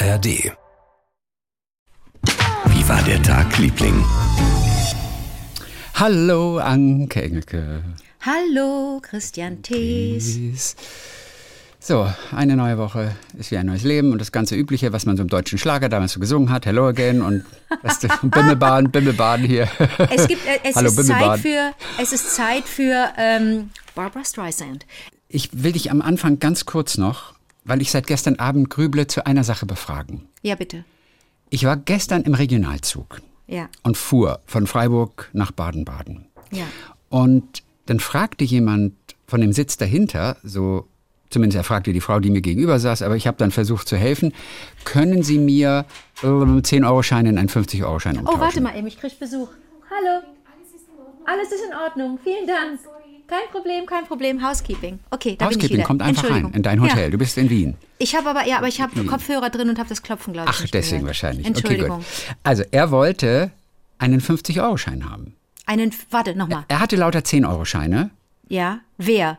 ARD. 0.00 0.52
Wie 2.66 2.88
war 2.88 3.02
der 3.02 3.20
Tag, 3.20 3.58
Liebling? 3.58 4.04
Hallo, 5.94 6.58
Anke 6.58 7.22
Engelke. 7.22 7.82
Hallo, 8.20 9.00
Christian 9.02 9.60
Thees. 9.60 10.76
So, 11.80 12.08
eine 12.30 12.54
neue 12.54 12.78
Woche 12.78 13.16
ist 13.36 13.50
wie 13.50 13.56
ein 13.56 13.66
neues 13.66 13.82
Leben 13.82 14.12
und 14.12 14.20
das 14.20 14.30
ganze 14.30 14.54
Übliche, 14.54 14.92
was 14.92 15.04
man 15.04 15.16
so 15.16 15.22
im 15.24 15.28
deutschen 15.28 15.58
Schlager 15.58 15.88
damals 15.88 16.12
so 16.12 16.20
gesungen 16.20 16.50
hat, 16.50 16.64
Hello 16.66 16.86
Again 16.86 17.20
und 17.20 17.44
weißt 17.82 18.04
du, 18.04 18.08
Bimmelbahn, 18.22 18.92
Bimmelbahn 18.92 19.40
hier. 19.40 19.68
Es, 20.10 20.28
gibt, 20.28 20.46
äh, 20.46 20.60
es, 20.62 20.76
Hallo, 20.76 20.88
ist, 20.88 20.96
Zeit 20.96 21.06
Bimmelbahn. 21.08 21.40
für, 21.40 21.72
es 22.00 22.12
ist 22.12 22.36
Zeit 22.36 22.64
für 22.64 23.08
ähm, 23.16 23.70
Barbara 23.96 24.24
Streisand. 24.24 24.86
Ich 25.28 25.50
will 25.64 25.72
dich 25.72 25.90
am 25.90 26.02
Anfang 26.02 26.38
ganz 26.38 26.66
kurz 26.66 26.98
noch, 26.98 27.34
weil 27.68 27.80
ich 27.82 27.90
seit 27.90 28.06
gestern 28.06 28.36
Abend 28.36 28.70
grüble, 28.70 29.06
zu 29.06 29.24
einer 29.26 29.44
Sache 29.44 29.66
befragen. 29.66 30.26
Ja, 30.42 30.54
bitte. 30.56 30.84
Ich 31.50 31.64
war 31.64 31.76
gestern 31.76 32.22
im 32.22 32.34
Regionalzug 32.34 33.20
Ja, 33.46 33.68
und 33.82 33.96
fuhr 33.96 34.40
von 34.46 34.66
Freiburg 34.66 35.30
nach 35.32 35.52
Baden-Baden. 35.52 36.26
ja. 36.50 36.64
Und 37.10 37.62
dann 37.86 38.00
fragte 38.00 38.44
jemand 38.44 38.92
von 39.26 39.40
dem 39.40 39.54
Sitz 39.54 39.78
dahinter, 39.78 40.36
so 40.42 40.86
zumindest 41.30 41.56
er 41.56 41.64
fragte 41.64 41.92
die 41.94 42.02
Frau, 42.02 42.20
die 42.20 42.28
mir 42.30 42.42
gegenüber 42.42 42.78
saß, 42.78 43.00
aber 43.00 43.16
ich 43.16 43.26
habe 43.26 43.38
dann 43.38 43.50
versucht 43.50 43.88
zu 43.88 43.96
helfen, 43.96 44.34
können 44.84 45.22
Sie 45.22 45.38
mir 45.38 45.86
äh, 46.22 46.26
10-Euro-Schein 46.26 47.24
in 47.24 47.38
einen 47.38 47.48
50-Euro-Schein 47.48 48.18
umtauschen? 48.18 48.38
Oh, 48.38 48.42
warte 48.42 48.60
mal 48.60 48.76
eben, 48.76 48.86
ich 48.86 48.98
krieg 49.00 49.18
Besuch. 49.18 49.48
Hallo. 49.90 50.22
Alles 51.24 51.52
ist 51.52 51.62
in 51.66 51.74
Ordnung. 51.76 52.18
Vielen 52.22 52.46
Dank. 52.46 52.78
Kein 53.28 53.40
Problem, 53.52 53.84
kein 53.84 54.06
Problem. 54.06 54.42
Housekeeping. 54.42 54.98
Okay, 55.10 55.36
da 55.38 55.46
bin 55.46 55.50
ich 55.50 55.56
Housekeeping, 55.56 55.76
wieder. 55.76 55.86
kommt 55.86 56.00
einfach 56.02 56.30
rein 56.30 56.50
in 56.54 56.62
dein 56.62 56.80
Hotel. 56.80 57.04
Ja. 57.04 57.10
Du 57.10 57.18
bist 57.18 57.36
in 57.36 57.50
Wien. 57.50 57.74
Ich 57.98 58.16
habe 58.16 58.30
aber, 58.30 58.46
ja, 58.46 58.56
aber 58.56 58.68
ich 58.68 58.80
habe 58.80 59.04
Kopfhörer 59.04 59.50
drin 59.50 59.68
und 59.68 59.78
habe 59.78 59.88
das 59.88 60.02
Klopfen, 60.02 60.32
glaube 60.32 60.50
ich. 60.50 60.56
Ach, 60.58 60.66
deswegen 60.70 61.00
gehört. 61.00 61.06
wahrscheinlich. 61.08 61.46
Entschuldigung. 61.46 61.98
Okay, 61.98 62.04
gut. 62.28 62.36
Also 62.42 62.62
er 62.70 62.90
wollte 62.90 63.50
einen 63.98 64.20
50-Euro-Schein 64.22 65.10
haben. 65.10 65.34
Einen, 65.66 65.92
warte, 66.10 66.34
nochmal. 66.34 66.64
Er 66.68 66.80
hatte 66.80 66.96
lauter 66.96 67.18
10-Euro-Scheine. 67.18 68.10
Ja, 68.48 68.80
wer? 68.96 69.36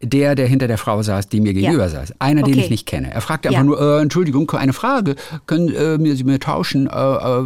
Der, 0.00 0.36
der 0.36 0.46
hinter 0.46 0.68
der 0.68 0.78
Frau 0.78 1.02
saß, 1.02 1.28
die 1.28 1.40
mir 1.40 1.54
gegenüber 1.54 1.88
saß. 1.88 2.20
Einer, 2.20 2.42
den 2.42 2.54
Okay. 2.54 2.64
ich 2.64 2.70
nicht 2.70 2.86
kenne. 2.86 3.10
Er 3.12 3.20
fragte 3.20 3.48
einfach 3.48 3.60
Ja. 3.60 3.64
nur, 3.64 3.80
äh, 3.80 4.02
Entschuldigung, 4.02 4.48
eine 4.52 4.72
Frage. 4.72 5.16
Können 5.46 5.74
äh, 5.74 5.98
mir, 5.98 6.14
Sie 6.14 6.22
mir 6.24 6.38
tauschen 6.38 6.86
äh, 6.88 6.92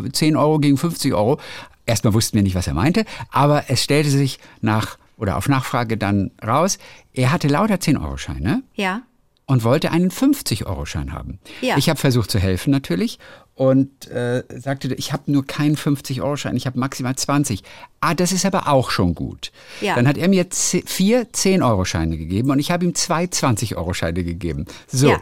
äh, 0.07 0.13
10 0.13 0.37
Euro 0.37 0.59
gegen 0.59 0.77
50 0.77 1.15
Euro? 1.15 1.39
Erstmal 1.87 2.13
wussten 2.13 2.35
wir 2.37 2.43
nicht, 2.43 2.55
was 2.57 2.67
er 2.67 2.75
meinte, 2.75 3.07
aber 3.31 3.65
es 3.69 3.83
stellte 3.83 4.11
sich 4.11 4.39
nach 4.61 4.99
oder 5.19 5.37
auf 5.37 5.49
Nachfrage 5.49 5.97
dann 5.99 6.31
raus, 6.47 6.79
er 7.13 7.31
hatte 7.33 7.49
lauter 7.49 7.75
10-Euro-Scheine 7.75 8.63
Ja. 8.75 9.03
und 9.47 9.65
wollte 9.65 9.91
einen 9.91 10.11
50-Euro-Schein 10.11 11.13
haben. 11.13 11.39
Ja. 11.61 11.77
Ich 11.77 11.89
habe 11.91 11.99
versucht 12.01 12.31
zu 12.31 12.39
helfen 12.39 12.71
natürlich 12.71 13.19
und 13.55 14.07
äh, 14.09 14.45
sagte, 14.57 14.95
ich 14.95 15.13
habe 15.13 15.31
nur 15.33 15.45
keinen 15.45 15.77
50-Euro-Schein, 15.77 16.55
ich 16.57 16.67
habe 16.67 16.79
maximal 16.79 17.17
20. 17.17 17.65
Ah, 18.01 18.15
das 18.15 18.31
ist 18.31 18.47
aber 18.47 18.69
auch 18.69 18.91
schon 18.93 19.15
gut. 19.17 19.51
Ja. 19.81 19.97
Dann 19.97 20.07
hat 20.07 20.17
er 20.17 20.29
mir 20.29 20.47
vier 20.53 21.27
10-Euro-Scheine 21.29 22.17
gegeben 22.17 22.51
und 22.53 22.61
ich 22.61 22.71
habe 22.71 22.85
ihm 22.85 22.95
zwei 22.95 23.25
20-Euro-Scheine 23.25 24.23
gegeben. 24.23 24.67
So. 24.87 25.09
Ja. 25.11 25.21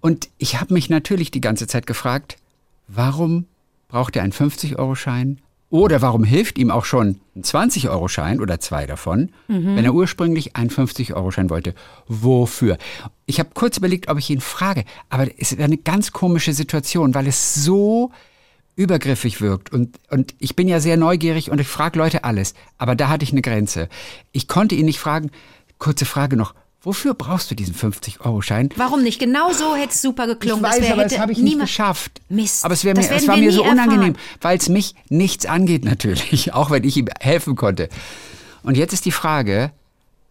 Und 0.00 0.28
ich 0.38 0.60
habe 0.60 0.74
mich 0.74 0.90
natürlich 0.90 1.30
die 1.30 1.40
ganze 1.40 1.66
Zeit 1.66 1.86
gefragt, 1.86 2.36
warum 2.86 3.46
braucht 3.88 4.14
er 4.16 4.22
einen 4.22 4.32
50-Euro-Schein? 4.32 5.40
Oder 5.70 6.00
warum 6.00 6.24
hilft 6.24 6.56
ihm 6.58 6.70
auch 6.70 6.86
schon 6.86 7.20
ein 7.36 7.42
20-Euro-Schein 7.42 8.40
oder 8.40 8.58
zwei 8.58 8.86
davon, 8.86 9.32
wenn 9.48 9.84
er 9.84 9.92
ursprünglich 9.92 10.56
einen 10.56 10.70
50-Euro-Schein 10.70 11.50
wollte? 11.50 11.74
Wofür? 12.06 12.78
Ich 13.26 13.38
habe 13.38 13.50
kurz 13.52 13.76
überlegt, 13.76 14.08
ob 14.08 14.18
ich 14.18 14.30
ihn 14.30 14.40
frage, 14.40 14.84
aber 15.10 15.26
es 15.38 15.52
ist 15.52 15.60
eine 15.60 15.76
ganz 15.76 16.12
komische 16.12 16.54
Situation, 16.54 17.14
weil 17.14 17.26
es 17.26 17.54
so 17.54 18.10
übergriffig 18.76 19.40
wirkt. 19.42 19.72
Und, 19.72 19.98
und 20.08 20.34
ich 20.38 20.56
bin 20.56 20.68
ja 20.68 20.80
sehr 20.80 20.96
neugierig 20.96 21.50
und 21.50 21.60
ich 21.60 21.66
frage 21.66 21.98
Leute 21.98 22.24
alles. 22.24 22.54
Aber 22.78 22.94
da 22.94 23.08
hatte 23.08 23.24
ich 23.24 23.32
eine 23.32 23.42
Grenze. 23.42 23.88
Ich 24.32 24.48
konnte 24.48 24.74
ihn 24.74 24.86
nicht 24.86 25.00
fragen, 25.00 25.30
kurze 25.78 26.06
Frage 26.06 26.36
noch, 26.36 26.54
wofür 26.82 27.14
brauchst 27.14 27.50
du 27.50 27.54
diesen 27.54 27.74
50-Euro-Schein? 27.74 28.70
Warum 28.76 29.02
nicht? 29.02 29.18
Genau 29.18 29.52
so 29.52 29.74
hätte 29.74 29.92
es 29.92 30.00
super 30.02 30.26
geklungen. 30.26 30.64
Ich 30.64 30.70
weiß, 30.70 30.80
wär- 30.82 30.92
aber 30.92 31.04
das 31.04 31.18
habe 31.18 31.32
ich 31.32 31.38
nicht 31.38 31.50
niemand- 31.52 31.68
geschafft. 31.68 32.20
Mist. 32.28 32.64
Aber 32.64 32.74
es, 32.74 32.84
mir, 32.84 32.96
es 32.96 33.26
war 33.28 33.36
mir 33.36 33.52
so 33.52 33.62
nie 33.64 33.70
unangenehm, 33.70 34.16
weil 34.40 34.58
es 34.58 34.68
mich 34.68 34.94
nichts 35.08 35.46
angeht 35.46 35.84
natürlich, 35.92 36.52
auch 36.54 36.70
wenn 36.70 36.84
ich 36.84 36.96
ihm 36.96 37.08
helfen 37.20 37.56
konnte. 37.56 37.88
Und 38.62 38.76
jetzt 38.76 38.92
ist 38.92 39.04
die 39.04 39.12
Frage, 39.12 39.72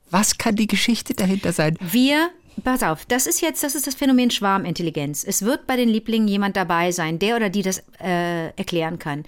was 0.09 0.37
kann 0.37 0.55
die 0.55 0.67
Geschichte 0.67 1.13
dahinter 1.13 1.51
sein? 1.53 1.77
Wir, 1.81 2.29
pass 2.63 2.81
auf, 2.83 3.05
das 3.05 3.27
ist 3.27 3.41
jetzt, 3.41 3.63
das 3.63 3.75
ist 3.75 3.87
das 3.87 3.95
Phänomen 3.95 4.31
Schwarmintelligenz. 4.31 5.23
Es 5.25 5.41
wird 5.41 5.67
bei 5.67 5.75
den 5.75 5.89
Lieblingen 5.89 6.27
jemand 6.27 6.55
dabei 6.55 6.91
sein, 6.91 7.19
der 7.19 7.35
oder 7.35 7.49
die 7.49 7.61
das 7.61 7.83
äh, 8.01 8.47
erklären 8.55 8.99
kann. 8.99 9.23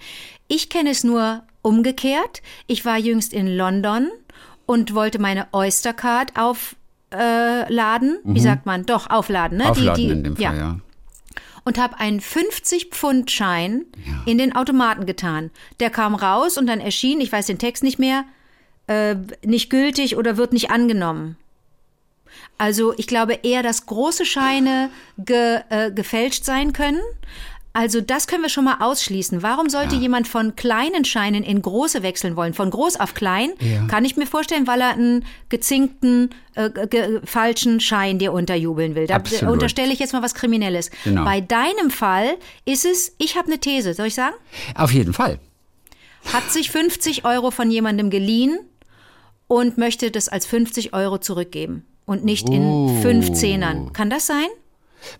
Ich 0.48 0.68
kenne 0.70 0.90
es 0.90 1.04
nur 1.04 1.42
umgekehrt. 1.62 2.40
Ich 2.66 2.84
war 2.86 2.96
jüngst 2.98 3.32
in 3.34 3.46
London 3.46 4.08
und 4.66 4.94
wollte 4.94 5.18
meine 5.18 5.48
Oystercard 5.52 6.32
aufladen. 6.38 6.79
Äh, 7.12 7.72
laden. 7.72 8.18
Wie 8.24 8.40
sagt 8.40 8.66
man? 8.66 8.86
Doch, 8.86 9.10
aufladen. 9.10 9.58
Ne? 9.58 9.64
Mhm. 9.64 9.70
Aufladen 9.70 9.94
die, 9.96 10.06
die, 10.06 10.12
in 10.12 10.24
dem 10.24 10.36
Fall, 10.36 10.56
ja. 10.56 10.78
und 11.64 11.78
habe 11.78 11.98
einen 11.98 12.20
50-Pfund-Schein 12.20 13.84
in 14.26 14.38
den 14.38 14.54
Automaten 14.54 15.06
getan. 15.06 15.50
Der 15.80 15.90
kam 15.90 16.14
raus 16.14 16.56
und 16.56 16.66
dann 16.66 16.80
erschien, 16.80 17.20
ich 17.20 17.32
weiß 17.32 17.46
den 17.46 17.58
Text 17.58 17.82
nicht 17.82 17.98
mehr, 17.98 18.24
äh, 18.86 19.16
nicht 19.44 19.70
gültig 19.70 20.16
oder 20.16 20.36
wird 20.36 20.52
nicht 20.52 20.70
angenommen. 20.70 21.36
Also 22.58 22.94
ich 22.96 23.06
glaube 23.06 23.40
eher, 23.42 23.62
dass 23.62 23.86
große 23.86 24.24
Scheine 24.24 24.90
ge, 25.18 25.60
äh, 25.70 25.90
gefälscht 25.90 26.44
sein 26.44 26.72
können. 26.72 27.00
Also 27.72 28.00
das 28.00 28.26
können 28.26 28.42
wir 28.42 28.48
schon 28.48 28.64
mal 28.64 28.78
ausschließen. 28.80 29.44
Warum 29.44 29.68
sollte 29.68 29.94
jemand 29.94 30.26
von 30.26 30.56
kleinen 30.56 31.04
Scheinen 31.04 31.44
in 31.44 31.62
große 31.62 32.02
wechseln 32.02 32.34
wollen? 32.34 32.52
Von 32.52 32.68
groß 32.70 32.98
auf 32.98 33.14
klein? 33.14 33.52
Ja. 33.60 33.86
Kann 33.86 34.04
ich 34.04 34.16
mir 34.16 34.26
vorstellen, 34.26 34.66
weil 34.66 34.80
er 34.80 34.90
einen 34.90 35.24
gezinkten, 35.50 36.30
äh, 36.56 36.68
ge 36.88 37.20
falschen 37.24 37.78
Schein 37.78 38.18
dir 38.18 38.32
unterjubeln 38.32 38.96
will. 38.96 39.06
Da 39.06 39.16
Absolut. 39.16 39.52
unterstelle 39.52 39.92
ich 39.92 40.00
jetzt 40.00 40.12
mal 40.12 40.22
was 40.22 40.34
Kriminelles. 40.34 40.90
Genau. 41.04 41.24
Bei 41.24 41.40
deinem 41.40 41.90
Fall 41.90 42.36
ist 42.64 42.84
es, 42.84 43.14
ich 43.18 43.36
habe 43.36 43.46
eine 43.46 43.60
These, 43.60 43.94
soll 43.94 44.06
ich 44.06 44.14
sagen? 44.14 44.34
Auf 44.74 44.92
jeden 44.92 45.12
Fall. 45.12 45.38
Hat 46.32 46.50
sich 46.50 46.70
50 46.72 47.24
Euro 47.24 47.52
von 47.52 47.70
jemandem 47.70 48.10
geliehen 48.10 48.58
und 49.46 49.78
möchte 49.78 50.10
das 50.10 50.28
als 50.28 50.44
50 50.44 50.92
Euro 50.92 51.18
zurückgeben 51.18 51.84
und 52.04 52.24
nicht 52.24 52.48
in 52.48 53.00
fünf 53.00 53.32
Zehnern. 53.32 53.92
Kann 53.92 54.10
das 54.10 54.26
sein? 54.26 54.46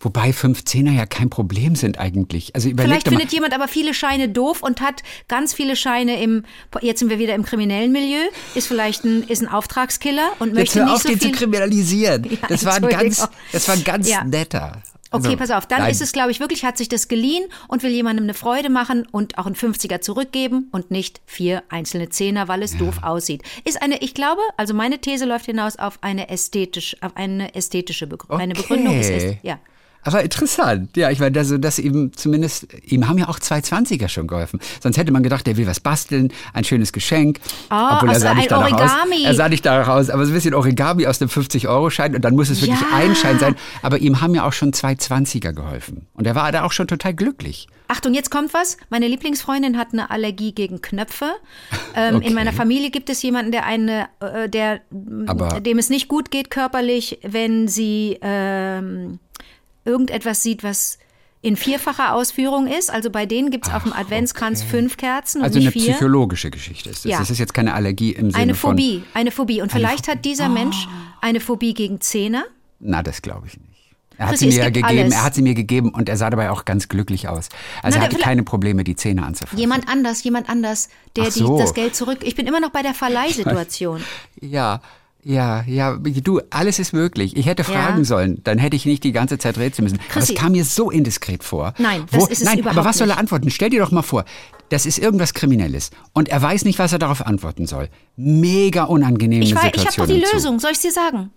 Wobei 0.00 0.30
15er 0.30 0.92
ja 0.92 1.06
kein 1.06 1.30
Problem 1.30 1.76
sind 1.76 1.98
eigentlich. 1.98 2.54
Also 2.54 2.70
Vielleicht 2.76 3.08
findet 3.08 3.32
jemand 3.32 3.54
aber 3.54 3.68
viele 3.68 3.94
Scheine 3.94 4.28
doof 4.28 4.62
und 4.62 4.80
hat 4.80 5.02
ganz 5.28 5.52
viele 5.54 5.76
Scheine 5.76 6.22
im, 6.22 6.44
jetzt 6.80 7.00
sind 7.00 7.10
wir 7.10 7.18
wieder 7.18 7.34
im 7.34 7.44
kriminellen 7.44 7.92
Milieu, 7.92 8.20
ist 8.54 8.66
vielleicht 8.68 9.04
ein, 9.04 9.22
ist 9.24 9.42
ein 9.42 9.48
Auftragskiller 9.48 10.30
und 10.38 10.48
Jetzt 10.48 10.56
möchte 10.56 10.78
hör 10.80 10.84
nicht 10.86 10.94
auf, 10.94 11.02
so 11.02 11.08
den 11.08 11.18
viel. 11.20 11.32
zu 11.32 11.38
kriminalisieren. 11.38 12.24
Ja, 12.30 12.48
das, 12.48 12.64
war 12.64 12.74
ein 12.74 12.88
ganz, 12.88 13.28
das 13.52 13.68
war 13.68 13.74
ein 13.74 13.84
ganz 13.84 14.08
Ja. 14.08 14.24
netter. 14.24 14.82
Okay, 15.12 15.36
pass 15.36 15.50
auf, 15.50 15.66
dann 15.66 15.80
nein. 15.80 15.90
ist 15.90 16.00
es, 16.00 16.12
glaube 16.12 16.30
ich, 16.30 16.38
wirklich, 16.38 16.64
hat 16.64 16.78
sich 16.78 16.88
das 16.88 17.08
geliehen 17.08 17.44
und 17.66 17.82
will 17.82 17.90
jemandem 17.90 18.24
eine 18.24 18.34
Freude 18.34 18.70
machen 18.70 19.06
und 19.10 19.38
auch 19.38 19.46
einen 19.46 19.56
50er 19.56 20.00
zurückgeben 20.00 20.68
und 20.70 20.90
nicht 20.90 21.20
vier 21.26 21.64
einzelne 21.68 22.10
Zehner, 22.10 22.46
weil 22.48 22.62
es 22.62 22.76
doof 22.76 23.02
aussieht. 23.02 23.42
Ist 23.64 23.82
eine, 23.82 24.00
ich 24.02 24.14
glaube, 24.14 24.40
also 24.56 24.72
meine 24.72 25.00
These 25.00 25.24
läuft 25.24 25.46
hinaus 25.46 25.76
auf 25.76 25.98
eine 26.02 26.28
ästhetisch, 26.28 26.96
auf 27.00 27.16
eine 27.16 27.54
ästhetische 27.54 28.06
Begründung. 28.06 28.40
Eine 28.40 28.54
Begründung 28.54 28.98
ist, 29.00 29.10
Okay. 29.10 29.26
ist 29.32 29.36
ja. 29.42 29.58
Aber 30.02 30.22
interessant. 30.22 30.96
Ja, 30.96 31.10
ich 31.10 31.18
meine, 31.18 31.32
dass, 31.32 31.52
dass 31.58 31.78
ihm 31.78 32.12
zumindest, 32.14 32.66
ihm 32.84 33.06
haben 33.08 33.18
ja 33.18 33.28
auch 33.28 33.38
zwei 33.38 33.60
Zwanziger 33.60 34.08
schon 34.08 34.26
geholfen. 34.26 34.58
Sonst 34.82 34.96
hätte 34.96 35.12
man 35.12 35.22
gedacht, 35.22 35.46
der 35.46 35.56
will 35.56 35.66
was 35.66 35.80
basteln, 35.80 36.32
ein 36.54 36.64
schönes 36.64 36.92
Geschenk. 36.92 37.38
Ah, 37.68 37.96
Obwohl 37.96 38.10
er 38.10 38.16
aus 38.16 38.22
sah 38.22 38.34
nicht 38.34 38.52
ein 38.52 38.60
danach 38.60 38.72
Origami. 38.72 39.16
aus. 39.22 39.24
Er 39.26 39.34
sah 39.34 39.48
nicht 39.48 39.66
danach 39.66 39.88
aus, 39.88 40.08
aber 40.10 40.24
so 40.24 40.30
ein 40.32 40.34
bisschen 40.34 40.54
Origami 40.54 41.06
aus 41.06 41.18
dem 41.18 41.28
50-Euro-Schein 41.28 42.14
und 42.14 42.24
dann 42.24 42.34
muss 42.34 42.48
es 42.48 42.62
wirklich 42.62 42.80
Ja. 42.80 42.96
ein 42.96 43.14
Schein 43.14 43.38
sein. 43.38 43.56
Aber 43.82 43.98
ihm 43.98 44.20
haben 44.20 44.34
ja 44.34 44.46
auch 44.46 44.52
schon 44.52 44.72
zwei 44.72 44.94
Zwanziger 44.94 45.52
geholfen. 45.52 46.06
Und 46.14 46.26
er 46.26 46.34
war 46.34 46.50
da 46.52 46.64
auch 46.64 46.72
schon 46.72 46.88
total 46.88 47.12
glücklich. 47.14 47.66
Achtung, 47.88 48.14
jetzt 48.14 48.30
kommt 48.30 48.54
was. 48.54 48.76
Meine 48.88 49.08
Lieblingsfreundin 49.08 49.76
hat 49.76 49.88
eine 49.92 50.10
Allergie 50.10 50.52
gegen 50.52 50.80
Knöpfe. 50.80 51.26
Ähm, 51.94 52.16
Okay. 52.16 52.28
In 52.28 52.34
meiner 52.34 52.52
Familie 52.52 52.90
gibt 52.90 53.10
es 53.10 53.20
jemanden, 53.22 53.50
der 53.52 53.64
eine, 53.66 54.08
äh, 54.20 54.48
der, 54.48 54.80
Aber- 55.26 55.60
dem 55.60 55.78
es 55.78 55.90
nicht 55.90 56.08
gut 56.08 56.30
geht 56.30 56.50
körperlich, 56.50 57.18
wenn 57.22 57.66
sie 57.68 58.18
ähm, 58.22 59.18
irgendetwas 59.90 60.42
sieht, 60.42 60.62
was 60.64 60.98
in 61.42 61.56
vierfacher 61.56 62.14
Ausführung 62.14 62.66
ist. 62.66 62.90
Also 62.90 63.10
bei 63.10 63.24
denen 63.26 63.50
gibt 63.50 63.66
es 63.66 63.72
auf 63.72 63.84
dem 63.84 63.92
Adventskranz 63.94 64.62
fünf 64.62 64.96
Kerzen 64.96 65.42
Also 65.42 65.58
eine 65.58 65.70
vier. 65.72 65.92
psychologische 65.92 66.50
Geschichte 66.50 66.90
ist 66.90 67.04
das. 67.04 67.10
Ja. 67.10 67.18
Das 67.18 67.30
ist 67.30 67.38
jetzt 67.38 67.54
keine 67.54 67.72
Allergie 67.74 68.12
im 68.12 68.30
Sinne 68.30 68.42
Eine 68.42 68.54
von... 68.54 68.72
Phobie, 68.72 69.02
eine 69.14 69.30
Phobie. 69.30 69.62
Und 69.62 69.72
vielleicht 69.72 70.06
Pho- 70.06 70.12
hat 70.12 70.24
dieser 70.24 70.48
Mensch 70.50 70.86
eine 71.22 71.40
Phobie 71.40 71.72
gegen 71.74 72.00
Zähne. 72.00 72.44
Na, 72.78 73.02
das 73.02 73.22
glaube 73.22 73.46
ich 73.46 73.54
nicht. 73.54 73.66
Er 74.18 74.28
hat 74.28 74.36
sie 74.36 74.48
mir 74.48 74.70
gegeben, 74.70 74.86
alles. 74.86 75.14
er 75.14 75.24
hat 75.24 75.34
sie 75.34 75.40
mir 75.40 75.54
gegeben 75.54 75.94
und 75.94 76.10
er 76.10 76.18
sah 76.18 76.28
dabei 76.28 76.50
auch 76.50 76.66
ganz 76.66 76.88
glücklich 76.88 77.26
aus. 77.26 77.48
Also 77.82 77.96
Na, 77.98 78.04
er 78.04 78.10
hatte 78.10 78.18
keine 78.18 78.42
Probleme, 78.42 78.84
die 78.84 78.94
Zähne 78.94 79.24
anzufassen. 79.24 79.58
Jemand 79.58 79.88
anders, 79.88 80.22
jemand 80.22 80.50
anders, 80.50 80.90
der 81.16 81.30
so. 81.30 81.56
die, 81.56 81.62
das 81.62 81.72
Geld 81.72 81.96
zurück. 81.96 82.18
Ich 82.22 82.34
bin 82.34 82.46
immer 82.46 82.60
noch 82.60 82.68
bei 82.68 82.82
der 82.82 82.92
Verleihsituation. 82.92 84.04
Ja, 84.42 84.82
Ja, 85.22 85.62
ja, 85.66 85.96
du, 85.96 86.40
alles 86.48 86.78
ist 86.78 86.92
möglich. 86.94 87.36
Ich 87.36 87.44
hätte 87.46 87.62
fragen 87.64 87.98
Ja. 87.98 88.04
sollen, 88.04 88.40
dann 88.44 88.56
hätte 88.58 88.74
ich 88.76 88.86
nicht 88.86 89.04
die 89.04 89.12
ganze 89.12 89.36
Zeit 89.36 89.58
rätseln 89.58 89.84
müssen. 89.84 89.98
Aber 89.98 90.06
es 90.20 90.28
Chrissy. 90.28 90.34
kam 90.34 90.52
mir 90.52 90.64
so 90.64 90.90
indiskret 90.90 91.44
vor. 91.44 91.74
Nein, 91.78 92.04
das 92.10 92.28
ist 92.28 92.38
es 92.40 92.44
nein, 92.44 92.58
überhaupt 92.60 92.78
aber 92.78 92.88
was 92.88 92.96
soll 92.98 93.08
er 93.08 93.14
nicht. 93.16 93.20
antworten? 93.20 93.50
Stell 93.50 93.68
dir 93.70 93.80
doch 93.80 93.90
mal 93.90 94.00
vor, 94.02 94.24
das 94.70 94.86
ist 94.86 94.98
irgendwas 94.98 95.34
Kriminelles 95.34 95.90
und 96.14 96.28
er 96.30 96.40
weiß 96.40 96.64
nicht, 96.64 96.78
was 96.78 96.92
er 96.92 96.98
darauf 96.98 97.26
antworten 97.26 97.66
soll. 97.66 97.88
Mega 98.16 98.84
unangenehme 98.84 99.44
Ich, 99.44 99.54
weiß, 99.54 99.64
ich 99.64 99.80
Situation. 99.80 100.02
habe 100.04 100.12
doch 100.12 100.14
die 100.14 100.20
dazu. 100.22 100.36
Lösung, 100.36 100.58
soll 100.58 100.72
ich 100.72 100.78
dir 100.78 100.92
sagen? 100.92 101.30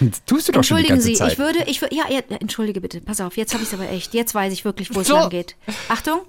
Das 0.00 0.24
tust 0.26 0.48
du 0.48 0.52
doch 0.52 0.64
schon 0.64 0.78
die 0.78 0.88
Entschuldigen 0.88 0.88
ganze 0.88 1.06
Sie, 1.08 1.14
Zeit. 1.14 1.32
ich 1.32 1.38
würde, 1.38 1.58
ich 1.66 1.80
würde, 1.82 1.94
ja, 1.94 2.04
ja, 2.10 2.20
entschuldige 2.40 2.80
bitte, 2.80 3.00
pass 3.00 3.20
auf, 3.20 3.36
jetzt 3.36 3.52
habe 3.52 3.62
ich 3.62 3.68
es 3.68 3.74
aber 3.78 3.90
echt. 3.90 4.14
Jetzt 4.14 4.34
weiß 4.34 4.52
ich 4.52 4.64
wirklich, 4.64 4.94
wo 4.94 5.00
es 5.00 5.06
So. 5.08 5.14
lang 5.16 5.28
geht. 5.30 5.54
Achtung, 5.88 6.20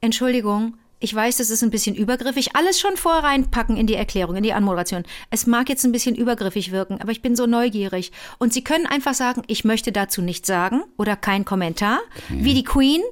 Entschuldigung, 0.00 0.74
ich 1.00 1.14
weiß, 1.14 1.36
das 1.36 1.50
ist 1.50 1.62
ein 1.62 1.70
bisschen 1.70 1.94
übergriffig. 1.94 2.56
Alles 2.56 2.80
schon 2.80 2.96
vorher 2.96 3.24
reinpacken 3.24 3.76
in 3.76 3.86
die 3.86 3.94
Erklärung, 3.94 4.36
in 4.36 4.42
die 4.42 4.52
Anmoderation. 4.52 5.04
Es 5.30 5.46
mag 5.46 5.68
jetzt 5.68 5.84
ein 5.84 5.92
bisschen 5.92 6.14
übergriffig 6.14 6.72
wirken, 6.72 7.00
aber 7.00 7.12
ich 7.12 7.22
bin 7.22 7.36
so 7.36 7.46
neugierig. 7.46 8.12
Und 8.38 8.52
Sie 8.52 8.64
können 8.64 8.86
einfach 8.86 9.14
sagen, 9.14 9.42
ich 9.46 9.64
möchte 9.64 9.92
dazu 9.92 10.22
nichts 10.22 10.48
sagen 10.48 10.82
oder 10.96 11.16
kein 11.16 11.44
Kommentar, 11.44 12.00
wie 12.28 12.54
die 12.54 12.64
Queen 12.64 13.02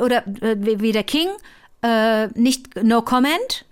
oder 0.00 0.26
äh, 0.42 0.56
wie 0.58 0.80
wie 0.80 0.92
der 0.92 1.04
King, 1.04 1.28
äh, 1.82 2.28
nicht 2.28 2.82
no 2.82 3.02
comment. 3.02 3.64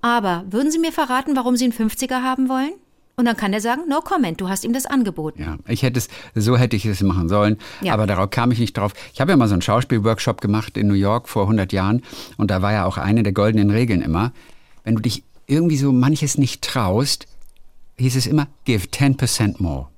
Aber 0.00 0.44
würden 0.50 0.70
Sie 0.70 0.78
mir 0.78 0.92
verraten, 0.92 1.34
warum 1.34 1.56
Sie 1.56 1.64
einen 1.64 1.72
50er 1.72 2.22
haben 2.22 2.48
wollen? 2.48 2.74
Und 3.16 3.26
dann 3.26 3.36
kann 3.36 3.52
er 3.52 3.60
sagen, 3.60 3.82
no 3.88 4.00
comment, 4.00 4.40
du 4.40 4.48
hast 4.48 4.64
ihm 4.64 4.72
das 4.72 4.86
angeboten. 4.86 5.40
Ja, 5.40 5.56
ich 5.68 5.82
hätte 5.82 5.98
es, 5.98 6.08
so 6.34 6.56
hätte 6.56 6.74
ich 6.74 6.84
es 6.84 7.00
machen 7.02 7.28
sollen, 7.28 7.58
Ja. 7.80 7.92
aber 7.94 8.06
darauf 8.06 8.30
kam 8.30 8.50
ich 8.50 8.58
nicht 8.58 8.76
drauf. 8.76 8.92
Ich 9.12 9.20
habe 9.20 9.30
ja 9.30 9.36
mal 9.36 9.46
so 9.46 9.54
einen 9.54 9.62
Schauspielworkshop 9.62 10.40
gemacht 10.40 10.76
in 10.76 10.88
New 10.88 10.94
York 10.94 11.28
vor 11.28 11.42
100 11.44 11.72
Jahren 11.72 12.02
und 12.36 12.50
da 12.50 12.60
war 12.60 12.72
ja 12.72 12.86
auch 12.86 12.98
eine 12.98 13.22
der 13.22 13.32
goldenen 13.32 13.70
Regeln 13.70 14.02
immer, 14.02 14.32
wenn 14.82 14.96
du 14.96 15.02
dich 15.02 15.22
irgendwie 15.46 15.76
so 15.76 15.92
manches 15.92 16.38
nicht 16.38 16.62
traust, 16.62 17.26
hieß 17.98 18.16
es 18.16 18.26
immer, 18.26 18.48
give 18.64 18.88
10% 18.88 19.62
more. 19.62 19.88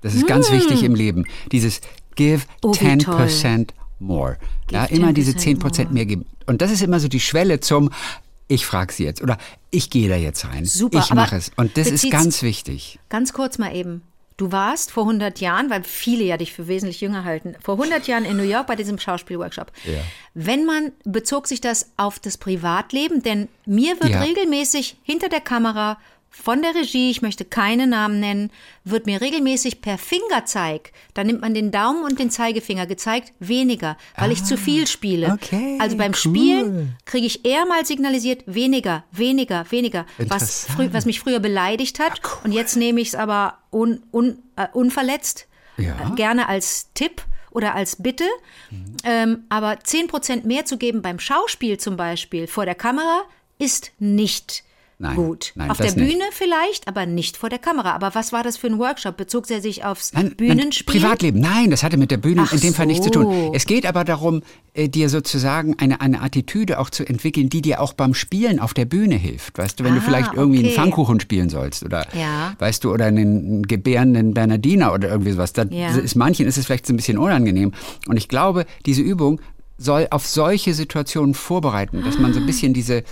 Das 0.00 0.14
ist 0.14 0.26
ganz 0.26 0.50
wichtig 0.50 0.82
im 0.82 0.94
Leben. 0.94 1.24
Dieses 1.52 1.80
give. 2.16 2.44
Oh, 2.62 2.72
wie 2.72 2.78
10% 2.78 3.68
more. 3.98 4.36
Ja, 4.70 4.86
Give 4.86 5.00
immer 5.00 5.12
diese 5.12 5.32
10% 5.32 5.58
10% 5.60 5.90
mehr 5.90 6.06
geben. 6.06 6.26
Und 6.46 6.60
das 6.62 6.70
ist 6.70 6.82
immer 6.82 7.00
so 7.00 7.08
die 7.08 7.20
Schwelle 7.20 7.60
zum, 7.60 7.90
ich 8.48 8.66
frage 8.66 8.92
sie 8.92 9.04
jetzt 9.04 9.22
oder 9.22 9.38
ich 9.70 9.90
gehe 9.90 10.08
da 10.08 10.16
jetzt 10.16 10.44
rein. 10.46 10.64
Super, 10.64 10.98
ich 11.00 11.12
mache 11.12 11.36
es. 11.36 11.50
Und 11.56 11.76
das 11.76 11.88
ist 11.88 12.10
ganz 12.10 12.42
wichtig. 12.42 12.98
Ganz 13.08 13.32
kurz 13.32 13.58
mal 13.58 13.74
eben. 13.74 14.02
Du 14.36 14.52
warst 14.52 14.90
vor 14.90 15.04
100 15.04 15.40
Jahren, 15.40 15.70
weil 15.70 15.82
viele 15.82 16.22
ja 16.22 16.36
dich 16.36 16.52
für 16.52 16.68
wesentlich 16.68 17.00
jünger 17.00 17.24
halten, 17.24 17.54
vor 17.62 17.76
100 17.76 18.06
Jahren 18.06 18.26
in 18.26 18.36
New 18.36 18.42
York 18.42 18.66
bei 18.66 18.76
diesem 18.76 18.98
Schauspielworkshop. 18.98 19.72
Ja. 19.84 20.00
Wenn 20.34 20.66
man, 20.66 20.92
bezog 21.04 21.46
sich 21.46 21.62
das 21.62 21.90
auf 21.96 22.18
das 22.18 22.36
Privatleben? 22.36 23.22
Denn 23.22 23.48
mir 23.64 23.98
wird 23.98 24.10
Ja. 24.10 24.20
regelmäßig 24.20 24.98
hinter 25.02 25.30
der 25.30 25.40
Kamera 25.40 25.98
von 26.42 26.62
der 26.62 26.74
Regie, 26.74 27.10
ich 27.10 27.22
möchte 27.22 27.44
keine 27.44 27.86
Namen 27.86 28.20
nennen, 28.20 28.50
wird 28.84 29.06
mir 29.06 29.20
regelmäßig 29.20 29.80
per 29.80 29.98
Fingerzeig, 29.98 30.92
da 31.14 31.24
nimmt 31.24 31.40
man 31.40 31.54
den 31.54 31.70
Daumen 31.70 32.04
und 32.04 32.18
den 32.18 32.30
Zeigefinger 32.30 32.86
gezeigt, 32.86 33.32
weniger, 33.40 33.96
weil 34.16 34.30
ich 34.32 34.44
zu 34.44 34.56
viel 34.56 34.86
spiele. 34.86 35.30
Ah, 35.30 35.34
okay, 35.34 35.78
also 35.80 35.96
beim 35.96 36.12
cool. 36.12 36.16
Spielen 36.16 36.96
kriege 37.04 37.26
ich 37.26 37.44
eher 37.44 37.64
mal 37.66 37.84
signalisiert, 37.86 38.44
weniger, 38.46 39.04
weniger, 39.10 39.64
weniger. 39.70 40.06
Was, 40.18 40.66
frü 40.66 40.88
was 40.92 41.06
mich 41.06 41.20
früher 41.20 41.40
beleidigt 41.40 41.98
hat. 41.98 42.20
Und 42.44 42.52
jetzt 42.52 42.76
nehme 42.76 43.00
ich 43.00 43.08
es 43.08 43.14
aber 43.14 43.58
un, 43.72 44.02
un, 44.12 44.38
äh, 44.56 44.66
unverletzt, 44.72 45.48
Ja. 45.78 46.12
äh, 46.12 46.14
gerne 46.16 46.48
als 46.48 46.92
Tipp 46.94 47.22
oder 47.50 47.74
als 47.74 47.96
Bitte. 48.02 48.24
Ähm, 49.04 49.44
aber 49.48 49.78
10% 49.82 50.44
mehr 50.46 50.64
zu 50.66 50.76
geben 50.76 51.02
beim 51.02 51.18
Schauspiel 51.18 51.78
zum 51.78 51.96
Beispiel 51.96 52.46
vor 52.46 52.66
der 52.66 52.74
Kamera 52.74 53.22
ist 53.58 53.92
nicht 53.98 54.62
Nein, 54.98 55.14
gut. 55.16 55.52
nein, 55.56 55.70
Auf 55.70 55.76
der 55.76 55.94
nicht. 55.94 55.96
Bühne 55.96 56.24
vielleicht, 56.32 56.88
aber 56.88 57.04
nicht 57.04 57.36
vor 57.36 57.50
der 57.50 57.58
Kamera. 57.58 57.92
Aber 57.92 58.14
was 58.14 58.32
war 58.32 58.42
das 58.42 58.56
für 58.56 58.68
ein 58.68 58.78
Workshop? 58.78 59.18
Bezog 59.18 59.50
er 59.50 59.60
sich 59.60 59.84
aufs 59.84 60.14
Nein, 60.14 60.34
Bühnenspiel? 60.36 60.94
Nein, 60.94 61.02
Privatleben, 61.02 61.40
nein, 61.40 61.70
das 61.70 61.82
hatte 61.82 61.98
mit 61.98 62.10
der 62.10 62.16
Bühne 62.16 62.42
Ach 62.46 62.52
in 62.54 62.60
dem 62.60 62.72
Fall 62.72 62.86
nichts 62.86 63.04
zu 63.04 63.10
tun. 63.10 63.24
so. 63.24 63.52
Es 63.54 63.66
geht 63.66 63.84
aber 63.84 64.04
darum, 64.04 64.42
äh, 64.72 64.88
dir 64.88 65.10
sozusagen 65.10 65.78
eine, 65.78 66.00
eine 66.00 66.22
Attitüde 66.22 66.78
auch 66.80 66.88
zu 66.88 67.06
entwickeln, 67.06 67.50
die 67.50 67.60
dir 67.60 67.82
auch 67.82 67.92
beim 67.92 68.14
Spielen 68.14 68.58
auf 68.58 68.72
der 68.72 68.86
Bühne 68.86 69.16
hilft. 69.16 69.58
Weißt 69.58 69.78
du, 69.78 69.84
wenn 69.84 69.94
du 69.94 70.00
Ah, 70.00 70.04
vielleicht 70.04 70.32
irgendwie 70.32 70.60
einen 70.60 70.68
okay. 70.68 70.76
Pfannkuchen 70.76 71.20
spielen 71.20 71.50
sollst 71.50 71.84
oder, 71.84 72.06
Ja. 72.18 72.54
weißt 72.58 72.82
du, 72.84 72.90
oder 72.90 73.04
einen 73.04 73.64
gebärenden 73.64 74.32
Bernardiner 74.32 74.94
oder 74.94 75.10
irgendwie 75.10 75.32
sowas. 75.32 75.52
Da 75.52 75.64
Ja. 75.64 75.90
ist 75.94 76.14
manchen 76.16 76.46
ist 76.46 76.56
es 76.56 76.64
vielleicht 76.64 76.86
so 76.86 76.94
ein 76.94 76.96
bisschen 76.96 77.18
unangenehm. 77.18 77.72
Und 78.08 78.16
ich 78.16 78.28
glaube, 78.28 78.64
diese 78.86 79.02
Übung 79.02 79.42
soll 79.78 80.06
auf 80.10 80.26
solche 80.26 80.72
Situationen 80.72 81.34
vorbereiten, 81.34 82.02
dass 82.02 82.18
man 82.18 82.32
so 82.32 82.40
ein 82.40 82.46
bisschen 82.46 82.72
diese 82.72 83.02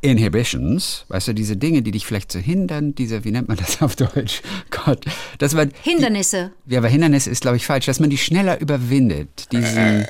Inhibitions, 0.00 1.04
weißt 1.08 1.28
du, 1.28 1.32
diese 1.34 1.56
Dinge, 1.56 1.82
die 1.82 1.90
dich 1.90 2.06
vielleicht 2.06 2.30
so 2.32 2.38
hindern, 2.38 2.94
diese, 2.94 3.24
wie 3.24 3.30
nennt 3.32 3.48
man 3.48 3.56
das 3.56 3.82
auf 3.82 3.96
Deutsch? 3.96 4.42
Gott, 4.70 5.04
dass 5.38 5.54
man 5.54 5.72
Hindernisse. 5.82 6.52
ja, 6.66 6.78
aber 6.78 6.88
Hindernis 6.88 7.26
ist, 7.26 7.40
glaube 7.42 7.56
ich, 7.56 7.66
falsch, 7.66 7.86
dass 7.86 8.00
man 8.00 8.10
die 8.10 8.18
schneller 8.18 8.60
überwindet. 8.60 9.50
Diesen, 9.52 10.06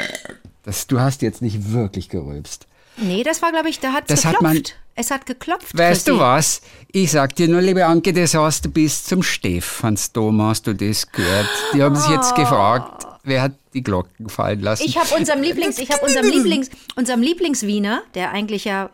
das, 0.64 0.86
du 0.86 1.00
hast 1.00 1.22
jetzt 1.22 1.42
nicht 1.42 1.72
wirklich 1.72 2.08
gerülpst. 2.08 2.66
Nee, 2.96 3.22
das 3.22 3.42
war, 3.42 3.50
glaube 3.52 3.68
ich, 3.68 3.78
da 3.80 3.92
hat 3.92 4.10
Das 4.10 4.22
geklopft. 4.22 4.36
hat 4.46 4.54
man- 4.54 4.62
es 5.00 5.12
hat 5.12 5.26
geklopft. 5.26 5.78
Weißt 5.78 6.08
du 6.08 6.18
was? 6.18 6.60
Ich 6.90 7.12
sag 7.12 7.36
dir 7.36 7.46
nur, 7.46 7.60
liebe 7.62 7.86
Anke, 7.86 8.12
das 8.12 8.34
hast 8.34 8.64
du 8.64 8.68
bis 8.70 9.04
zum 9.04 9.22
Stephansdom, 9.22 10.42
hast 10.42 10.66
du 10.66 10.74
das 10.74 11.12
gehört. 11.12 11.48
Die 11.72 11.80
haben 11.84 11.94
sich 11.94 12.10
jetzt 12.10 12.34
gefragt, 12.34 13.06
wer 13.22 13.42
hat 13.42 13.52
die 13.74 13.84
Glocken 13.84 14.28
fallen 14.28 14.58
lassen. 14.60 14.82
Ich 14.84 14.98
habe 14.98 15.14
unserem 15.14 15.40
Lieblings, 15.40 15.78
ich 15.78 15.90
habe 15.92 16.04
unserem 16.04 16.26
Lieblings, 16.28 16.68
unserem 16.96 17.22
Lieblingswiener, 17.22 18.02
der 18.16 18.32
eigentlich 18.32 18.64
ja 18.64 18.90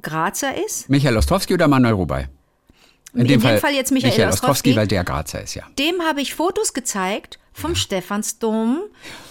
Grazer 0.00 0.54
ist, 0.64 0.88
Michael 0.88 1.16
Ostrowski 1.16 1.54
oder 1.54 1.68
Manuel 1.68 1.94
Rubai? 1.94 2.28
In 3.14 3.26
dem 3.26 3.40
Fall 3.40 3.74
jetzt 3.74 3.92
Michael 3.92 4.10
Michael 4.10 4.28
Ostrowski. 4.28 4.70
Ostrowski, 4.70 4.76
weil 4.76 4.86
der 4.86 5.04
Grazer 5.04 5.42
ist, 5.42 5.54
ja. 5.54 5.64
dem 5.78 6.00
habe 6.02 6.22
ich 6.22 6.34
Fotos 6.34 6.72
gezeigt 6.72 7.38
vom 7.52 7.74
Stephansdom 7.74 8.80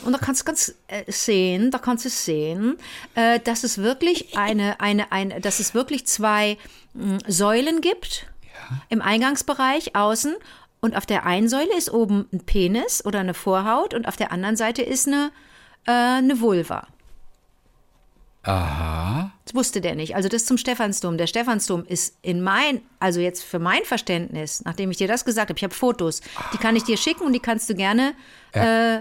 und 0.06 0.13
da 0.13 0.19
kannst 0.19 0.42
du 0.42 0.46
ganz 0.46 0.75
äh, 0.88 1.12
sehen, 1.12 1.72
da 1.72 1.80
kannst 1.80 2.06
du 2.06 2.10
sehen, 2.10 2.78
äh, 3.16 3.40
dass 3.40 3.63
es 3.63 3.80
wirklich 3.80 4.38
eine, 4.38 4.80
eine, 4.80 5.12
eine, 5.12 5.42
dass 5.42 5.60
es 5.60 5.74
wirklich 5.74 6.06
zwei 6.06 6.58
mh, 6.94 7.19
Säulen 7.28 7.81
gibt 7.81 8.28
im 8.90 9.02
Eingangsbereich 9.02 9.96
außen 9.96 10.36
und 10.81 10.96
auf 10.96 11.06
der 11.06 11.25
einen 11.25 11.50
Säule 11.50 11.75
ist 11.75 11.92
oben 11.92 12.28
ein 12.31 12.42
Penis 12.46 13.04
oder 13.06 13.19
eine 13.19 13.34
Vorhaut 13.34 13.94
und 13.94 14.08
auf 14.08 14.18
der 14.18 14.31
anderen 14.31 14.56
Seite 14.56 14.81
ist 14.81 15.08
eine, 15.08 15.31
äh, 15.88 15.92
eine 15.92 16.40
Vulva. 16.42 16.88
Aha. 18.44 19.21
Das 19.46 19.56
wusste 19.56 19.82
der 19.82 19.96
nicht. 19.96 20.16
Also 20.16 20.30
das 20.30 20.46
zum 20.46 20.58
Stephansdom. 20.58 21.18
Der 21.18 21.28
Stephansdom 21.28 21.84
ist 21.86 22.16
in 22.22 22.42
mein, 22.42 22.82
also 23.00 23.20
jetzt 23.20 23.44
für 23.44 23.60
mein 23.60 23.84
Verständnis, 23.84 24.62
nachdem 24.66 24.92
ich 24.92 24.98
dir 24.98 25.08
das 25.08 25.26
gesagt 25.26 25.50
habe, 25.50 25.58
ich 25.58 25.64
habe 25.64 25.74
Fotos, 25.74 26.22
die 26.54 26.58
kann 26.58 26.76
ich 26.76 26.84
dir 26.84 26.98
schicken 26.98 27.24
und 27.24 27.34
die 27.34 27.40
kannst 27.40 27.70
du 27.70 27.76
gerne 27.76 28.14
äh, 28.52 29.00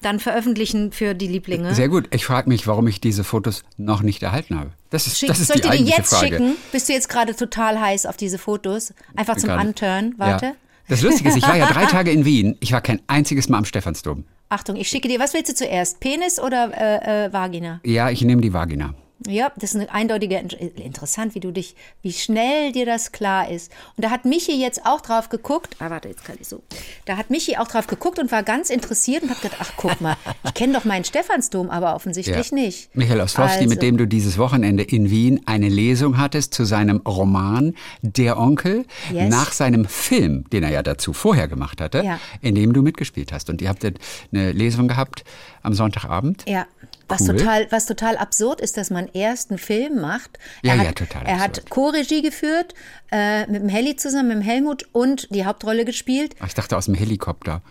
dann 0.00 0.20
veröffentlichen 0.20 0.92
für 0.92 1.14
die 1.14 1.26
Lieblinge. 1.26 1.74
Sehr 1.74 1.88
gut. 1.88 2.08
Ich 2.14 2.24
frage 2.24 2.48
mich, 2.48 2.66
warum 2.66 2.86
ich 2.86 3.00
diese 3.00 3.24
Fotos 3.24 3.64
noch 3.76 4.02
nicht 4.02 4.22
erhalten 4.22 4.58
habe. 4.58 4.70
Das 4.90 5.06
ist, 5.06 5.18
Schick, 5.18 5.28
das 5.28 5.40
ist 5.40 5.48
soll 5.48 5.56
ich 5.56 5.62
die 5.62 5.70
dir 5.70 5.84
die 5.84 5.90
jetzt 5.90 6.10
Frage. 6.10 6.26
schicken? 6.26 6.56
Bist 6.70 6.88
du 6.88 6.92
jetzt 6.92 7.08
gerade 7.08 7.34
total 7.34 7.80
heiß 7.80 8.06
auf 8.06 8.16
diese 8.16 8.38
Fotos? 8.38 8.94
Einfach 9.16 9.36
zum 9.36 9.48
Gerade. 9.48 9.60
Anturn. 9.60 10.14
Warte. 10.18 10.46
Ja. 10.46 10.52
Das 10.88 11.02
Lustige 11.02 11.28
ist, 11.28 11.36
ich 11.36 11.46
war 11.46 11.56
ja 11.56 11.66
drei 11.66 11.86
Tage 11.86 12.10
in 12.10 12.24
Wien. 12.24 12.56
Ich 12.60 12.72
war 12.72 12.80
kein 12.80 13.00
einziges 13.06 13.48
Mal 13.48 13.58
am 13.58 13.64
Stephansdom. 13.64 14.24
Achtung, 14.48 14.76
ich 14.76 14.88
schicke 14.88 15.08
dir, 15.08 15.18
was 15.18 15.32
willst 15.32 15.50
du 15.50 15.54
zuerst? 15.54 16.00
Penis 16.00 16.38
oder 16.38 16.70
äh, 16.76 17.26
äh, 17.26 17.32
Vagina? 17.32 17.80
Ja, 17.84 18.10
ich 18.10 18.22
nehme 18.22 18.42
die 18.42 18.52
Vagina. 18.52 18.94
Ja, 19.26 19.52
das 19.56 19.74
ist 19.74 19.76
eine 19.80 19.92
eindeutige, 19.92 20.36
interessant, 20.38 21.34
wie 21.34 21.40
du 21.40 21.50
dich, 21.52 21.74
wie 22.02 22.12
schnell 22.12 22.72
dir 22.72 22.86
das 22.86 23.12
klar 23.12 23.50
ist. 23.50 23.70
Und 23.96 24.04
da 24.04 24.10
hat 24.10 24.24
Michi 24.24 24.60
jetzt 24.60 24.84
auch 24.84 25.00
drauf 25.00 25.28
geguckt, 25.28 25.76
ah, 25.78 25.90
warte, 25.90 26.08
jetzt 26.08 26.24
kann 26.24 26.36
ich 26.40 26.48
so. 26.48 26.62
Da 27.04 27.16
hat 27.16 27.30
Michi 27.30 27.56
auch 27.56 27.68
drauf 27.68 27.86
geguckt 27.86 28.18
und 28.18 28.32
war 28.32 28.42
ganz 28.42 28.70
interessiert 28.70 29.22
und 29.22 29.30
hat 29.30 29.40
gedacht, 29.42 29.58
ach, 29.60 29.72
guck 29.76 30.00
mal, 30.00 30.16
ich 30.44 30.54
kenne 30.54 30.72
doch 30.74 30.84
meinen 30.84 31.04
Stephansdom, 31.04 31.70
aber 31.70 31.94
offensichtlich 31.94 32.52
nicht. 32.52 32.94
Michael 32.96 33.20
Ostrowski, 33.20 33.58
Also, 33.58 33.68
mit 33.68 33.82
dem 33.82 33.96
du 33.96 34.06
dieses 34.06 34.38
Wochenende 34.38 34.82
in 34.82 35.10
Wien 35.10 35.40
eine 35.46 35.68
Lesung 35.68 36.18
hattest 36.18 36.54
zu 36.54 36.64
seinem 36.64 36.98
Roman 36.98 37.74
Der 38.02 38.38
Onkel 38.38 38.84
Yes. 39.12 39.28
nach 39.30 39.52
seinem 39.52 39.84
Film, 39.84 40.44
den 40.50 40.62
er 40.62 40.70
ja 40.70 40.82
dazu 40.82 41.12
vorher 41.12 41.48
gemacht 41.48 41.80
hatte, 41.80 42.02
Ja. 42.04 42.18
in 42.40 42.54
dem 42.54 42.72
du 42.72 42.82
mitgespielt 42.82 43.32
hast. 43.32 43.50
Und 43.50 43.60
ihr 43.62 43.68
habt 43.68 43.84
eine 43.84 44.52
Lesung 44.52 44.88
gehabt 44.88 45.24
am 45.62 45.74
Sonntagabend. 45.74 46.44
Ja, 46.48 46.66
was, 47.12 47.28
Cool. 47.28 47.36
total, 47.36 47.66
was 47.70 47.86
total 47.86 48.16
absurd 48.16 48.60
ist, 48.60 48.76
dass 48.76 48.90
man 48.90 49.08
erst 49.12 49.50
einen 49.50 49.58
Film 49.58 50.00
macht. 50.00 50.38
Ja, 50.62 50.72
er 50.74 50.82
ja, 50.82 50.88
hat, 50.88 50.96
total 50.96 51.22
Er 51.26 51.34
absurd. 51.34 51.42
hat 51.58 51.70
Co-Regie 51.70 52.22
geführt, 52.22 52.74
äh, 53.10 53.46
mit 53.46 53.62
dem 53.62 53.68
Helly 53.68 53.96
zusammen, 53.96 54.28
mit 54.28 54.36
dem 54.38 54.42
Helmut 54.42 54.86
und 54.92 55.28
die 55.34 55.44
Hauptrolle 55.44 55.84
gespielt. 55.84 56.34
Ach, 56.40 56.46
Ich 56.48 56.54
dachte 56.54 56.76
aus 56.76 56.86
dem 56.86 56.94
Helikopter. 56.94 57.62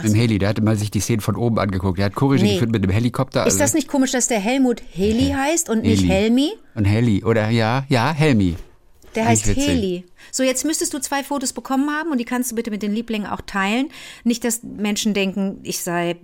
Mit 0.00 0.12
dem 0.12 0.14
Heli, 0.14 0.38
der 0.38 0.50
hatte 0.50 0.62
mal 0.62 0.76
sich 0.76 0.92
die 0.92 1.00
Szenen 1.00 1.20
von 1.20 1.34
oben 1.34 1.58
angeguckt. 1.58 1.98
Der 1.98 2.04
hat 2.06 2.14
Chorregie 2.14 2.44
Nee. 2.44 2.52
geführt 2.54 2.70
mit 2.70 2.84
dem 2.84 2.90
Helikopter. 2.92 3.44
Ist 3.48 3.58
das 3.60 3.74
nicht 3.74 3.88
komisch, 3.88 4.12
dass 4.12 4.28
der 4.28 4.38
Helmut 4.38 4.80
Heli 4.92 5.30
heißt 5.36 5.68
und 5.68 5.82
nicht 5.82 6.02
Heli. 6.02 6.08
Helmi? 6.12 6.52
Und 6.76 6.84
Heli, 6.84 7.24
oder 7.24 7.48
ja, 7.50 7.84
ja, 7.88 8.12
Helmi. 8.12 8.54
Der 9.16 9.24
heißt. 9.26 9.46
Heli. 9.46 10.04
So, 10.30 10.44
jetzt 10.44 10.64
müsstest 10.64 10.94
du 10.94 11.00
zwei 11.00 11.24
Fotos 11.24 11.52
bekommen 11.52 11.90
haben 11.90 12.12
und 12.12 12.18
die 12.18 12.24
kannst 12.24 12.52
du 12.52 12.54
bitte 12.54 12.70
mit 12.70 12.82
den 12.82 12.92
Lieblingen 12.94 13.26
auch 13.26 13.40
teilen. 13.40 13.88
Nicht, 14.22 14.44
dass 14.44 14.62
Menschen 14.62 15.14
denken, 15.14 15.58
ich 15.64 15.80
sei 15.82 16.16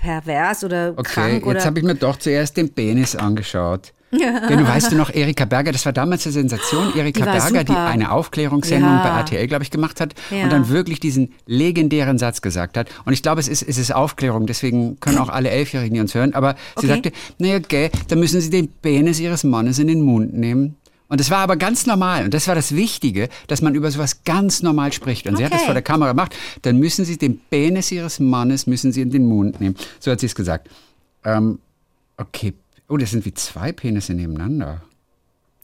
pervers 0.00 0.64
oder 0.64 0.94
Okay, 0.96 1.02
krank 1.12 1.32
jetzt 1.34 1.46
oder. 1.46 1.64
habe 1.64 1.78
ich 1.78 1.84
mir 1.84 1.94
doch 1.94 2.16
zuerst 2.16 2.56
den 2.56 2.72
Penis 2.72 3.14
angeschaut. 3.16 3.92
Genau, 4.12 4.66
weißt 4.66 4.90
du 4.90 4.96
noch, 4.96 5.14
Erika 5.14 5.44
Berger, 5.44 5.70
das 5.70 5.86
war 5.86 5.92
damals 5.92 6.26
eine 6.26 6.32
Sensation. 6.32 6.92
Erika 6.96 7.20
Die 7.20 7.24
Berger, 7.38 7.62
die 7.62 7.70
super. 7.72 7.86
eine 7.86 8.10
Aufklärungssendung 8.10 8.90
Ja. 8.90 9.02
bei 9.04 9.08
RTL, 9.20 9.46
glaube 9.46 9.62
ich, 9.62 9.70
gemacht 9.70 10.00
hat 10.00 10.14
Ja. 10.32 10.42
und 10.42 10.52
dann 10.52 10.68
wirklich 10.68 10.98
diesen 10.98 11.32
legendären 11.46 12.18
Satz 12.18 12.42
gesagt 12.42 12.76
hat. 12.76 12.88
Und 13.04 13.12
ich 13.12 13.22
glaube, 13.22 13.38
es 13.40 13.46
ist, 13.46 13.62
es 13.62 13.78
ist 13.78 13.94
Aufklärung, 13.94 14.48
deswegen 14.48 14.98
können 14.98 15.18
auch 15.18 15.28
alle 15.28 15.50
Elfjährigen 15.50 15.94
die 15.94 16.00
uns 16.00 16.12
hören. 16.16 16.34
Aber 16.34 16.56
sie 16.74 16.86
Okay. 16.86 16.86
sagte, 16.88 17.12
naja, 17.38 17.60
gell, 17.60 17.90
da 18.08 18.16
müssen 18.16 18.40
Sie 18.40 18.50
den 18.50 18.66
Penis 18.82 19.20
Ihres 19.20 19.44
Mannes 19.44 19.78
in 19.78 19.86
den 19.86 20.02
Mund 20.02 20.34
nehmen. 20.34 20.74
Und 21.10 21.20
das 21.20 21.28
war 21.30 21.38
aber 21.38 21.56
ganz 21.56 21.86
normal. 21.86 22.24
Und 22.24 22.32
das 22.32 22.48
war 22.48 22.54
das 22.54 22.74
Wichtige, 22.74 23.28
dass 23.48 23.60
man 23.60 23.74
über 23.74 23.90
sowas 23.90 24.24
ganz 24.24 24.62
normal 24.62 24.92
spricht. 24.92 25.26
Und 25.26 25.36
sie 25.36 25.44
hat 25.44 25.52
das 25.52 25.58
Okay. 25.60 25.66
vor 25.66 25.74
der 25.74 25.82
Kamera 25.82 26.12
gemacht. 26.12 26.34
Dann 26.62 26.78
müssen 26.78 27.04
Sie 27.04 27.18
den 27.18 27.38
Penis 27.50 27.92
Ihres 27.92 28.20
Mannes 28.20 28.66
müssen 28.66 28.92
Sie 28.92 29.02
in 29.02 29.10
den 29.10 29.26
Mund 29.26 29.60
nehmen. 29.60 29.76
So 29.98 30.10
hat 30.10 30.20
sie 30.20 30.26
es 30.26 30.34
gesagt. 30.34 30.70
Ähm, 31.24 31.58
okay. 32.16 32.54
Oh, 32.88 32.96
das 32.96 33.10
sind 33.10 33.24
wie 33.26 33.34
zwei 33.34 33.72
Penisse 33.72 34.14
nebeneinander. 34.14 34.82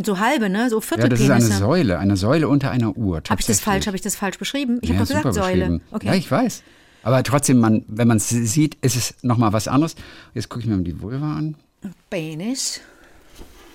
So 0.04 0.18
halbe, 0.18 0.50
ne? 0.50 0.68
So 0.68 0.80
Ja, 0.80 0.80
das 0.80 0.90
ist 0.90 0.92
eine 0.92 1.16
Viertelpenisse. 1.16 1.58
Säule, 1.58 1.98
eine 1.98 2.16
Säule 2.16 2.48
unter 2.48 2.70
einer 2.70 2.96
Uhr. 2.96 3.22
Habe 3.28 3.40
ich 3.40 3.46
das 3.46 3.60
falsch? 3.60 3.86
Habe 3.86 3.96
ich 3.96 4.02
das 4.02 4.14
falsch 4.14 4.38
beschrieben? 4.38 4.78
Ich 4.82 4.90
ja, 4.90 4.96
habe 4.96 5.06
gesagt 5.06 5.32
Säule. 5.32 5.80
Okay. 5.90 6.06
Ja, 6.08 6.14
ich 6.14 6.30
weiß. 6.30 6.62
Aber 7.02 7.22
trotzdem, 7.22 7.58
man, 7.58 7.84
wenn 7.86 8.08
man 8.08 8.16
es 8.16 8.28
sieht, 8.28 8.76
ist 8.82 8.96
es 8.96 9.14
nochmal 9.22 9.52
was 9.52 9.68
anderes. 9.68 9.94
Jetzt 10.34 10.48
gucke 10.48 10.62
ich 10.64 10.66
mir 10.68 10.76
mal 10.76 10.82
die 10.82 11.00
Vulva 11.00 11.36
an. 11.36 11.54
Penis. 12.10 12.80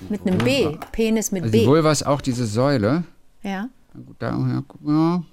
Mit 0.10 0.25
einem 0.27 0.38
B. 0.39 0.75
Penis 0.91 1.31
mit 1.31 1.43
Also 1.43 1.51
die 1.53 1.60
B. 1.60 1.67
Vulva 1.67 1.91
ist 1.91 2.03
auch 2.05 2.22
diese 2.22 2.46
Säule. 2.46 3.03
Ja. 3.43 3.67
Da, 4.20 4.29
ja, 4.31 4.63
ja, 4.86 5.24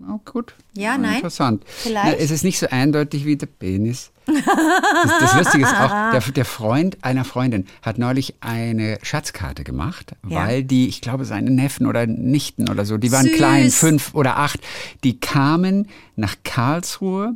ja, 0.00 0.20
gut. 0.24 0.54
Ja, 0.74 0.96
nein? 0.96 1.16
Interessant. 1.16 1.64
Vielleicht? 1.66 2.04
Na, 2.04 2.12
es 2.24 2.30
ist 2.30 2.44
nicht 2.44 2.58
so 2.58 2.66
eindeutig 2.70 3.24
wie 3.26 3.36
der 3.36 3.46
Penis. 3.46 4.10
Das, 4.26 5.18
das 5.20 5.34
Lustige 5.34 5.64
ist 5.64 5.74
auch, 5.74 6.12
der, 6.12 6.20
der 6.20 6.44
Freund 6.44 6.98
einer 7.02 7.24
Freundin 7.24 7.66
hat 7.82 7.98
neulich 7.98 8.34
eine 8.40 8.98
Schatzkarte 9.02 9.64
gemacht, 9.64 10.12
Ja. 10.28 10.46
weil 10.46 10.62
die, 10.62 10.86
ich 10.88 11.00
glaube, 11.00 11.24
seine 11.24 11.50
Neffen 11.50 11.86
oder 11.86 12.06
Nichten 12.06 12.68
oder 12.70 12.84
so, 12.84 12.96
die 12.98 13.10
waren 13.10 13.26
Süß. 13.26 13.34
klein, 13.34 13.70
fünf 13.70 14.14
oder 14.14 14.36
acht, 14.38 14.60
die 15.02 15.18
kamen 15.18 15.88
nach 16.14 16.36
Karlsruhe 16.44 17.34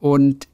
und 0.00 0.48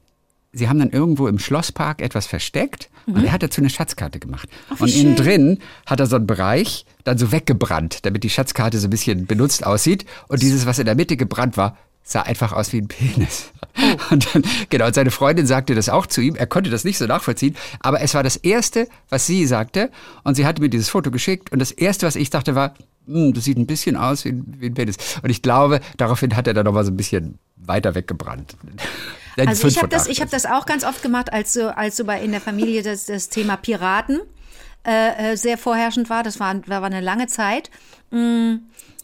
sie 0.51 0.67
haben 0.67 0.79
dann 0.79 0.89
irgendwo 0.89 1.27
im 1.27 1.39
Schlosspark 1.39 2.01
etwas 2.01 2.27
versteckt 2.27 2.89
und 3.07 3.23
er 3.23 3.31
hat 3.31 3.43
dazu 3.43 3.61
eine 3.61 3.69
Schatzkarte 3.69 4.19
gemacht. 4.19 4.49
Wie 4.77 4.83
und 4.83 4.95
innen 4.95 5.15
schön. 5.17 5.25
drin 5.25 5.59
hat 5.85 5.99
er 5.99 6.07
so 6.07 6.15
einen 6.15 6.27
Bereich 6.27 6.85
dann 7.03 7.17
so 7.17 7.31
weggebrannt, 7.31 8.05
damit 8.05 8.23
die 8.23 8.29
Schatzkarte 8.29 8.79
so 8.79 8.87
ein 8.87 8.89
bisschen 8.89 9.25
benutzt 9.25 9.65
aussieht. 9.65 10.05
Und 10.27 10.41
dieses, 10.41 10.65
was 10.65 10.79
in 10.79 10.85
der 10.85 10.95
Mitte 10.95 11.17
gebrannt 11.17 11.57
war, 11.57 11.77
sah 12.03 12.21
einfach 12.21 12.51
aus 12.51 12.71
wie 12.71 12.77
ein 12.81 12.87
Penis. 12.87 13.51
Oh. 13.77 13.95
Und 14.11 14.33
dann, 14.33 14.43
genau, 14.69 14.85
und 14.85 14.95
seine 14.95 15.11
Freundin 15.11 15.47
sagte 15.47 15.75
das 15.75 15.89
auch 15.89 16.05
zu 16.05 16.21
ihm. 16.21 16.35
Er 16.35 16.47
konnte 16.47 16.69
das 16.69 16.85
nicht 16.85 16.97
so 16.97 17.05
nachvollziehen, 17.07 17.57
aber 17.81 17.99
es 17.99 18.13
war 18.13 18.23
das 18.23 18.37
Erste, 18.37 18.87
was 19.09 19.25
sie 19.25 19.45
sagte. 19.45 19.91
Und 20.23 20.35
sie 20.35 20.45
hatte 20.45 20.61
mir 20.61 20.69
dieses 20.69 20.87
Foto 20.87 21.11
geschickt. 21.11 21.51
Und 21.51 21.59
das 21.59 21.71
Erste, 21.71 22.05
was 22.05 22.15
ich 22.15 22.29
dachte, 22.29 22.55
war, 22.55 22.73
"Hm, 23.05 23.33
das 23.33 23.43
sieht 23.43 23.57
ein 23.57 23.65
bisschen 23.67 23.97
aus 23.97 24.23
wie 24.23 24.29
ein, 24.29 24.55
wie 24.59 24.67
ein 24.67 24.75
Penis. 24.75 24.95
Und 25.21 25.29
ich 25.29 25.41
glaube, 25.41 25.81
daraufhin 25.97 26.37
hat 26.37 26.47
er 26.47 26.53
dann 26.53 26.65
noch 26.65 26.71
mal 26.73 26.85
so 26.85 26.91
ein 26.91 26.95
bisschen 26.95 27.37
weiter 27.57 27.95
weggebrannt. 27.95 28.55
Nein, 29.37 29.47
Also 29.47 29.67
ich 29.67 29.77
habe 29.77 29.89
das, 29.89 30.07
ich 30.07 30.21
habe 30.21 30.31
das 30.31 30.45
auch 30.45 30.65
ganz 30.65 30.83
oft 30.83 31.01
gemacht, 31.01 31.31
als 31.33 31.53
so, 31.53 31.67
als 31.69 31.97
so 31.97 32.05
bei 32.05 32.21
in 32.21 32.31
der 32.31 32.41
Familie 32.41 32.83
das, 32.83 33.05
das 33.05 33.29
Thema 33.29 33.57
Piraten 33.57 34.21
äh, 34.85 35.33
äh, 35.33 35.35
sehr 35.37 35.57
vorherrschend 35.57 36.09
war. 36.09 36.23
Das 36.23 36.39
war, 36.39 36.55
war 36.67 36.83
eine 36.83 37.01
lange 37.01 37.27
Zeit. 37.27 37.69
Mm, 38.11 38.55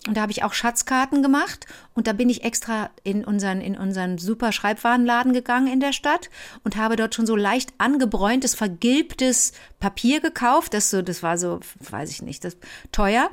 Und 0.08 0.18
da 0.18 0.22
habe 0.22 0.32
ich 0.32 0.44
auch 0.44 0.54
Schatzkarten 0.54 1.22
gemacht 1.22 1.68
und 1.94 2.08
da 2.08 2.14
bin 2.14 2.28
ich 2.30 2.44
extra 2.44 2.90
in 3.04 3.24
unseren, 3.24 3.62
in 3.62 3.78
unseren 3.78 4.18
super 4.18 4.52
Schreibwarenladen 4.52 5.32
gegangen 5.32 5.68
in 5.72 5.80
der 5.80 5.94
Stadt 5.94 6.30
und 6.64 6.76
habe 6.76 6.96
dort 6.96 7.14
schon 7.14 7.28
so 7.28 7.36
leicht 7.36 7.74
angebräuntes, 7.78 8.56
vergilbtes 8.56 9.52
Papier 9.80 10.20
gekauft. 10.20 10.74
Das 10.74 10.90
so, 10.90 11.04
das 11.04 11.22
war 11.22 11.38
so, 11.38 11.60
weiß 11.80 12.10
ich 12.10 12.24
nicht, 12.24 12.44
das 12.44 12.58
teuer. 12.92 13.30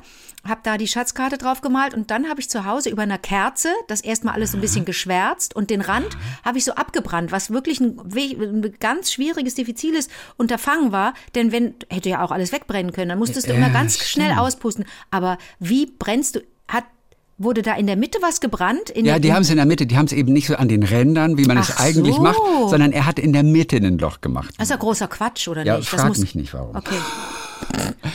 Habe 0.47 0.61
da 0.63 0.77
die 0.77 0.87
Schatzkarte 0.87 1.37
drauf 1.37 1.59
gemalt 1.59 1.93
und 1.93 2.11
dann 2.11 2.29
habe 2.29 2.39
ich 2.39 2.49
zu 2.49 2.63
Hause 2.65 2.89
über 2.89 3.01
einer 3.01 3.17
Kerze 3.17 3.67
das 3.87 3.99
erstmal 3.99 4.35
alles 4.35 4.51
so 4.53 4.57
ein 4.57 4.61
bisschen 4.61 4.85
geschwärzt 4.85 5.53
und 5.53 5.69
den 5.69 5.81
Rand 5.81 6.07
habe 6.45 6.57
ich 6.57 6.63
so 6.63 6.71
abgebrannt, 6.75 7.33
was 7.33 7.51
wirklich 7.51 7.81
ein, 7.81 7.99
ein 8.15 8.73
ganz 8.79 9.11
schwieriges, 9.11 9.55
diffiziles 9.55 10.07
Unterfangen 10.37 10.93
war. 10.93 11.13
Denn 11.35 11.51
wenn, 11.51 11.73
hätte 11.89 12.07
ja 12.07 12.23
auch 12.23 12.31
alles 12.31 12.53
wegbrennen 12.53 12.93
können, 12.93 13.09
dann 13.09 13.19
musstest 13.19 13.47
du 13.47 13.51
Ja, 13.51 13.57
immer 13.57 13.69
ganz 13.69 13.95
stimmt. 13.95 14.07
schnell 14.09 14.37
auspusten. 14.39 14.85
Aber 15.11 15.37
wie 15.59 15.87
brennst 15.87 16.37
du, 16.37 16.39
hat, 16.69 16.85
wurde 17.37 17.61
da 17.61 17.75
in 17.75 17.85
der 17.87 17.97
Mitte 17.97 18.19
was 18.21 18.39
gebrannt? 18.39 18.89
In 18.91 19.03
Ja, 19.05 19.19
die 19.19 19.33
haben 19.33 19.41
es 19.41 19.49
in 19.49 19.57
der 19.57 19.65
Mitte, 19.65 19.87
die 19.87 19.97
haben 19.97 20.05
es 20.05 20.13
eben 20.13 20.31
nicht 20.31 20.47
so 20.47 20.55
an 20.55 20.69
den 20.69 20.83
Rändern, 20.83 21.37
wie 21.37 21.45
man 21.45 21.57
es 21.57 21.71
Ach 21.75 21.81
eigentlich 21.81 22.15
so. 22.15 22.21
macht, 22.21 22.39
sondern 22.69 22.93
er 22.93 23.05
hat 23.05 23.19
in 23.19 23.33
der 23.33 23.43
Mitte 23.43 23.75
ein 23.75 23.97
Loch 23.97 24.21
gemacht. 24.21 24.53
Das 24.57 24.67
ist 24.67 24.71
ja 24.71 24.77
großer 24.77 25.09
Quatsch, 25.09 25.49
oder 25.49 25.65
Ja, 25.65 25.75
nicht? 25.77 25.91
Das 25.91 25.99
frag 25.99 26.17
mich 26.17 26.33
nicht, 26.35 26.53
warum. 26.53 26.77
Okay. 26.77 26.95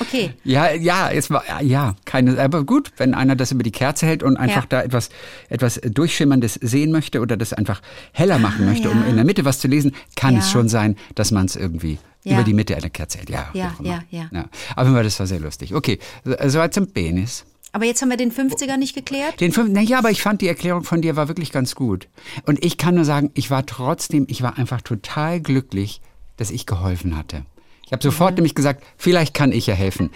Okay. 0.00 0.32
Ja, 0.44 0.72
ja, 0.72 1.10
es 1.10 1.30
war 1.30 1.44
ja 1.62 1.94
keine, 2.04 2.38
aber 2.40 2.64
gut, 2.64 2.92
wenn 2.96 3.14
einer 3.14 3.36
das 3.36 3.52
über 3.52 3.62
die 3.62 3.70
Kerze 3.72 4.06
hält 4.06 4.22
und 4.22 4.36
einfach 4.36 4.62
Ja. 4.62 4.66
da 4.68 4.82
etwas 4.82 5.10
etwas 5.48 5.80
durchschimmerndes 5.82 6.54
sehen 6.54 6.90
möchte 6.92 7.20
oder 7.20 7.36
das 7.36 7.52
einfach 7.52 7.80
heller 8.12 8.38
machen 8.38 8.64
möchte, 8.66 8.90
um 8.90 8.98
Ah, 8.98 9.04
ja. 9.04 9.10
in 9.10 9.16
der 9.16 9.24
Mitte 9.24 9.44
was 9.44 9.58
zu 9.60 9.68
lesen, 9.68 9.92
kann 10.16 10.36
es 10.36 10.46
Ja. 10.46 10.52
schon 10.52 10.68
sein, 10.68 10.96
dass 11.14 11.30
man 11.30 11.46
es 11.46 11.56
irgendwie 11.56 11.98
über 12.24 12.42
die 12.42 12.54
Mitte 12.54 12.74
einer 12.76 12.90
Kerze 12.90 13.18
hält. 13.18 13.30
Ja, 13.30 13.50
Ja, 13.52 13.74
ja, 13.82 14.02
ja. 14.10 14.28
Aber 14.76 15.02
das 15.02 15.18
war 15.20 15.26
sehr 15.26 15.40
lustig. 15.40 15.74
Okay, 15.74 15.98
so- 16.24 16.34
soweit 16.48 16.72
zum 16.74 16.90
Penis. 16.90 17.44
Aber 17.72 17.84
jetzt 17.84 18.00
haben 18.02 18.08
wir 18.10 18.16
den 18.16 18.30
50er 18.30 18.76
nicht 18.76 18.94
geklärt. 18.94 19.40
Den 19.40 19.52
fünf, 19.52 19.68
na 19.72 19.80
ja, 19.80 19.98
aber 19.98 20.10
ich 20.10 20.22
fand 20.22 20.40
die 20.40 20.48
Erklärung 20.48 20.84
von 20.84 21.02
dir 21.02 21.16
war 21.16 21.26
wirklich 21.28 21.50
ganz 21.50 21.74
gut. 21.74 22.08
Und 22.46 22.64
ich 22.64 22.78
kann 22.78 22.94
nur 22.94 23.04
sagen, 23.04 23.30
ich 23.34 23.50
war 23.50 23.66
trotzdem, 23.66 24.26
ich 24.28 24.42
war 24.42 24.56
einfach 24.58 24.80
total 24.80 25.40
glücklich, 25.40 26.00
dass 26.36 26.50
ich 26.50 26.66
geholfen 26.66 27.16
hatte. 27.16 27.44
Ich 27.86 27.92
habe 27.92 28.02
sofort 28.02 28.32
Mhm. 28.32 28.36
nämlich 28.36 28.54
gesagt, 28.54 28.82
vielleicht 28.96 29.34
kann 29.34 29.52
ich 29.52 29.66
ja 29.66 29.74
helfen. 29.74 30.10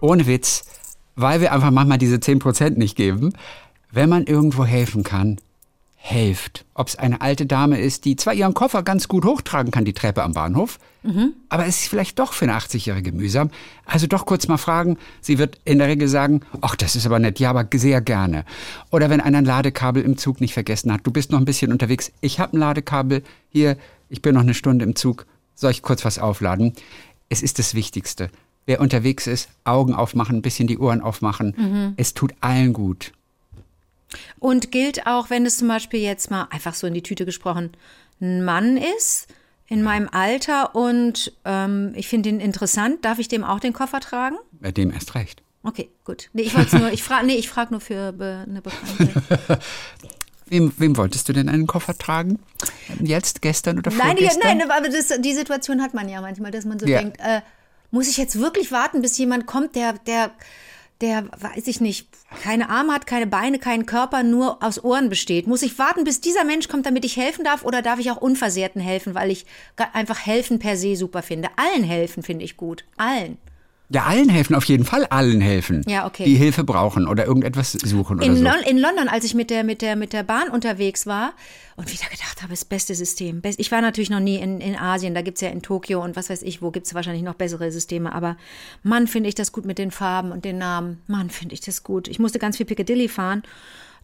Ohne 0.00 0.26
Witz, 0.26 0.64
weil 1.16 1.40
wir 1.40 1.52
einfach 1.52 1.70
manchmal 1.70 1.98
diese 1.98 2.16
10% 2.16 2.76
nicht 2.78 2.96
geben. 2.96 3.32
Wenn 3.90 4.08
man 4.08 4.24
irgendwo 4.26 4.64
helfen 4.64 5.04
kann, 5.04 5.38
helft. 5.96 6.66
Ob 6.74 6.88
es 6.88 6.96
eine 6.96 7.22
alte 7.22 7.46
Dame 7.46 7.80
ist, 7.80 8.04
die 8.04 8.16
zwar 8.16 8.34
ihren 8.34 8.52
Koffer 8.52 8.82
ganz 8.82 9.08
gut 9.08 9.24
hochtragen 9.24 9.70
kann, 9.72 9.86
die 9.86 9.94
Treppe 9.94 10.22
am 10.22 10.32
Bahnhof, 10.32 10.78
aber 11.48 11.66
es 11.66 11.80
ist 11.80 11.88
vielleicht 11.88 12.18
doch 12.18 12.32
für 12.34 12.44
eine 12.46 12.54
80-Jährige 12.56 13.12
mühsam. 13.12 13.50
Also 13.86 14.06
doch 14.06 14.24
kurz 14.26 14.48
mal 14.48 14.56
fragen. 14.58 14.98
Sie 15.22 15.38
wird 15.38 15.58
in 15.64 15.78
der 15.78 15.88
Regel 15.88 16.08
sagen, 16.08 16.40
ach, 16.60 16.76
das 16.76 16.94
ist 16.96 17.06
aber 17.06 17.18
nett, 17.18 17.38
ja, 17.40 17.50
aber 17.50 17.66
sehr 17.74 18.00
gerne. 18.02 18.44
Oder 18.90 19.08
wenn 19.10 19.20
einer 19.22 19.38
ein 19.38 19.44
Ladekabel 19.46 20.02
im 20.02 20.18
Zug 20.18 20.40
nicht 20.42 20.52
vergessen 20.54 20.92
hat, 20.92 21.00
du 21.04 21.10
bist 21.10 21.30
noch 21.30 21.38
ein 21.38 21.44
bisschen 21.46 21.72
unterwegs, 21.72 22.10
ich 22.20 22.38
habe 22.40 22.56
ein 22.56 22.60
Ladekabel, 22.60 23.22
hier, 23.48 23.76
ich 24.10 24.20
bin 24.22 24.34
noch 24.34 24.42
eine 24.42 24.54
Stunde 24.54 24.84
im 24.84 24.96
Zug, 24.96 25.24
soll 25.54 25.70
ich 25.70 25.82
kurz 25.82 26.04
was 26.04 26.18
aufladen? 26.18 26.74
Es 27.34 27.42
ist 27.42 27.58
das 27.58 27.74
Wichtigste. 27.74 28.30
Wer 28.64 28.80
unterwegs 28.80 29.26
ist, 29.26 29.48
Augen 29.64 29.92
aufmachen, 29.92 30.36
ein 30.36 30.42
bisschen 30.42 30.68
die 30.68 30.78
Ohren 30.78 31.00
aufmachen. 31.00 31.94
Es 31.96 32.14
tut 32.14 32.32
allen 32.40 32.72
gut. 32.72 33.12
Und 34.38 34.70
gilt 34.70 35.08
auch, 35.08 35.30
wenn 35.30 35.44
es 35.44 35.56
zum 35.58 35.66
Beispiel 35.66 35.98
jetzt 35.98 36.30
mal 36.30 36.46
einfach 36.50 36.74
so 36.74 36.86
in 36.86 36.94
die 36.94 37.02
Tüte 37.02 37.24
gesprochen 37.24 37.72
ein 38.20 38.44
Mann 38.44 38.76
ist 38.76 39.26
in 39.66 39.82
meinem 39.82 40.08
Alter 40.12 40.76
und 40.76 41.32
ähm, 41.44 41.92
ich 41.96 42.06
finde 42.06 42.28
ihn 42.28 42.38
interessant, 42.38 43.04
darf 43.04 43.18
ich 43.18 43.26
dem 43.26 43.42
auch 43.42 43.58
den 43.58 43.72
Koffer 43.72 43.98
tragen? 43.98 44.36
Bei 44.52 44.70
dem 44.70 44.92
erst 44.92 45.16
recht. 45.16 45.42
Okay, 45.64 45.90
gut. 46.04 46.30
Nee, 46.34 46.42
ich 46.42 46.56
wollte 46.56 46.78
nur, 46.78 46.92
ich 46.92 47.02
frage, 47.02 47.26
nee, 47.26 47.34
ich 47.34 47.48
frage 47.48 47.72
nur 47.72 47.80
für 47.80 48.14
eine 48.16 48.62
Bekannte. 48.62 49.10
Wem, 50.54 50.72
wem 50.78 50.96
wolltest 50.96 51.28
du 51.28 51.32
denn 51.32 51.48
einen 51.48 51.66
Koffer 51.66 51.98
tragen? 51.98 52.38
Jetzt, 53.00 53.42
gestern 53.42 53.76
oder 53.78 53.90
nein, 53.90 54.16
vorgestern? 54.16 54.58
nein, 54.58 54.70
aber 54.70 54.88
das, 54.88 55.12
die 55.18 55.34
Situation 55.34 55.82
hat 55.82 55.94
man 55.94 56.08
ja 56.08 56.20
manchmal, 56.20 56.52
dass 56.52 56.64
man 56.64 56.78
so 56.78 56.86
Ja. 56.86 57.00
denkt, 57.00 57.18
äh, 57.18 57.40
muss 57.90 58.06
ich 58.08 58.18
jetzt 58.18 58.38
wirklich 58.38 58.70
warten, 58.70 59.02
bis 59.02 59.18
jemand 59.18 59.46
kommt, 59.46 59.74
der, 59.74 59.94
der, 60.06 60.30
der, 61.00 61.24
weiß 61.40 61.66
ich 61.66 61.80
nicht, 61.80 62.08
keine 62.40 62.70
Arme 62.70 62.92
hat, 62.92 63.04
keine 63.08 63.26
Beine, 63.26 63.58
keinen 63.58 63.84
Körper, 63.84 64.22
nur 64.22 64.62
aus 64.62 64.82
Ohren 64.84 65.08
besteht. 65.08 65.48
Muss 65.48 65.62
ich 65.62 65.76
warten, 65.76 66.04
bis 66.04 66.20
dieser 66.20 66.44
Mensch 66.44 66.68
kommt, 66.68 66.86
damit 66.86 67.04
ich 67.04 67.16
helfen 67.16 67.44
darf, 67.44 67.64
oder 67.64 67.82
darf 67.82 67.98
ich 67.98 68.12
auch 68.12 68.18
Unversehrten 68.18 68.80
helfen, 68.80 69.16
weil 69.16 69.32
ich 69.32 69.46
einfach 69.92 70.24
helfen 70.24 70.60
per 70.60 70.76
se 70.76 70.94
super 70.94 71.22
finde? 71.22 71.48
Allen 71.56 71.82
helfen 71.82 72.22
finde 72.22 72.44
ich 72.44 72.56
gut. 72.56 72.84
Allen. 72.96 73.38
Ja, 73.94 74.02
allen 74.04 74.28
helfen, 74.28 74.54
auf 74.54 74.64
jeden 74.64 74.84
Fall 74.84 75.06
allen 75.06 75.40
helfen. 75.40 75.82
Ja, 75.86 76.06
okay. 76.06 76.24
Die 76.24 76.34
Hilfe 76.34 76.64
brauchen 76.64 77.06
oder 77.06 77.24
irgendetwas 77.26 77.72
suchen 77.72 78.16
oder 78.18 78.26
In, 78.26 78.36
so. 78.36 78.42
Lon 78.42 78.54
in 78.68 78.76
London, 78.78 79.08
als 79.08 79.24
ich 79.24 79.34
mit 79.34 79.48
der, 79.50 79.62
mit, 79.64 79.80
der, 79.82 79.94
mit 79.96 80.12
der 80.12 80.22
Bahn 80.24 80.48
unterwegs 80.48 81.06
war 81.06 81.32
und 81.76 81.90
wieder 81.92 82.04
gedacht 82.10 82.42
habe, 82.42 82.50
das 82.50 82.64
beste 82.64 82.94
System. 82.94 83.40
Best- 83.40 83.60
Ich 83.60 83.70
war 83.70 83.80
natürlich 83.80 84.10
noch 84.10 84.20
nie 84.20 84.36
in, 84.36 84.60
in 84.60 84.76
Asien, 84.76 85.14
da 85.14 85.22
gibt's 85.22 85.40
ja 85.40 85.48
in 85.48 85.62
Tokio 85.62 86.02
und 86.02 86.16
was 86.16 86.28
weiß 86.28 86.42
ich, 86.42 86.60
wo 86.60 86.70
gibt's 86.72 86.92
wahrscheinlich 86.94 87.22
noch 87.22 87.34
bessere 87.34 87.70
Systeme. 87.70 88.12
Aber 88.12 88.36
Mann, 88.82 89.06
finde 89.06 89.28
ich 89.28 89.34
das 89.36 89.52
gut 89.52 89.64
mit 89.64 89.78
den 89.78 89.90
Farben 89.92 90.32
und 90.32 90.44
den 90.44 90.58
Namen. 90.58 91.00
Mann, 91.06 91.30
finde 91.30 91.54
ich 91.54 91.60
das 91.60 91.84
gut. 91.84 92.08
Ich 92.08 92.18
musste 92.18 92.38
ganz 92.38 92.56
viel 92.56 92.66
Piccadilly 92.66 93.08
fahren. 93.08 93.42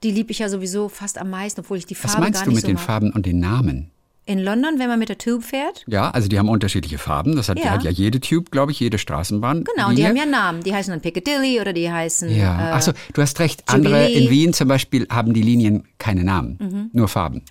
Die 0.02 0.10
lieb 0.12 0.30
ich 0.30 0.38
ja 0.38 0.48
sowieso 0.48 0.88
fast 0.88 1.18
am 1.18 1.30
meisten, 1.30 1.60
obwohl 1.60 1.76
ich 1.78 1.84
die 1.86 1.94
Was 2.02 2.12
Farbe 2.12 2.26
meinst 2.26 2.40
gar 2.40 2.44
du 2.46 2.50
nicht 2.50 2.56
mit 2.56 2.62
so 2.62 2.68
den 2.68 2.76
mag. 2.76 2.84
Farben 2.84 3.10
und 3.12 3.26
den 3.26 3.38
Namen? 3.40 3.90
In 4.30 4.38
London, 4.38 4.78
wenn 4.78 4.88
man 4.88 4.98
mit 5.00 5.08
der 5.08 5.18
Tube 5.18 5.42
fährt? 5.42 5.84
Ja, 5.88 6.10
also 6.10 6.28
die 6.28 6.38
haben 6.38 6.48
unterschiedliche 6.48 6.98
Farben. 6.98 7.34
Das 7.34 7.48
hat 7.48 7.58
Ja. 7.58 7.64
ja, 7.64 7.70
hat 7.72 7.82
ja 7.82 7.90
jede 7.90 8.20
Tube, 8.20 8.50
glaube 8.52 8.70
ich, 8.70 8.78
jede 8.78 8.96
Straßenbahn. 8.98 9.64
Genau, 9.64 9.88
und 9.88 9.96
die 9.98 10.06
haben 10.06 10.14
ja 10.16 10.24
Namen. 10.26 10.62
Die 10.62 10.72
heißen 10.72 10.92
dann 10.92 11.00
Piccadilly 11.00 11.60
oder 11.60 11.72
die 11.72 11.90
heißen. 11.90 12.30
Ja, 12.30 12.68
Äh, 12.68 12.72
achso, 12.72 12.92
du 13.12 13.22
hast 13.22 13.40
recht. 13.40 13.64
Andere 13.66 14.02
Jubilee. 14.06 14.24
in 14.26 14.30
Wien 14.30 14.52
zum 14.52 14.68
Beispiel 14.68 15.08
haben 15.10 15.34
die 15.34 15.42
Linien 15.42 15.88
keine 15.98 16.22
Namen, 16.22 16.58
Mhm. 16.60 16.90
nur 16.92 17.08
Farben. 17.08 17.42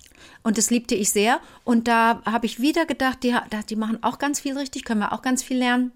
Und 0.42 0.56
das 0.56 0.70
liebte 0.70 0.94
ich 0.94 1.10
sehr. 1.10 1.38
Und 1.64 1.86
da 1.86 2.22
habe 2.24 2.46
ich 2.46 2.60
wieder 2.60 2.86
gedacht, 2.86 3.18
die, 3.24 3.34
die 3.68 3.76
machen 3.76 3.98
auch 4.02 4.18
ganz 4.18 4.40
viel 4.40 4.56
richtig, 4.56 4.84
können 4.84 5.00
wir 5.00 5.12
auch 5.12 5.20
ganz 5.20 5.42
viel 5.42 5.58
lernen. 5.58 5.92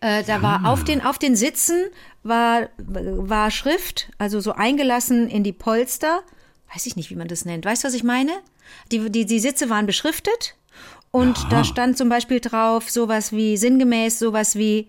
Äh, 0.00 0.24
da 0.24 0.42
war 0.42 0.66
auf 0.66 0.84
den, 0.84 1.02
auf 1.02 1.18
den 1.18 1.36
Sitzen 1.36 1.84
war, 2.22 2.68
war 2.78 3.50
Schrift, 3.50 4.10
also 4.18 4.40
so 4.40 4.52
eingelassen 4.52 5.28
in 5.28 5.42
die 5.42 5.52
Polster. 5.54 6.20
Weiß 6.74 6.84
ich 6.86 6.96
nicht, 6.96 7.10
wie 7.10 7.16
man 7.16 7.28
das 7.28 7.44
nennt. 7.46 7.64
Weißt 7.64 7.82
du, 7.82 7.88
was 7.88 7.94
ich 7.94 8.04
meine? 8.04 8.32
Die, 8.92 9.10
die, 9.10 9.26
die 9.26 9.40
Sitze 9.40 9.70
waren 9.70 9.86
beschriftet 9.86 10.54
und 11.10 11.38
da 11.50 11.64
stand 11.64 11.98
zum 11.98 12.08
Beispiel 12.08 12.40
drauf 12.40 12.88
sowas 12.90 13.32
wie, 13.32 13.56
sinngemäß 13.56 14.18
sowas 14.18 14.56
wie, 14.56 14.88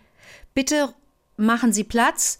bitte 0.53 0.93
machen 1.37 1.73
Sie 1.73 1.83
Platz. 1.83 2.37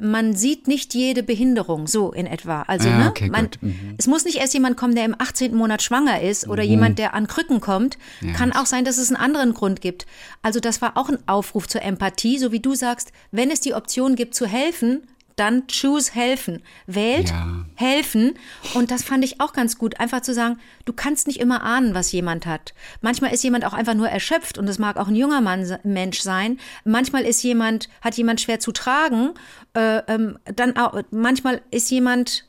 Man 0.00 0.36
sieht 0.36 0.68
nicht 0.68 0.94
jede 0.94 1.24
Behinderung, 1.24 1.88
so 1.88 2.12
in 2.12 2.26
etwa. 2.26 2.62
Also, 2.68 2.88
Ah, 2.88 2.98
ne? 2.98 3.08
okay, 3.10 3.28
man, 3.30 3.46
gut. 3.46 3.58
Mhm. 3.62 3.96
Es 3.98 4.06
muss 4.06 4.24
nicht 4.24 4.36
erst 4.38 4.54
jemand 4.54 4.76
kommen, 4.76 4.94
der 4.94 5.04
im 5.04 5.16
18. 5.18 5.52
Monat 5.56 5.82
schwanger 5.82 6.20
ist 6.22 6.46
oder 6.46 6.62
jemand, 6.62 7.00
der 7.00 7.14
an 7.14 7.26
Krücken 7.26 7.60
kommt. 7.60 7.98
Kann 8.36 8.52
auch 8.52 8.66
sein, 8.66 8.84
dass 8.84 8.96
es 8.98 9.08
einen 9.08 9.16
anderen 9.16 9.54
Grund 9.54 9.80
gibt. 9.80 10.06
Also, 10.40 10.60
das 10.60 10.80
war 10.80 10.96
auch 10.96 11.08
ein 11.08 11.18
Aufruf 11.26 11.66
zur 11.66 11.82
Empathie, 11.82 12.38
so 12.38 12.52
wie 12.52 12.60
du 12.60 12.76
sagst, 12.76 13.10
wenn 13.32 13.50
es 13.50 13.60
die 13.60 13.74
Option 13.74 14.14
gibt 14.14 14.36
zu 14.36 14.46
helfen, 14.46 15.02
dann 15.38 15.64
choose 15.68 16.12
helfen. 16.14 16.62
Wählt 16.86 17.30
Ja. 17.30 17.64
helfen. 17.76 18.34
Und 18.74 18.90
das 18.90 19.02
fand 19.04 19.24
ich 19.24 19.40
auch 19.40 19.52
ganz 19.52 19.78
gut. 19.78 19.98
Einfach 20.00 20.20
zu 20.20 20.34
sagen, 20.34 20.58
du 20.84 20.92
kannst 20.92 21.26
nicht 21.26 21.40
immer 21.40 21.62
ahnen, 21.62 21.94
was 21.94 22.12
jemand 22.12 22.46
hat. 22.46 22.74
Manchmal 23.00 23.32
ist 23.32 23.42
jemand 23.44 23.64
auch 23.64 23.72
einfach 23.72 23.94
nur 23.94 24.08
erschöpft 24.08 24.58
und 24.58 24.66
das 24.66 24.78
mag 24.78 24.96
auch 24.96 25.08
ein 25.08 25.14
junger 25.16 25.40
Mann, 25.40 25.78
Mensch 25.84 26.20
sein. 26.20 26.58
Manchmal 26.84 27.22
ist 27.24 27.42
jemand, 27.42 27.88
hat 28.00 28.16
jemand 28.16 28.40
schwer 28.40 28.60
zu 28.60 28.72
tragen. 28.72 29.30
Äh, 29.74 29.98
ähm, 30.08 30.38
dann 30.44 30.76
auch, 30.76 31.00
manchmal 31.10 31.62
ist 31.70 31.90
jemand, 31.90 32.44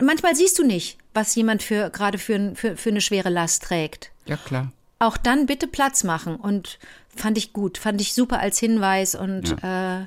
manchmal 0.00 0.34
siehst 0.36 0.58
du 0.58 0.64
nicht, 0.64 0.98
was 1.14 1.34
jemand 1.34 1.62
für, 1.62 1.90
gerade 1.90 2.18
für, 2.18 2.52
für, 2.54 2.76
für 2.76 2.90
eine 2.90 3.00
schwere 3.00 3.30
Last 3.30 3.62
trägt. 3.64 4.10
Ja, 4.26 4.36
klar. 4.36 4.72
Auch 5.00 5.16
dann 5.16 5.46
bitte 5.46 5.68
Platz 5.68 6.02
machen 6.02 6.34
und 6.36 6.78
fand 7.18 7.36
ich 7.38 7.52
gut, 7.52 7.76
fand 7.78 8.00
ich 8.00 8.14
super 8.14 8.40
als 8.40 8.58
Hinweis 8.58 9.14
und 9.14 9.52
äh, 9.62 9.66
habe 9.66 10.06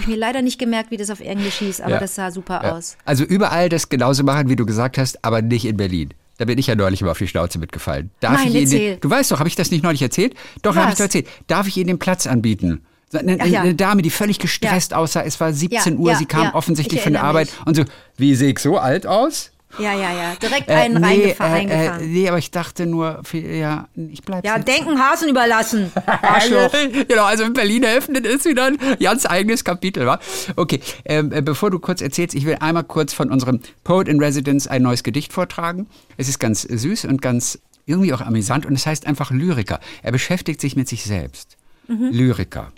ich 0.00 0.06
mir 0.06 0.16
leider 0.16 0.40
nicht 0.42 0.58
gemerkt, 0.58 0.90
wie 0.90 0.96
das 0.96 1.10
auf 1.10 1.20
Englisch 1.20 1.56
hieß, 1.56 1.80
aber 1.80 1.92
Ja. 1.94 1.98
das 2.00 2.14
sah 2.14 2.30
super 2.30 2.60
Ja. 2.64 2.72
aus. 2.76 2.96
Also 3.04 3.24
überall 3.24 3.68
das 3.68 3.88
genauso 3.88 4.22
machen, 4.24 4.48
wie 4.48 4.56
du 4.56 4.64
gesagt 4.66 4.96
hast, 4.98 5.24
aber 5.24 5.42
nicht 5.42 5.64
in 5.64 5.76
Berlin. 5.76 6.14
Da 6.38 6.46
bin 6.46 6.58
ich 6.58 6.66
ja 6.66 6.74
neulich 6.74 7.02
mal 7.02 7.10
auf 7.10 7.18
die 7.18 7.28
Schnauze 7.28 7.58
mitgefallen. 7.58 8.10
Darf 8.20 8.32
Nein, 8.32 8.48
ich 8.48 8.54
Ihnen 8.54 8.70
den, 8.70 9.00
du 9.00 9.10
weißt 9.10 9.30
doch, 9.30 9.38
habe 9.38 9.48
ich 9.48 9.54
das 9.54 9.70
nicht 9.70 9.84
neulich 9.84 10.02
erzählt? 10.02 10.34
Doch, 10.62 10.74
habe 10.74 10.88
ich 10.90 10.96
doch 10.96 11.04
erzählt. 11.04 11.28
Darf 11.46 11.68
ich 11.68 11.76
Ihnen 11.76 11.88
den 11.88 11.98
Platz 11.98 12.26
anbieten? 12.26 12.82
Eine, 13.12 13.36
Ach 13.40 13.46
ja. 13.46 13.60
eine 13.60 13.74
Dame, 13.74 14.00
die 14.00 14.08
völlig 14.08 14.38
gestresst 14.38 14.94
aussah. 14.94 15.22
Es 15.22 15.38
war 15.38 15.52
17 15.52 15.92
Ja, 15.94 15.98
Uhr, 16.00 16.10
ja, 16.12 16.16
sie 16.16 16.24
kam 16.24 16.44
ja. 16.44 16.54
offensichtlich 16.54 16.98
Ich 17.00 17.04
von 17.04 17.12
der 17.12 17.22
Arbeit 17.22 17.50
und 17.66 17.76
so, 17.76 17.84
wie 18.16 18.34
sehe 18.34 18.50
ich 18.52 18.58
so 18.58 18.78
alt 18.78 19.06
aus? 19.06 19.51
Ja, 19.78 19.94
ja, 19.94 20.12
ja. 20.12 20.34
Direkt 20.34 20.68
Äh, 20.68 20.74
einen 20.74 21.00
nee, 21.00 21.06
reingefahren. 21.06 21.68
äh, 21.68 21.86
äh, 21.86 22.06
nee, 22.06 22.28
aber 22.28 22.38
ich 22.38 22.50
dachte 22.50 22.86
nur, 22.86 23.22
ja, 23.32 23.88
ich 23.96 24.22
bleib 24.22 24.44
ja, 24.44 24.58
denken 24.58 24.98
Hasen 24.98 25.28
überlassen. 25.28 25.90
Arschloch. 26.06 26.72
genau, 27.08 27.24
also 27.24 27.44
in 27.44 27.52
Berlin 27.54 27.82
helfen, 27.84 28.14
das 28.14 28.32
ist 28.34 28.44
wieder 28.44 28.66
ein 28.66 28.78
ganz 29.00 29.24
eigenes 29.26 29.64
Kapitel, 29.64 30.06
wa? 30.06 30.18
Okay, 30.56 30.80
ähm, 31.04 31.32
äh, 31.32 31.40
bevor 31.42 31.70
du 31.70 31.78
kurz 31.78 32.02
erzählst, 32.02 32.34
ich 32.34 32.44
will 32.44 32.56
einmal 32.60 32.84
kurz 32.84 33.12
von 33.14 33.30
unserem 33.30 33.60
Poet 33.84 34.08
in 34.08 34.20
Residence 34.20 34.66
ein 34.68 34.82
neues 34.82 35.02
Gedicht 35.02 35.32
vortragen. 35.32 35.86
Es 36.16 36.28
ist 36.28 36.38
ganz 36.38 36.62
süß 36.62 37.06
und 37.06 37.22
ganz 37.22 37.58
irgendwie 37.86 38.12
auch 38.12 38.20
amüsant 38.20 38.66
und 38.66 38.74
es 38.74 38.86
heißt 38.86 39.06
einfach 39.06 39.30
Lyriker. 39.30 39.80
Er 40.02 40.12
beschäftigt 40.12 40.60
sich 40.60 40.76
mit 40.76 40.88
sich 40.88 41.02
selbst. 41.04 41.56
Lyriker. 41.88 42.72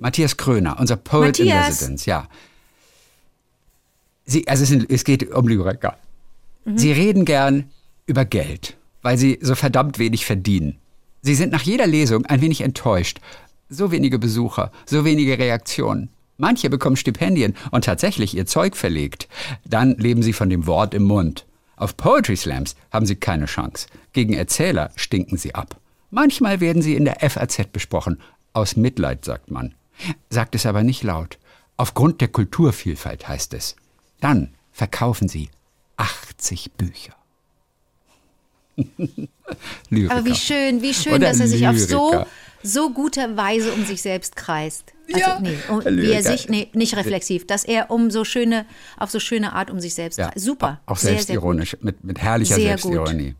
Matthias 0.00 0.36
Kröner, 0.36 0.78
unser 0.78 0.96
Poet 0.96 1.38
in 1.38 1.46
Matthias. 1.48 1.68
Residence, 1.80 2.06
ja. 2.06 2.28
Sie, 4.26 4.46
also 4.48 4.62
es, 4.62 4.84
es 4.88 5.04
geht 5.04 5.30
um 5.32 5.48
Lyriker. 5.48 5.96
Sie 6.64 6.92
reden 6.92 7.24
gern 7.24 7.70
über 8.06 8.24
Geld, 8.24 8.76
weil 9.02 9.18
sie 9.18 9.38
so 9.42 9.54
verdammt 9.54 9.98
wenig 9.98 10.24
verdienen. 10.24 10.78
Sie 11.20 11.34
sind 11.34 11.52
nach 11.52 11.62
jeder 11.62 11.86
Lesung 11.86 12.26
ein 12.26 12.40
wenig 12.40 12.62
enttäuscht. 12.62 13.20
So 13.68 13.90
wenige 13.90 14.18
Besucher, 14.18 14.72
so 14.86 15.04
wenige 15.04 15.38
Reaktionen. 15.38 16.10
Manche 16.36 16.68
bekommen 16.68 16.96
Stipendien 16.96 17.54
und 17.70 17.84
tatsächlich 17.84 18.36
ihr 18.36 18.46
Zeug 18.46 18.76
verlegt. 18.76 19.28
Dann 19.64 19.96
leben 19.96 20.22
sie 20.22 20.32
von 20.32 20.50
dem 20.50 20.66
Wort 20.66 20.94
im 20.94 21.04
Mund. 21.04 21.46
Auf 21.76 21.96
Poetry 21.96 22.36
Slams 22.36 22.76
haben 22.90 23.06
sie 23.06 23.16
keine 23.16 23.46
Chance. 23.46 23.86
Gegen 24.12 24.34
Erzähler 24.34 24.90
stinken 24.96 25.38
sie 25.38 25.54
ab. 25.54 25.76
Manchmal 26.10 26.60
werden 26.60 26.82
sie 26.82 26.94
in 26.94 27.04
der 27.04 27.18
FAZ 27.28 27.68
besprochen. 27.72 28.20
Aus 28.52 28.76
Mitleid, 28.76 29.24
sagt 29.24 29.50
man. 29.50 29.74
Sagt 30.30 30.54
es 30.54 30.66
aber 30.66 30.82
nicht 30.82 31.02
laut. 31.02 31.38
Aufgrund 31.76 32.20
der 32.20 32.28
Kulturvielfalt 32.28 33.26
heißt 33.28 33.54
es. 33.54 33.76
Dann 34.20 34.54
verkaufen 34.72 35.28
sie 35.28 35.48
80 35.96 36.72
Bücher. 36.72 37.14
Lyriker. 39.90 40.14
Aber 40.16 40.24
wie 40.24 40.34
schön, 40.34 40.82
wie 40.82 40.94
schön, 40.94 41.14
Oder 41.14 41.28
dass 41.28 41.40
er 41.40 41.48
sich 41.48 41.66
auf 41.68 41.78
so, 41.78 42.10
Lyriker. 42.12 42.26
so 42.62 42.90
gute 42.90 43.36
Weise 43.36 43.72
um 43.72 43.84
sich 43.84 44.02
selbst 44.02 44.36
kreist. 44.36 44.92
Also, 45.08 45.20
Ja, 45.20 45.38
nee, 45.40 45.56
um, 45.68 45.84
wie 45.84 45.88
Lyriker. 45.90 46.14
er 46.14 46.22
sich, 46.22 46.48
nee, 46.48 46.68
nicht 46.72 46.96
reflexiv, 46.96 47.46
dass 47.46 47.64
er 47.64 47.90
um 47.90 48.10
so 48.10 48.24
schöne, 48.24 48.66
auf 48.96 49.10
so 49.10 49.20
schöne 49.20 49.52
Art 49.52 49.70
um 49.70 49.78
sich 49.80 49.94
selbst 49.94 50.18
Ja, 50.18 50.30
kreist. 50.30 50.44
Super. 50.44 50.80
Auch 50.86 50.96
sehr, 50.96 51.10
sehr 51.10 51.18
selbstironisch, 51.18 51.76
mit, 51.82 52.02
mit 52.02 52.18
herrlicher 52.18 52.56
Sehr 52.56 52.76
gut. 52.76 52.82
Selbstironie. 52.92 53.34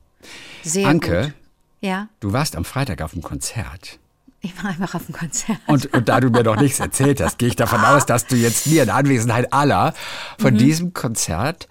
Sehr 0.63 0.87
Anke, 0.89 1.23
gut. 1.23 1.33
Ja, 1.81 2.09
du 2.21 2.33
warst 2.33 2.57
am 2.57 2.65
Freitag 2.65 3.03
auf 3.03 3.13
dem 3.13 3.21
Konzert. 3.23 3.99
ich 4.41 4.57
war 4.63 4.71
einfach 4.71 4.95
auf 4.95 5.05
dem 5.07 5.15
Konzert. 5.15 5.59
Und, 5.67 5.93
und 5.93 6.09
da 6.09 6.21
du 6.21 6.31
mir 6.31 6.43
noch 6.45 6.57
nichts 6.61 6.79
erzählt 6.81 7.21
hast, 7.21 7.39
gehe 7.39 7.49
ich 7.49 7.57
davon 7.57 7.81
aus, 7.85 8.07
dass 8.07 8.27
du 8.27 8.37
jetzt 8.37 8.67
mir 8.69 8.83
in 8.85 8.91
Anwesenheit 8.91 9.53
aller 9.53 9.95
von 10.39 10.55
Mhm. 10.55 10.59
diesem 10.59 10.95
Konzert 10.95 11.67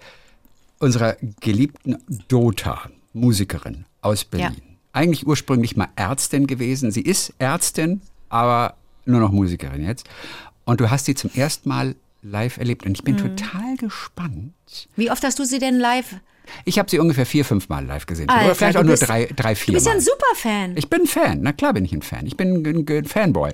unserer 0.84 1.16
geliebten 1.40 1.96
Dota, 2.28 2.82
Musikerin 3.12 3.84
aus 4.00 4.24
Berlin. 4.24 4.60
Eigentlich 4.92 5.26
ursprünglich 5.26 5.76
mal 5.76 5.88
Ärztin 5.96 6.46
gewesen. 6.46 6.90
Sie 6.92 7.00
ist 7.02 7.32
Ärztin, 7.38 8.00
aber 8.28 8.74
nur 9.06 9.20
noch 9.20 9.32
Musikerin 9.32 9.82
jetzt. 9.84 10.06
Und 10.64 10.80
du 10.80 10.90
hast 10.90 11.06
sie 11.06 11.14
zum 11.14 11.30
ersten 11.34 11.68
Mal 11.68 11.96
live 12.22 12.58
erlebt. 12.58 12.86
Und 12.86 12.92
ich 12.96 13.02
bin 13.04 13.14
Mhm. 13.16 13.36
total 13.36 13.76
gespannt. 13.76 14.52
Wie 14.96 15.10
oft 15.10 15.22
hast 15.24 15.38
du 15.38 15.44
sie 15.44 15.58
denn 15.58 15.78
live? 15.78 16.16
Ich 16.64 16.78
habe 16.78 16.90
sie 16.90 16.98
ungefähr 16.98 17.26
vier, 17.26 17.44
fünf 17.44 17.68
Mal 17.68 17.84
live 17.86 18.06
gesehen. 18.06 18.28
Alter, 18.28 18.44
Oder 18.46 18.54
vielleicht 18.54 18.76
auch 18.76 18.82
nur 18.82 18.92
bist- 18.92 19.08
drei, 19.08 19.26
drei, 19.34 19.54
vier 19.54 19.72
Du 19.72 19.76
bist 19.76 19.86
ja 19.86 19.92
ein 19.92 20.00
Superfan. 20.00 20.76
Ich 20.76 20.88
bin 20.90 21.02
ein 21.02 21.06
Fan, 21.06 21.38
na 21.42 21.52
klar 21.52 21.72
bin 21.72 21.84
ich 21.84 21.92
ein 21.92 22.02
Fan. 22.02 22.26
Ich 22.26 22.36
bin 22.36 22.62
ein, 22.66 22.86
ein 22.88 23.04
Fanboy. 23.06 23.50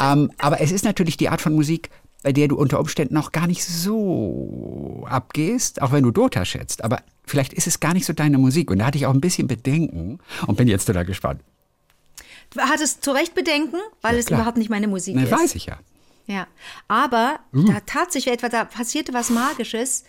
Ähm, 0.00 0.30
aber 0.38 0.60
es 0.60 0.72
ist 0.72 0.84
natürlich 0.84 1.16
die 1.16 1.28
Art 1.28 1.40
von 1.40 1.54
Musik, 1.54 1.90
bei 2.22 2.32
der 2.32 2.48
du 2.48 2.56
unter 2.56 2.80
Umständen 2.80 3.14
noch 3.14 3.32
gar 3.32 3.46
nicht 3.46 3.64
so 3.64 5.04
abgehst, 5.08 5.80
auch 5.82 5.92
wenn 5.92 6.02
du 6.04 6.10
Dota 6.10 6.44
schätzt. 6.44 6.84
Aber 6.84 7.02
vielleicht 7.24 7.52
ist 7.52 7.66
es 7.66 7.80
gar 7.80 7.94
nicht 7.94 8.04
so 8.06 8.12
deine 8.12 8.38
Musik. 8.38 8.70
Und 8.70 8.78
da 8.80 8.86
hatte 8.86 8.98
ich 8.98 9.06
auch 9.06 9.14
ein 9.14 9.20
bisschen 9.20 9.46
Bedenken 9.48 10.18
und 10.46 10.56
bin 10.56 10.68
jetzt 10.68 10.84
total 10.86 11.04
gespannt. 11.04 11.40
Du 12.50 12.60
hattest 12.60 13.04
zu 13.04 13.12
Recht 13.12 13.34
Bedenken, 13.34 13.76
weil 14.02 14.16
es 14.16 14.26
klar. 14.26 14.40
überhaupt 14.40 14.58
nicht 14.58 14.70
meine 14.70 14.88
Musik 14.88 15.14
Na, 15.16 15.22
ist. 15.22 15.30
weiß 15.30 15.54
ich 15.54 15.66
ja. 15.66 15.78
Ja, 16.26 16.46
aber 16.88 17.40
Uh. 17.54 17.64
da 17.64 17.80
tat 17.86 18.12
sich 18.12 18.28
etwas, 18.28 18.50
da 18.50 18.64
passierte 18.64 19.12
was 19.12 19.30
Magisches. 19.30 20.04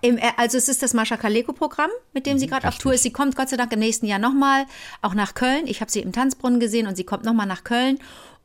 Im, 0.00 0.16
äh, 0.18 0.22
also 0.36 0.56
es 0.56 0.68
ist 0.68 0.82
das 0.84 0.94
Mascha 0.94 1.16
Kaleko-Programm, 1.16 1.90
mit 2.12 2.26
dem 2.26 2.38
sie 2.38 2.46
Mhm, 2.46 2.50
gerade 2.50 2.68
auf 2.68 2.78
Tour 2.78 2.94
ist. 2.94 3.02
Sie 3.02 3.10
kommt 3.10 3.34
Gott 3.34 3.48
sei 3.48 3.56
Dank 3.56 3.72
im 3.72 3.80
nächsten 3.80 4.06
Jahr 4.06 4.20
nochmal, 4.20 4.66
auch 5.02 5.14
nach 5.14 5.34
Köln. 5.34 5.66
Ich 5.66 5.80
habe 5.80 5.90
sie 5.90 5.98
im 6.00 6.12
Tanzbrunnen 6.12 6.60
gesehen 6.60 6.86
und 6.86 6.96
sie 6.96 7.02
kommt 7.02 7.24
nochmal 7.24 7.46
nach 7.46 7.64
Köln. 7.64 7.98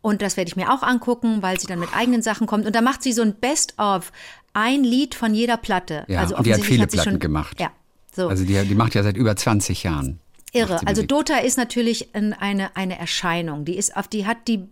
Und 0.04 0.22
das 0.22 0.36
werde 0.36 0.50
ich 0.50 0.58
mir 0.58 0.70
auch 0.72 0.84
angucken, 0.84 1.42
weil 1.42 1.58
sie 1.62 1.66
dann 1.66 1.80
mit 1.80 1.96
eigenen 1.96 2.22
Sachen 2.22 2.46
kommt. 2.46 2.66
Und 2.66 2.76
da 2.76 2.82
macht 2.82 3.02
sie 3.02 3.14
so 3.14 3.22
ein 3.22 3.36
Best-of, 3.36 4.12
ein 4.52 4.84
Lied 4.84 5.16
von 5.16 5.34
jeder 5.34 5.56
Platte. 5.56 6.04
Ja, 6.10 6.20
also 6.20 6.36
und 6.36 6.46
die 6.46 6.54
hat 6.54 6.60
viele 6.60 6.90
sie 6.90 6.98
Platten 6.98 7.12
schon, 7.12 7.20
gemacht. 7.20 7.58
Ja, 7.62 7.72
so. 8.14 8.28
Also 8.28 8.44
die, 8.44 8.62
die 8.68 8.76
macht 8.76 8.96
ja 8.96 9.02
seit 9.02 9.16
über 9.16 9.34
20 9.34 9.82
Jahren. 9.84 10.20
Irre. 10.52 10.82
Also 10.86 11.02
Musik. 11.02 11.08
Dota 11.08 11.38
ist 11.38 11.58
natürlich 11.58 12.14
ein, 12.14 12.34
eine, 12.34 12.76
eine 12.76 13.00
Erscheinung. 13.00 13.64
Die 13.64 13.78
ist 13.78 13.96
auf, 13.96 14.10
die 14.10 14.28
hat 14.28 14.50
die, 14.50 14.68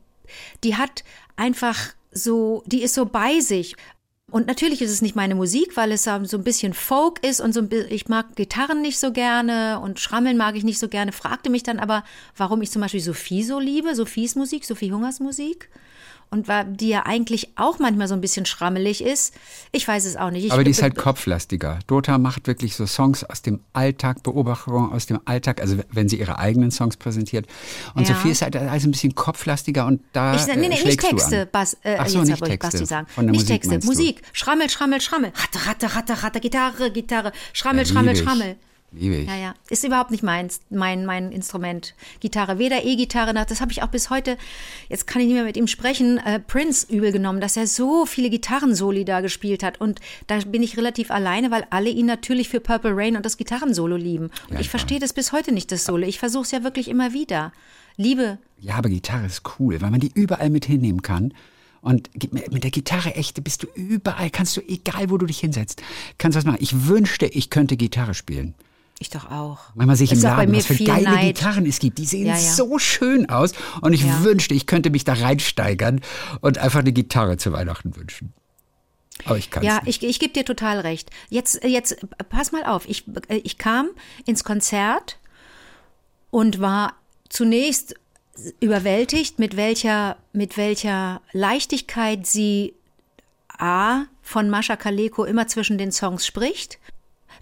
die 0.66 0.76
hat 0.76 1.06
einfach 1.38 1.78
so, 2.12 2.62
die 2.66 2.84
ist 2.84 2.94
so 2.94 3.06
bei 3.06 3.40
sich. 3.40 3.78
Und 4.32 4.48
natürlich 4.48 4.82
ist 4.82 4.92
es 4.92 5.02
nicht 5.02 5.16
meine 5.16 5.36
Musik, 5.36 5.76
weil 5.76 5.92
es 5.92 6.06
so 6.06 6.12
ein 6.12 6.44
bisschen 6.44 6.74
Folk 6.74 7.24
ist 7.24 7.42
und 7.42 7.54
so 7.54 7.60
ein 7.60 7.68
bi- 7.68 7.86
ich 7.90 8.08
mag 8.08 8.36
Gitarren 8.38 8.82
nicht 8.82 8.98
so 8.98 9.12
gerne 9.12 9.80
und 9.82 10.00
Schrammeln 10.00 10.38
mag 10.38 10.56
ich 10.56 10.64
nicht 10.64 10.80
so 10.80 10.88
gerne. 10.88 11.12
Fragte 11.12 11.50
mich 11.50 11.64
dann 11.64 11.80
aber, 11.80 12.06
warum 12.38 12.62
ich 12.62 12.72
zum 12.72 12.82
Beispiel 12.82 13.02
Sophie 13.02 13.44
so 13.44 13.60
liebe, 13.60 13.94
Sophies 13.94 14.36
Musik, 14.36 14.64
Sophie 14.64 14.94
Hungers 14.94 15.20
Musik. 15.20 15.70
Und 16.34 16.48
die 16.80 16.88
ja 16.88 17.06
eigentlich 17.06 17.50
auch 17.58 17.78
manchmal 17.80 18.08
so 18.08 18.14
ein 18.14 18.22
bisschen 18.22 18.46
schrammelig 18.46 19.04
ist. 19.04 19.34
Ich 19.74 19.86
weiß 19.86 20.06
es 20.06 20.16
auch 20.16 20.32
nicht. 20.32 20.46
Ich, 20.46 20.54
Aber 20.54 20.64
die 20.64 20.72
ist 20.72 20.82
halt 20.82 20.96
kopflastiger. 20.96 21.80
Dota 21.88 22.18
macht 22.18 22.48
wirklich 22.48 22.78
so 22.78 22.86
Songs 22.86 23.26
aus 23.26 23.42
dem 23.42 23.60
Alltag, 23.74 24.24
Beobachtungen 24.24 24.94
aus 24.94 25.08
dem 25.08 25.20
Alltag, 25.26 25.60
also 25.60 25.76
wenn 25.92 26.08
sie 26.08 26.18
ihre 26.22 26.40
eigenen 26.40 26.72
Songs 26.72 26.96
präsentiert. 26.96 27.48
Und 27.96 28.08
Ja. 28.08 28.16
Sophie 28.16 28.30
ist 28.30 28.44
halt 28.44 28.56
alles 28.56 28.86
ein 28.86 28.92
bisschen 28.92 29.14
kopflastiger 29.14 29.86
und 29.86 30.02
da 30.14 30.36
Ich, 30.36 30.48
nee, 30.48 30.56
nee, 30.56 30.66
äh, 30.68 30.70
nicht 30.70 31.02
Texte. 31.02 31.48
Bas, 31.48 31.76
äh, 31.84 31.98
Ach 32.00 32.08
so, 32.08 32.20
jetzt 32.20 32.30
nicht 32.30 32.44
Texte. 32.46 32.78
Basti 32.78 32.86
sagen. 32.86 33.08
Von 33.10 33.26
der 33.26 33.32
nicht 33.34 33.42
Musik 33.50 33.62
Texte? 33.64 33.86
Musik. 33.86 34.22
Schrammel, 34.32 34.70
Schrammel, 34.70 35.02
Schrammel. 35.02 35.34
Ratte, 35.36 35.68
Ratte, 35.68 35.96
Ratte, 35.96 36.24
Ratte, 36.24 36.40
Gitarre, 36.40 36.92
Gitarre. 36.92 37.34
Schrammel, 37.52 37.84
Ja, 37.86 37.92
Schrammel. 37.92 38.16
Schrammel. 38.16 38.56
Liebe 38.94 39.16
ich. 39.16 39.28
Ja, 39.28 39.36
ja. 39.38 39.54
Ist 39.70 39.86
überhaupt 39.86 40.12
nicht 40.12 40.22
meins, 40.24 40.60
mein, 40.70 41.06
mein 41.06 41.32
Instrument. 41.32 41.96
Gitarre. 42.20 42.60
Weder 42.60 42.84
E-Gitarre 42.84 43.34
noch, 43.34 43.46
das 43.46 43.62
habe 43.62 43.72
ich 43.72 43.84
auch 43.84 43.88
bis 43.88 44.10
heute, 44.10 44.38
jetzt 44.90 45.08
kann 45.08 45.22
ich 45.22 45.28
nicht 45.28 45.36
mehr 45.36 45.46
mit 45.46 45.56
ihm 45.56 45.68
sprechen, 45.68 46.18
äh, 46.18 46.40
Prince 46.40 46.88
übel 46.94 47.14
genommen, 47.14 47.40
dass 47.40 47.56
er 47.56 47.68
so 47.68 48.06
viele 48.06 48.30
Gitarrensoli 48.30 49.06
da 49.06 49.22
gespielt 49.22 49.64
hat. 49.64 49.80
Und 49.80 50.02
da 50.28 50.40
bin 50.40 50.62
ich 50.62 50.78
relativ 50.78 51.10
alleine, 51.10 51.52
weil 51.52 51.66
alle 51.70 51.90
ihn 51.90 52.06
natürlich 52.06 52.50
für 52.50 52.60
Purple 52.60 52.92
Rain 52.94 53.16
und 53.16 53.26
das 53.26 53.38
Gitarrensolo 53.38 53.96
lieben. 53.96 54.26
Und 54.50 54.56
Ja, 54.56 54.60
ich 54.60 54.70
verstehe 54.70 55.00
das 55.00 55.14
bis 55.14 55.32
heute 55.32 55.54
nicht, 55.54 55.72
das 55.72 55.86
Solo. 55.86 56.06
Ich 56.06 56.20
versuche 56.20 56.44
es 56.44 56.52
ja 56.52 56.64
wirklich 56.64 56.90
immer 56.90 57.14
wieder. 57.14 57.54
Liebe, 57.96 58.40
Ja, 58.60 58.76
aber 58.76 58.90
Gitarre 58.90 59.26
ist 59.26 59.44
cool, 59.60 59.82
weil 59.82 59.92
man 59.92 60.00
die 60.00 60.12
überall 60.14 60.50
mit 60.50 60.66
hinnehmen 60.66 61.02
kann. 61.02 61.34
Und 61.82 62.10
mit 62.52 62.64
der 62.64 62.72
Gitarre 62.72 63.16
echt 63.16 63.44
bist 63.44 63.64
du 63.64 63.68
überall, 63.74 64.30
kannst 64.30 64.56
du, 64.56 64.62
egal 64.62 65.10
wo 65.10 65.18
du 65.18 65.26
dich 65.26 65.40
hinsetzt, 65.40 65.82
kannst 66.20 66.38
was 66.38 66.46
machen. 66.46 66.60
Ich 66.60 66.88
wünschte, 66.88 67.26
ich 67.26 67.50
könnte 67.50 67.76
Gitarre 67.76 68.14
spielen. 68.14 68.54
Ich 69.00 69.10
doch 69.10 69.32
auch. 69.32 69.60
Manchmal 69.76 69.96
sehe 69.96 70.06
ich 70.06 70.12
Ist 70.12 70.24
im 70.24 70.30
auch 70.30 70.34
bei 70.36 70.42
Laden, 70.42 70.52
mir 70.52 70.58
was 70.58 70.66
für 70.68 70.76
geile 70.84 71.04
Neid. 71.04 71.36
Gitarren 71.36 71.66
es 71.66 71.80
gibt. 71.80 71.98
Die 71.98 72.06
sehen 72.06 72.28
Ja, 72.28 72.34
ja. 72.36 72.40
so 72.40 72.78
schön 72.78 73.30
aus. 73.30 73.54
Und 73.82 73.94
ich 73.94 74.04
Ja. 74.04 74.24
wünschte, 74.24 74.54
ich 74.54 74.68
könnte 74.68 74.90
mich 74.92 75.04
da 75.04 75.14
reinsteigern 75.14 76.02
und 76.42 76.58
einfach 76.60 76.80
eine 76.80 76.92
Gitarre 76.92 77.38
zu 77.38 77.52
Weihnachten 77.52 77.96
wünschen. 77.96 78.34
Aber 79.26 79.38
ich 79.38 79.50
kann 79.52 79.64
es 79.64 79.68
Ja, 79.70 79.82
nicht. 79.84 80.04
ich, 80.04 80.10
ich 80.10 80.20
gebe 80.20 80.34
dir 80.34 80.46
total 80.46 80.80
recht. 80.80 81.10
Jetzt, 81.30 81.64
jetzt 81.64 81.98
pass 82.30 82.52
mal 82.52 82.64
auf. 82.66 82.88
Ich, 82.88 83.06
ich 83.30 83.58
kam 83.58 83.90
ins 84.26 84.44
Konzert 84.44 85.18
und 86.30 86.60
war 86.60 86.94
zunächst 87.30 87.96
überwältigt, 88.60 89.40
mit 89.40 89.58
welcher, 89.58 90.18
mit 90.34 90.58
welcher 90.58 91.22
Leichtigkeit 91.34 92.26
sie 92.26 92.74
A 93.58 94.04
von 94.22 94.50
Mascha 94.50 94.76
Kaleko 94.76 95.24
immer 95.26 95.48
zwischen 95.48 95.78
den 95.78 95.92
Songs 95.92 96.26
spricht. 96.26 96.80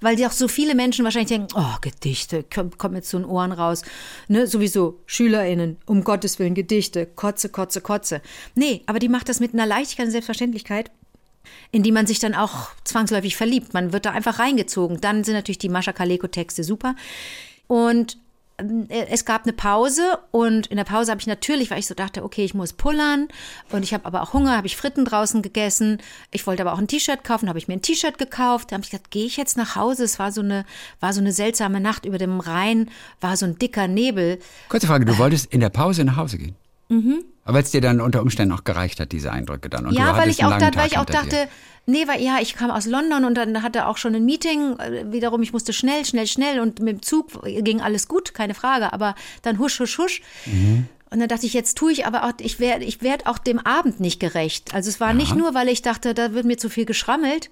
Weil 0.01 0.15
die 0.15 0.25
auch 0.25 0.31
so 0.31 0.47
viele 0.47 0.75
Menschen 0.75 1.03
wahrscheinlich 1.03 1.29
denken, 1.29 1.53
oh, 1.55 1.75
Gedichte, 1.81 2.45
komm, 2.53 2.77
kommt 2.77 2.93
mir 2.93 3.01
zu 3.01 3.17
den 3.17 3.25
Ohren 3.25 3.51
raus. 3.51 3.83
Ne, 4.27 4.47
sowieso, 4.47 4.99
SchülerInnen, 5.05 5.77
um 5.85 6.03
Gottes 6.03 6.39
Willen, 6.39 6.55
Gedichte, 6.55 7.05
Kotze, 7.05 7.49
Kotze, 7.49 7.81
Kotze. 7.81 8.21
Nee, 8.55 8.81
aber 8.85 8.99
die 8.99 9.09
macht 9.09 9.29
das 9.29 9.39
mit 9.39 9.53
einer 9.53 9.65
Leichtigkeit 9.65 10.07
und 10.07 10.11
Selbstverständlichkeit 10.11 10.91
in 11.71 11.83
die 11.83 11.91
man 11.91 12.07
sich 12.07 12.19
dann 12.19 12.35
auch 12.35 12.69
zwangsläufig 12.83 13.35
verliebt. 13.35 13.73
Man 13.73 13.93
wird 13.93 14.05
da 14.05 14.11
einfach 14.11 14.39
reingezogen. 14.39 15.01
Dann 15.01 15.23
sind 15.23 15.35
natürlich 15.35 15.57
die 15.57 15.69
Mascha 15.69 15.93
Kaleko-Texte 15.93 16.63
super. 16.63 16.95
Und 17.67 18.17
es 18.89 19.25
gab 19.25 19.43
eine 19.43 19.53
Pause 19.53 20.19
und 20.31 20.67
in 20.67 20.77
der 20.77 20.83
Pause 20.83 21.11
habe 21.11 21.21
ich 21.21 21.27
natürlich, 21.27 21.71
weil 21.71 21.79
ich 21.79 21.87
so 21.87 21.95
dachte, 21.95 22.23
okay, 22.23 22.43
ich 22.43 22.53
muss 22.53 22.73
pullern 22.73 23.27
und 23.71 23.83
ich 23.83 23.93
habe 23.93 24.05
aber 24.05 24.21
auch 24.21 24.33
Hunger, 24.33 24.55
habe 24.55 24.67
ich 24.67 24.77
Fritten 24.77 25.05
draußen 25.05 25.41
gegessen. 25.41 25.99
Ich 26.31 26.45
wollte 26.47 26.63
aber 26.63 26.73
auch 26.73 26.79
ein 26.79 26.87
T-Shirt 26.87 27.23
kaufen, 27.23 27.49
habe 27.49 27.59
ich 27.59 27.67
mir 27.67 27.75
ein 27.75 27.81
T-Shirt 27.81 28.17
gekauft. 28.17 28.71
Da 28.71 28.75
habe 28.75 28.83
ich 28.83 28.91
gedacht, 28.91 29.11
gehe 29.11 29.25
ich 29.25 29.37
jetzt 29.37 29.57
nach 29.57 29.75
Hause? 29.75 30.03
Es 30.03 30.19
war 30.19 30.31
so 30.31 30.41
eine 30.41 30.65
war 30.99 31.13
so 31.13 31.21
eine 31.21 31.31
seltsame 31.31 31.79
Nacht 31.79 32.05
über 32.05 32.17
dem 32.17 32.39
Rhein, 32.39 32.89
war 33.21 33.37
so 33.37 33.45
ein 33.45 33.57
dicker 33.57 33.87
Nebel. 33.87 34.39
Kurze 34.69 34.87
Frage, 34.87 35.05
du 35.05 35.17
wolltest 35.17 35.53
in 35.53 35.59
der 35.59 35.69
Pause 35.69 36.03
nach 36.03 36.17
Hause 36.17 36.37
gehen? 36.37 36.55
Mhm. 36.89 37.23
Aber 37.49 37.55
weil 37.55 37.63
es 37.63 37.71
dir 37.71 37.81
dann 37.81 37.99
unter 37.99 38.21
Umständen 38.21 38.53
auch 38.53 38.63
gereicht 38.63 38.99
hat, 38.99 39.11
diese 39.11 39.31
Eindrücke 39.31 39.71
dann. 39.71 39.87
Und 39.87 39.95
du 39.95 39.99
ja, 39.99 40.15
weil 40.15 40.29
ich 40.29 40.45
auch, 40.45 40.55
da, 40.55 40.69
weil 40.75 40.85
ich 40.85 40.99
auch 40.99 41.05
hinter 41.05 41.23
dir. 41.23 41.29
dachte, 41.29 41.49
nee, 41.87 42.07
weil 42.07 42.21
ja, 42.21 42.37
ich 42.39 42.53
kam 42.53 42.69
aus 42.69 42.85
London 42.85 43.25
und 43.25 43.33
dann 43.33 43.63
hatte 43.63 43.87
auch 43.87 43.97
schon 43.97 44.13
ein 44.13 44.23
Meeting. 44.23 44.77
äh, 44.77 45.11
Wiederum, 45.11 45.41
ich 45.41 45.51
musste 45.51 45.73
schnell, 45.73 46.05
schnell, 46.05 46.27
schnell 46.27 46.59
und 46.59 46.79
mit 46.79 46.97
dem 46.97 47.01
Zug 47.01 47.41
ging 47.43 47.81
alles 47.81 48.07
gut, 48.07 48.35
keine 48.35 48.53
Frage. 48.53 48.93
Aber 48.93 49.15
dann 49.41 49.57
husch, 49.57 49.79
husch, 49.79 49.97
husch. 49.97 50.21
Mhm. 50.45 50.85
Und 51.09 51.19
dann 51.21 51.27
dachte 51.27 51.47
ich, 51.47 51.55
jetzt 51.55 51.75
tue 51.75 51.91
ich 51.91 52.05
aber 52.05 52.25
auch, 52.25 52.33
ich 52.39 52.59
werde 52.59 52.85
ich 52.85 53.01
werd 53.01 53.25
auch 53.25 53.39
dem 53.39 53.57
Abend 53.57 53.99
nicht 53.99 54.19
gerecht. 54.19 54.75
Also 54.75 54.91
es 54.91 54.99
war 54.99 55.15
nicht 55.15 55.35
nur, 55.35 55.55
weil 55.55 55.69
ich 55.69 55.81
dachte, 55.81 56.13
da 56.13 56.33
wird 56.33 56.45
mir 56.45 56.57
zu 56.57 56.69
viel 56.69 56.85
geschrammelt. 56.85 57.49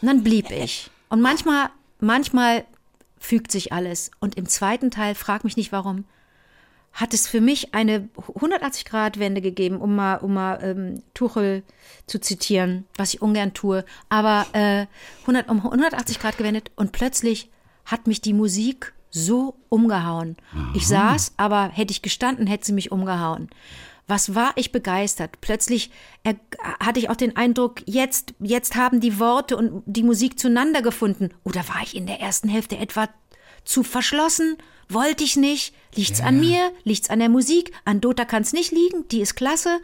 Und 0.00 0.06
dann 0.06 0.22
blieb 0.22 0.52
ich. 0.52 0.92
Und 1.08 1.20
manchmal, 1.20 1.70
manchmal 1.98 2.64
fügt 3.18 3.50
sich 3.50 3.72
alles. 3.72 4.12
Und 4.20 4.36
im 4.36 4.48
zweiten 4.48 4.92
Teil, 4.92 5.16
frag 5.16 5.42
mich 5.42 5.56
nicht 5.56 5.72
warum, 5.72 6.04
hat 6.92 7.14
es 7.14 7.28
für 7.28 7.40
mich 7.40 7.74
eine 7.74 8.08
180-Grad-Wende 8.16 9.40
gegeben, 9.40 9.80
um 9.80 9.94
mal, 9.94 10.16
um 10.16 10.34
mal 10.34 10.58
ähm, 10.62 11.02
Tuchel 11.14 11.62
zu 12.06 12.20
zitieren, 12.20 12.86
was 12.96 13.14
ich 13.14 13.22
ungern 13.22 13.54
tue. 13.54 13.84
Aber 14.08 14.46
äh, 14.52 14.86
100, 15.22 15.48
um 15.48 15.58
180 15.58 16.18
Grad 16.18 16.36
gewendet 16.36 16.70
und 16.76 16.92
plötzlich 16.92 17.50
hat 17.84 18.06
mich 18.06 18.20
die 18.20 18.32
Musik 18.32 18.92
so 19.10 19.56
umgehauen. 19.68 20.36
Ich 20.74 20.86
saß, 20.86 21.34
aber 21.36 21.68
hätte 21.68 21.90
ich 21.90 22.02
gestanden, 22.02 22.46
hätte 22.46 22.66
sie 22.66 22.72
mich 22.72 22.92
umgehauen. 22.92 23.50
Was 24.06 24.34
war 24.34 24.52
ich 24.56 24.72
begeistert? 24.72 25.40
Plötzlich 25.40 25.90
er, 26.24 26.34
hatte 26.80 26.98
ich 26.98 27.10
auch 27.10 27.16
den 27.16 27.36
Eindruck, 27.36 27.82
jetzt, 27.86 28.34
jetzt 28.40 28.74
haben 28.74 29.00
die 29.00 29.18
Worte 29.18 29.56
und 29.56 29.82
die 29.86 30.02
Musik 30.02 30.38
zueinander 30.38 30.82
gefunden. 30.82 31.30
Oder 31.44 31.66
war 31.68 31.82
ich 31.82 31.96
in 31.96 32.06
der 32.06 32.20
ersten 32.20 32.48
Hälfte 32.48 32.76
etwa 32.76 33.08
zu 33.64 33.82
verschlossen? 33.82 34.56
Wollte 34.88 35.22
ich 35.24 35.36
nicht? 35.36 35.74
Liegt's 35.94 36.20
an 36.20 36.40
mir? 36.40 36.72
Liegt's 36.84 37.10
an 37.10 37.20
der 37.20 37.28
Musik? 37.28 37.72
An 37.84 38.00
Dota 38.00 38.24
kann's 38.24 38.52
nicht 38.52 38.72
liegen? 38.72 39.06
Die 39.08 39.20
ist 39.20 39.36
klasse. 39.36 39.80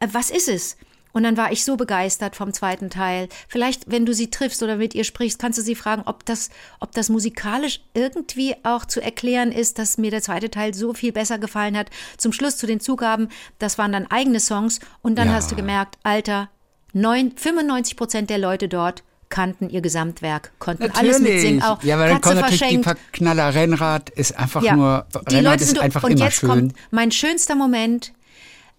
Äh, 0.00 0.08
was 0.12 0.30
ist 0.30 0.48
es? 0.48 0.76
Und 1.12 1.22
dann 1.22 1.36
war 1.36 1.50
ich 1.52 1.64
so 1.64 1.76
begeistert 1.76 2.36
vom 2.36 2.52
zweiten 2.52 2.90
Teil. 2.90 3.28
Vielleicht, 3.48 3.90
wenn 3.90 4.04
du 4.04 4.12
sie 4.12 4.30
triffst 4.30 4.62
oder 4.62 4.76
mit 4.76 4.94
ihr 4.94 5.04
sprichst, 5.04 5.38
kannst 5.38 5.58
du 5.58 5.62
sie 5.62 5.74
fragen, 5.74 6.02
ob 6.04 6.24
das, 6.26 6.50
ob 6.80 6.92
das 6.92 7.08
musikalisch 7.08 7.80
irgendwie 7.94 8.54
auch 8.62 8.84
zu 8.84 9.00
erklären 9.00 9.50
ist, 9.50 9.78
dass 9.78 9.96
mir 9.98 10.10
der 10.10 10.22
zweite 10.22 10.50
Teil 10.50 10.74
so 10.74 10.92
viel 10.92 11.12
besser 11.12 11.38
gefallen 11.38 11.76
hat. 11.76 11.90
Zum 12.18 12.32
Schluss 12.32 12.56
zu 12.56 12.66
den 12.66 12.78
Zugaben, 12.80 13.28
das 13.58 13.78
waren 13.78 13.92
dann 13.92 14.10
eigene 14.10 14.38
Songs. 14.38 14.80
Und 15.02 15.16
dann 15.16 15.28
Ja. 15.28 15.34
hast 15.34 15.50
du 15.50 15.56
gemerkt, 15.56 15.98
Alter, 16.02 16.50
neun, 16.92 17.32
95 17.36 17.96
Prozent 17.96 18.30
der 18.30 18.38
Leute 18.38 18.68
dort 18.68 19.02
kannten 19.28 19.68
ihr 19.70 19.80
Gesamtwerk, 19.80 20.52
konnten 20.58 20.90
alles 20.92 21.20
mitsingen, 21.20 21.62
auch 21.62 21.82
ja, 21.82 21.96
aber 21.96 22.08
dann 22.08 22.20
kommt 22.20 22.36
natürlich 22.36 22.58
verschenkt. 22.60 22.86
die 22.86 22.88
Verknaller 22.88 23.54
Rennrad, 23.54 24.10
ist 24.10 24.38
einfach 24.38 24.62
Ja, 24.62 24.76
nur, 24.76 25.06
die 25.30 25.36
Rennrad 25.36 25.52
Leute 25.52 25.62
ist 25.64 25.70
sind 25.70 25.80
einfach 25.80 26.02
und 26.02 26.12
immer 26.12 26.24
jetzt 26.24 26.36
schön. 26.38 26.48
kommt 26.48 26.74
mein 26.90 27.10
schönster 27.10 27.54
Moment. 27.54 28.12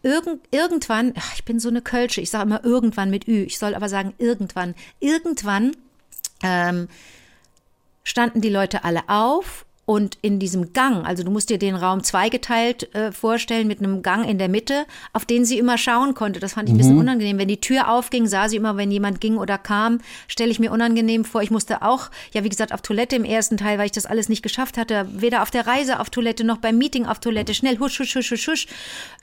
Irgend, 0.02 0.40
irgendwann, 0.52 1.14
ach, 1.18 1.34
ich 1.36 1.44
bin 1.44 1.60
so 1.60 1.68
eine 1.68 1.82
Kölsche, 1.82 2.22
ich 2.22 2.30
sage 2.30 2.46
immer 2.46 2.64
irgendwann 2.64 3.10
mit 3.10 3.28
Ü, 3.28 3.44
ich 3.44 3.60
soll 3.60 3.76
aber 3.76 3.90
sagen 3.90 4.14
irgendwann. 4.18 4.74
Irgendwann 5.02 5.76
ähm, 6.42 6.88
standen 8.04 8.40
die 8.40 8.50
Leute 8.50 8.86
alle 8.86 9.02
auf 9.08 9.66
und 9.90 10.20
in 10.22 10.38
diesem 10.38 10.72
Gang, 10.72 11.04
also 11.04 11.24
du 11.24 11.32
musst 11.32 11.50
dir 11.50 11.58
den 11.58 11.74
Raum 11.74 12.04
zweigeteilt 12.04 12.94
äh, 12.94 13.12
vorstellen 13.12 13.66
mit 13.68 13.80
einem 13.80 14.04
Gang 14.04 14.30
in 14.30 14.38
der 14.38 14.48
Mitte, 14.48 14.86
auf 15.14 15.26
den 15.26 15.46
sie 15.46 15.58
immer 15.58 15.80
schauen 15.80 16.14
konnte. 16.14 16.40
Das 16.40 16.54
fand 16.54 16.70
ich 16.70 16.76
ein 16.76 16.78
bisschen 16.78 17.00
unangenehm. 17.00 17.40
Wenn 17.40 17.48
die 17.48 17.60
Tür 17.60 17.90
aufging, 17.90 18.28
sah 18.28 18.50
sie 18.50 18.58
immer, 18.58 18.78
wenn 18.78 18.92
jemand 18.92 19.20
ging 19.20 19.38
oder 19.38 19.58
kam, 19.58 19.98
stelle 20.28 20.52
ich 20.52 20.60
mir 20.60 20.72
unangenehm 20.72 21.26
vor. 21.26 21.42
Ich 21.42 21.50
musste 21.50 21.82
auch, 21.82 22.12
ja 22.36 22.44
wie 22.44 22.50
gesagt, 22.50 22.72
auf 22.72 22.84
Toilette 22.84 23.16
im 23.16 23.24
ersten 23.24 23.58
Teil, 23.58 23.80
weil 23.80 23.88
ich 23.88 23.92
das 23.92 24.06
alles 24.06 24.30
nicht 24.30 24.44
geschafft 24.44 24.78
hatte. 24.78 25.08
Weder 25.12 25.42
auf 25.42 25.50
der 25.50 25.66
Reise 25.66 26.00
auf 26.00 26.12
Toilette 26.12 26.44
noch 26.44 26.58
beim 26.58 26.78
Meeting 26.78 27.08
auf 27.08 27.18
Toilette. 27.18 27.56
Schnell 27.56 27.80
husch, 27.80 28.00
husch, 28.00 28.16
husch, 28.16 28.30
husch, 28.30 28.48
husch. 28.48 28.68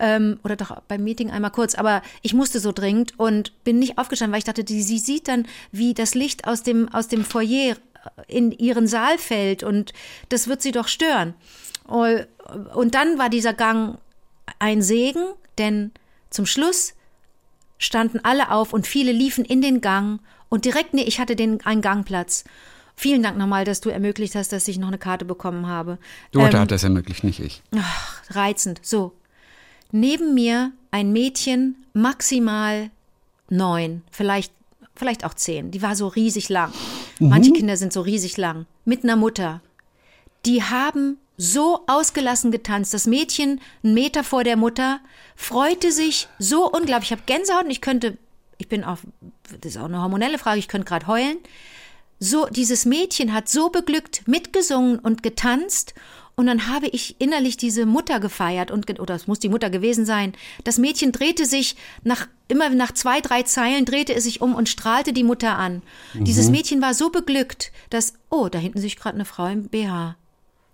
Ähm, 0.01 0.41
oder 0.43 0.57
doch 0.57 0.81
beim 0.89 1.05
Meeting 1.05 1.31
einmal 1.31 1.53
kurz. 1.53 1.77
Aber 1.77 2.03
ich 2.23 2.35
musste 2.35 2.59
so 2.59 2.73
dringend 2.73 3.13
und 3.21 3.53
bin 3.63 3.79
nicht 3.79 3.99
aufgestanden, 3.99 4.33
weil 4.33 4.39
ich 4.39 4.45
dachte, 4.45 4.65
die, 4.65 4.83
sie 4.83 4.99
sieht 4.99 5.29
dann, 5.29 5.47
wie 5.71 5.95
das 5.95 6.17
Licht 6.17 6.49
aus 6.49 6.65
dem, 6.65 6.93
aus 6.93 7.07
dem 7.07 7.25
Foyer 7.25 7.77
in 8.29 8.53
ihren 8.53 8.87
Saal 8.87 9.19
fällt 9.19 9.63
und 9.63 9.93
das 10.29 10.49
wird 10.49 10.63
sie 10.63 10.73
doch 10.73 10.89
stören. 10.89 11.35
Und 11.87 12.95
dann 12.95 13.19
war 13.19 13.29
dieser 13.29 13.55
Gang 13.55 13.99
ein 14.59 14.83
Segen, 14.83 15.25
denn 15.59 15.93
zum 16.31 16.47
Schluss 16.47 16.95
standen 17.79 18.21
alle 18.23 18.51
auf 18.51 18.73
und 18.73 18.87
viele 18.87 19.13
liefen 19.13 19.45
in 19.45 19.61
den 19.61 19.81
Gang 19.81 20.21
und 20.49 20.65
direkt, 20.65 20.95
nee, 20.95 21.03
ich 21.03 21.21
hatte 21.21 21.37
den, 21.37 21.65
einen 21.67 21.83
Gangplatz. 21.83 22.45
Vielen 22.95 23.23
Dank 23.23 23.37
nochmal, 23.37 23.65
dass 23.65 23.81
du 23.81 23.91
ermöglicht 23.91 24.35
hast, 24.35 24.53
dass 24.53 24.69
ich 24.69 24.79
noch 24.79 24.89
eine 24.89 24.99
Karte 24.99 25.27
bekommen 25.27 25.67
habe. 25.67 25.99
Dorte 26.33 26.57
Ähm, 26.57 26.63
hat 26.63 26.71
das 26.71 26.83
ermöglicht, 26.83 27.25
nicht 27.25 27.41
ich. 27.41 27.63
Ach, 27.77 28.23
reizend. 28.31 28.81
So. 28.83 29.13
Neben 29.93 30.35
mir 30.35 30.73
ein 30.91 31.13
Mädchen, 31.13 31.85
maximal 31.93 32.91
neun, 33.51 34.03
vielleicht, 34.11 34.53
vielleicht 34.95 35.25
auch 35.25 35.35
zehn. 35.35 35.71
Die 35.71 35.83
war 35.83 35.95
so 35.95 36.09
riesig 36.09 36.49
lang. 36.49 36.73
Manche 37.19 37.53
Kinder 37.53 37.77
sind 37.77 37.93
so 37.93 38.01
riesig 38.01 38.37
lang. 38.37 38.67
Mit 38.85 39.05
einer 39.05 39.17
Mutter. 39.17 39.63
Die 40.45 40.63
haben 40.63 41.19
so 41.37 41.81
ausgelassen 41.87 42.51
getanzt. 42.51 42.95
Das 42.95 43.07
Mädchen, 43.07 43.61
einen 43.83 43.95
Meter 43.95 44.25
vor 44.25 44.45
der 44.45 44.57
Mutter, 44.57 45.01
freute 45.35 45.93
sich 45.93 46.29
so 46.39 46.71
unglaublich. 46.71 47.11
Ich 47.11 47.13
habe 47.13 47.23
Gänsehaut 47.27 47.65
und 47.65 47.71
ich 47.71 47.81
könnte, 47.81 48.17
ich 48.59 48.69
bin 48.69 48.85
auch, 48.85 48.99
das 49.61 49.73
ist 49.73 49.79
auch 49.79 49.87
eine 49.87 50.03
hormonelle 50.03 50.39
Frage, 50.39 50.59
ich 50.59 50.69
könnte 50.69 50.87
gerade 50.87 51.07
heulen 51.07 51.39
so, 52.19 52.47
dieses 52.47 52.87
Mädchen 52.87 53.35
hat 53.35 53.49
so 53.49 53.69
beglückt 53.69 54.27
mitgesungen 54.27 54.99
und 54.99 55.23
getanzt. 55.23 55.95
Und 56.39 56.47
dann 56.47 56.67
habe 56.69 56.87
ich 56.89 57.17
innerlich 57.19 57.57
diese 57.57 57.87
Mutter 57.87 58.21
gefeiert 58.21 58.71
und, 58.71 58.87
ge- 58.87 58.99
oder 58.99 59.15
es 59.15 59.27
muss 59.27 59.39
die 59.39 59.49
Mutter 59.49 59.71
gewesen 59.71 60.05
sein. 60.05 60.35
Das 60.65 60.77
Mädchen 60.77 61.11
drehte 61.11 61.47
sich 61.47 61.77
nach, 62.05 62.29
immer 62.49 62.69
nach 62.69 62.93
zwei, 62.93 63.23
drei 63.23 63.43
Zeilen 63.43 63.87
drehte 63.87 64.15
es 64.15 64.25
sich 64.25 64.43
um 64.43 64.55
und 64.55 64.69
strahlte 64.69 65.15
die 65.15 65.25
Mutter 65.25 65.57
an. 65.57 65.83
Dieses 66.13 66.51
Mädchen 66.51 66.83
war 66.83 66.93
so 66.93 67.09
beglückt, 67.09 67.73
dass, 67.89 68.13
oh, 68.29 68.49
da 68.51 68.59
hinten 68.59 68.81
sich 68.83 68.97
gerade 68.97 69.15
eine 69.15 69.25
Frau 69.25 69.47
im 69.47 69.69
BH. 69.69 70.17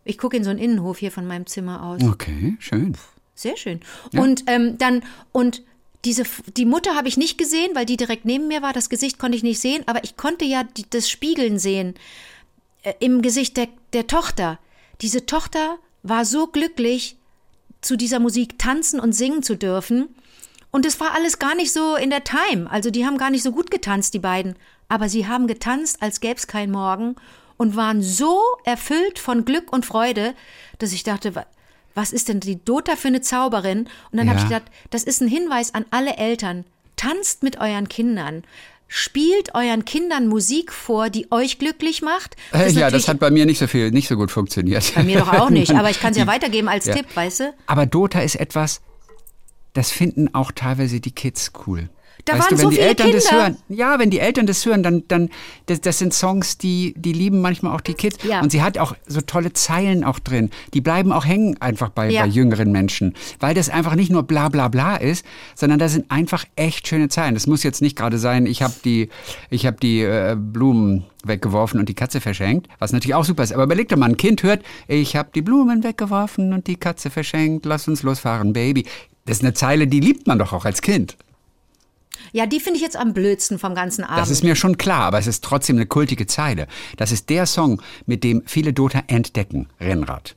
Ich 0.04 0.18
gucke 0.18 0.36
in 0.36 0.42
so 0.42 0.50
einen 0.50 0.58
Innenhof 0.58 0.98
hier 0.98 1.12
von 1.12 1.28
meinem 1.28 1.46
Zimmer 1.46 1.84
aus. 1.84 2.02
Okay, 2.02 2.56
schön. 2.58 2.96
Sehr 3.36 3.56
schön. 3.56 3.78
Und 4.16 4.42
ähm, 4.48 4.78
dann, 4.78 5.04
und 5.30 5.62
diese, 6.04 6.24
die 6.56 6.66
Mutter 6.66 6.96
habe 6.96 7.06
ich 7.06 7.16
nicht 7.16 7.38
gesehen, 7.38 7.70
weil 7.74 7.86
die 7.86 7.96
direkt 7.96 8.24
neben 8.24 8.48
mir 8.48 8.62
war. 8.62 8.72
Das 8.72 8.90
Gesicht 8.90 9.20
konnte 9.20 9.36
ich 9.36 9.44
nicht 9.44 9.60
sehen, 9.60 9.84
aber 9.86 10.02
ich 10.02 10.16
konnte 10.16 10.44
ja 10.44 10.64
die, 10.64 10.90
das 10.90 11.08
Spiegeln 11.08 11.60
sehen 11.60 11.94
äh, 12.82 12.94
im 12.98 13.22
Gesicht 13.22 13.56
der, 13.56 13.68
der 13.92 14.08
Tochter. 14.08 14.58
Diese 15.02 15.26
Tochter 15.26 15.78
war 16.02 16.24
so 16.24 16.46
glücklich, 16.46 17.16
zu 17.80 17.96
dieser 17.96 18.20
Musik 18.20 18.58
tanzen 18.58 19.00
und 19.00 19.12
singen 19.12 19.42
zu 19.42 19.56
dürfen. 19.56 20.14
Und 20.70 20.86
es 20.86 21.00
war 21.00 21.12
alles 21.14 21.38
gar 21.40 21.54
nicht 21.56 21.72
so 21.72 21.96
in 21.96 22.10
der 22.10 22.22
Time. 22.24 22.70
Also 22.70 22.90
die 22.90 23.04
haben 23.04 23.18
gar 23.18 23.30
nicht 23.30 23.42
so 23.42 23.50
gut 23.50 23.70
getanzt, 23.70 24.14
die 24.14 24.20
beiden. 24.20 24.54
Aber 24.88 25.08
sie 25.08 25.26
haben 25.26 25.46
getanzt, 25.48 26.00
als 26.00 26.20
gäbe 26.20 26.36
es 26.36 26.46
kein 26.46 26.70
Morgen 26.70 27.16
und 27.56 27.74
waren 27.76 28.00
so 28.02 28.40
erfüllt 28.64 29.18
von 29.18 29.44
Glück 29.44 29.72
und 29.72 29.84
Freude, 29.84 30.34
dass 30.78 30.92
ich 30.92 31.02
dachte, 31.02 31.34
was 31.94 32.12
ist 32.12 32.28
denn 32.28 32.40
die 32.40 32.64
Dota 32.64 32.94
für 32.96 33.08
eine 33.08 33.20
Zauberin? 33.20 33.80
Und 34.12 34.18
dann 34.18 34.26
Ja. 34.28 34.34
habe 34.34 34.38
ich 34.42 34.48
gedacht, 34.48 34.70
das 34.90 35.02
ist 35.02 35.20
ein 35.20 35.28
Hinweis 35.28 35.74
an 35.74 35.84
alle 35.90 36.16
Eltern. 36.16 36.64
Tanzt 36.96 37.42
mit 37.42 37.58
euren 37.60 37.88
Kindern. 37.88 38.44
Spielt 38.94 39.54
euren 39.54 39.86
Kindern 39.86 40.28
Musik 40.28 40.70
vor, 40.70 41.08
die 41.08 41.26
euch 41.32 41.58
glücklich 41.58 42.02
macht. 42.02 42.36
Äh, 42.52 42.66
ist 42.68 42.74
ja, 42.76 42.82
natürlich 42.82 43.04
das 43.04 43.08
hat 43.08 43.20
bei 43.20 43.30
mir 43.30 43.46
nicht 43.46 43.58
so 43.58 43.66
viel, 43.66 43.90
nicht 43.90 44.06
so 44.06 44.16
gut 44.16 44.30
funktioniert. 44.30 44.92
bei 44.94 45.02
mir 45.02 45.20
doch 45.20 45.32
auch 45.32 45.48
nicht, 45.48 45.74
aber 45.74 45.88
ich 45.88 45.98
kann 45.98 46.10
es 46.12 46.18
ja 46.18 46.26
weitergeben 46.26 46.68
als 46.68 46.84
Ja. 46.84 46.96
Tipp, 46.96 47.06
weißt 47.14 47.40
du? 47.40 47.54
Aber 47.66 47.86
Dota 47.86 48.20
ist 48.20 48.34
etwas, 48.34 48.82
das 49.72 49.90
finden 49.90 50.34
auch 50.34 50.52
teilweise 50.52 51.00
die 51.00 51.10
Kids 51.10 51.52
cool. 51.66 51.88
Da 52.24 52.34
weißt 52.34 52.42
waren 52.42 52.50
du, 52.50 52.56
wenn 52.58 52.62
so 52.64 52.70
die 52.70 52.76
viele 52.76 52.88
Eltern 52.88 53.12
das 53.12 53.24
Kinder. 53.26 53.42
hören, 53.42 53.56
ja, 53.68 53.98
wenn 53.98 54.10
die 54.10 54.20
Eltern 54.20 54.46
das 54.46 54.64
hören, 54.64 54.82
dann, 54.84 55.02
dann 55.08 55.28
das, 55.66 55.80
das 55.80 55.98
sind 55.98 56.14
Songs, 56.14 56.56
die, 56.56 56.94
die 56.96 57.12
lieben 57.12 57.40
manchmal 57.40 57.74
auch 57.74 57.80
die 57.80 57.94
Kids. 57.94 58.18
Ja. 58.22 58.40
Und 58.40 58.52
sie 58.52 58.62
hat 58.62 58.78
auch 58.78 58.94
so 59.08 59.20
tolle 59.22 59.52
Zeilen 59.54 60.04
auch 60.04 60.18
drin. 60.20 60.50
Die 60.72 60.80
bleiben 60.80 61.10
auch 61.10 61.24
hängen 61.24 61.60
einfach 61.60 61.88
bei, 61.88 62.10
Ja. 62.10 62.22
bei 62.22 62.28
jüngeren 62.28 62.70
Menschen, 62.70 63.14
weil 63.40 63.54
das 63.54 63.68
einfach 63.70 63.96
nicht 63.96 64.10
nur 64.12 64.22
bla 64.22 64.48
bla 64.48 64.68
bla 64.68 64.96
ist, 64.96 65.24
sondern 65.56 65.78
da 65.78 65.88
sind 65.88 66.10
einfach 66.10 66.44
echt 66.54 66.86
schöne 66.86 67.08
Zeilen. 67.08 67.34
Das 67.34 67.46
muss 67.48 67.62
jetzt 67.64 67.82
nicht 67.82 67.96
gerade 67.96 68.18
sein, 68.18 68.46
ich 68.46 68.62
habe 68.62 68.74
die, 68.84 69.08
ich 69.50 69.66
hab 69.66 69.80
die 69.80 70.02
äh, 70.02 70.36
Blumen 70.38 71.04
weggeworfen 71.24 71.78
und 71.80 71.88
die 71.88 71.94
Katze 71.94 72.20
verschenkt, 72.20 72.68
was 72.78 72.92
natürlich 72.92 73.14
auch 73.14 73.24
super 73.24 73.42
ist. 73.42 73.52
Aber 73.52 73.64
überleg 73.64 73.88
doch 73.88 73.96
mal, 73.96 74.08
ein 74.08 74.16
Kind 74.16 74.42
hört, 74.42 74.62
ich 74.88 75.16
habe 75.16 75.30
die 75.34 75.42
Blumen 75.42 75.82
weggeworfen 75.82 76.52
und 76.52 76.66
die 76.66 76.76
Katze 76.76 77.10
verschenkt, 77.10 77.64
lass 77.66 77.88
uns 77.88 78.02
losfahren, 78.02 78.52
Baby. 78.52 78.86
Das 79.24 79.38
ist 79.38 79.42
eine 79.44 79.54
Zeile, 79.54 79.86
die 79.86 80.00
liebt 80.00 80.26
man 80.26 80.38
doch 80.38 80.52
auch 80.52 80.64
als 80.64 80.82
Kind. 80.82 81.16
Ja, 82.32 82.46
die 82.46 82.60
finde 82.60 82.78
ich 82.78 82.82
jetzt 82.82 82.96
am 82.96 83.12
blödsten 83.12 83.58
vom 83.58 83.74
ganzen 83.74 84.04
Abend. 84.04 84.18
Das 84.18 84.30
ist 84.30 84.42
mir 84.42 84.56
schon 84.56 84.78
klar, 84.78 85.02
aber 85.04 85.18
es 85.18 85.26
ist 85.26 85.44
trotzdem 85.44 85.76
eine 85.76 85.86
kultige 85.86 86.26
Zeile. 86.26 86.66
Das 86.96 87.12
ist 87.12 87.28
der 87.30 87.46
Song, 87.46 87.82
mit 88.06 88.24
dem 88.24 88.42
viele 88.46 88.72
Dota 88.72 89.02
entdecken, 89.06 89.68
Rennrad. 89.80 90.34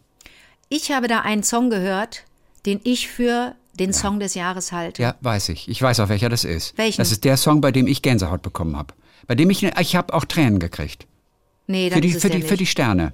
ich 0.69 0.91
habe 0.91 1.07
da 1.07 1.21
einen 1.21 1.43
Song 1.43 1.69
gehört, 1.69 2.25
den 2.65 2.81
ich 2.83 3.07
für 3.07 3.55
den 3.79 3.93
Song 3.93 4.19
des 4.19 4.35
Jahres 4.35 4.71
halte. 4.71 5.01
Ja, 5.01 5.15
weiß 5.21 5.49
ich. 5.49 5.67
Ich 5.69 5.81
weiß 5.81 5.99
auch, 6.01 6.09
welcher 6.09 6.29
das 6.29 6.43
ist. 6.43 6.77
Welchen? 6.77 6.97
Das 6.97 7.11
ist 7.11 7.23
der 7.23 7.37
Song, 7.37 7.61
bei 7.61 7.71
dem 7.71 7.87
ich 7.87 8.01
Gänsehaut 8.01 8.41
bekommen 8.41 8.75
habe. 8.77 8.93
Bei 9.27 9.35
dem 9.35 9.49
ich, 9.49 9.63
ich 9.63 9.95
habe 9.95 10.13
auch 10.13 10.25
Tränen 10.25 10.59
gekriegt. 10.59 11.07
Nee, 11.67 11.89
dann 11.89 11.97
Für 11.97 12.01
die, 12.01 12.09
ist 12.09 12.15
es 12.17 12.21
für, 12.21 12.29
die, 12.29 12.41
für 12.41 12.57
die. 12.57 12.65
Sterne. 12.65 13.13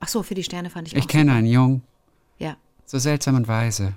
Ach 0.00 0.08
so, 0.08 0.22
für 0.22 0.34
die 0.34 0.44
Sterne 0.44 0.70
fand 0.70 0.88
ich, 0.88 0.94
Ich 0.96 1.08
kenne 1.08 1.32
einen 1.32 1.46
Jungen. 1.46 1.82
Ja. 2.38 2.56
so 2.86 2.98
seltsam 2.98 3.34
und 3.34 3.48
weise. 3.48 3.94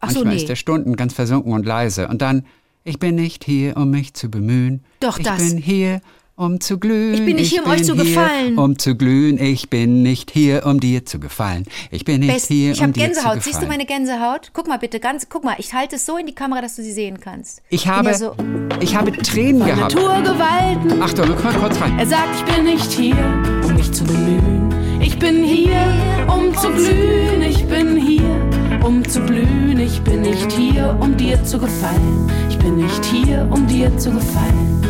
Ach 0.00 0.10
so, 0.10 0.16
Manchmal 0.16 0.34
nee. 0.34 0.40
ist 0.40 0.48
der 0.48 0.56
Stunden 0.56 0.96
ganz 0.96 1.14
versunken 1.14 1.52
und 1.52 1.64
leise. 1.64 2.08
Und 2.08 2.20
dann, 2.20 2.44
ich 2.86 2.98
bin 2.98 3.16
nicht 3.16 3.44
hier, 3.44 3.76
um 3.76 3.90
mich 3.90 4.14
zu 4.14 4.30
bemühen. 4.30 4.84
Doch, 5.00 5.18
ich 5.18 5.24
das. 5.26 5.38
bin 5.38 5.58
hier, 5.58 6.00
um 6.36 6.60
zu 6.60 6.78
glühen. 6.78 7.14
Ich 7.14 7.24
bin 7.24 7.36
nicht 7.36 7.50
hier, 7.50 7.64
um 7.64 7.70
euch 7.70 7.82
zu 7.84 7.94
hier, 7.94 8.04
gefallen. 8.04 8.58
Um 8.58 8.78
zu 8.78 8.94
glühen. 8.94 9.38
Ich 9.38 9.68
bin 9.68 10.02
nicht 10.02 10.30
hier, 10.30 10.64
um 10.64 10.78
dir 10.78 11.04
zu 11.04 11.18
gefallen. 11.18 11.64
Ich 11.90 12.04
bin 12.04 12.20
nicht 12.20 12.32
Best, 12.32 12.46
hier, 12.46 12.72
ich 12.72 12.80
um 12.80 12.92
dir 12.92 13.00
zu 13.00 13.06
Gänsehaut. 13.06 13.34
gefallen. 13.34 13.42
Siehst 13.42 13.62
du 13.62 13.66
meine 13.66 13.86
Gänsehaut? 13.86 14.50
Guck 14.52 14.68
mal 14.68 14.78
bitte, 14.78 15.00
ganz, 15.00 15.28
guck 15.28 15.42
mal, 15.42 15.56
ich 15.58 15.74
halte 15.74 15.96
es 15.96 16.06
so 16.06 16.16
in 16.16 16.26
die 16.26 16.34
Kamera, 16.34 16.60
dass 16.62 16.76
du 16.76 16.82
sie 16.82 16.92
sehen 16.92 17.18
kannst. 17.18 17.60
Ich 17.70 17.88
habe, 17.88 18.10
ja 18.10 18.14
so, 18.14 18.36
ich 18.80 18.94
habe 18.94 19.10
Tränen 19.12 19.64
gehabt. 19.66 19.94
Naturgewalten. 19.94 21.02
Achtung, 21.02 21.34
komm 21.42 21.54
kurz 21.60 21.80
rein. 21.80 21.98
Er 21.98 22.06
sagt, 22.06 22.36
ich 22.36 22.54
bin 22.54 22.64
nicht 22.64 22.92
hier, 22.92 23.16
um 23.64 23.74
mich 23.74 23.90
zu 23.90 24.04
bemühen. 24.04 24.72
Ich 25.00 25.18
bin 25.18 25.42
hier, 25.42 26.26
um 26.28 26.54
zu 26.54 26.70
glühen. 26.70 27.42
Ich 27.42 27.64
bin 27.64 27.96
hier, 27.96 28.48
um 28.84 29.06
zu 29.08 29.20
blühen. 29.20 29.80
Ich 29.80 30.00
bin 30.02 30.20
nicht 30.22 30.52
hier, 30.52 30.96
um 31.00 31.16
dir 31.16 31.42
zu 31.44 31.58
gefallen. 31.58 32.30
Ich 32.66 32.72
bin 32.72 32.82
nicht 32.84 33.04
hier, 33.04 33.48
um 33.52 33.64
dir 33.68 33.96
zu 33.96 34.10
gefallen. 34.10 34.82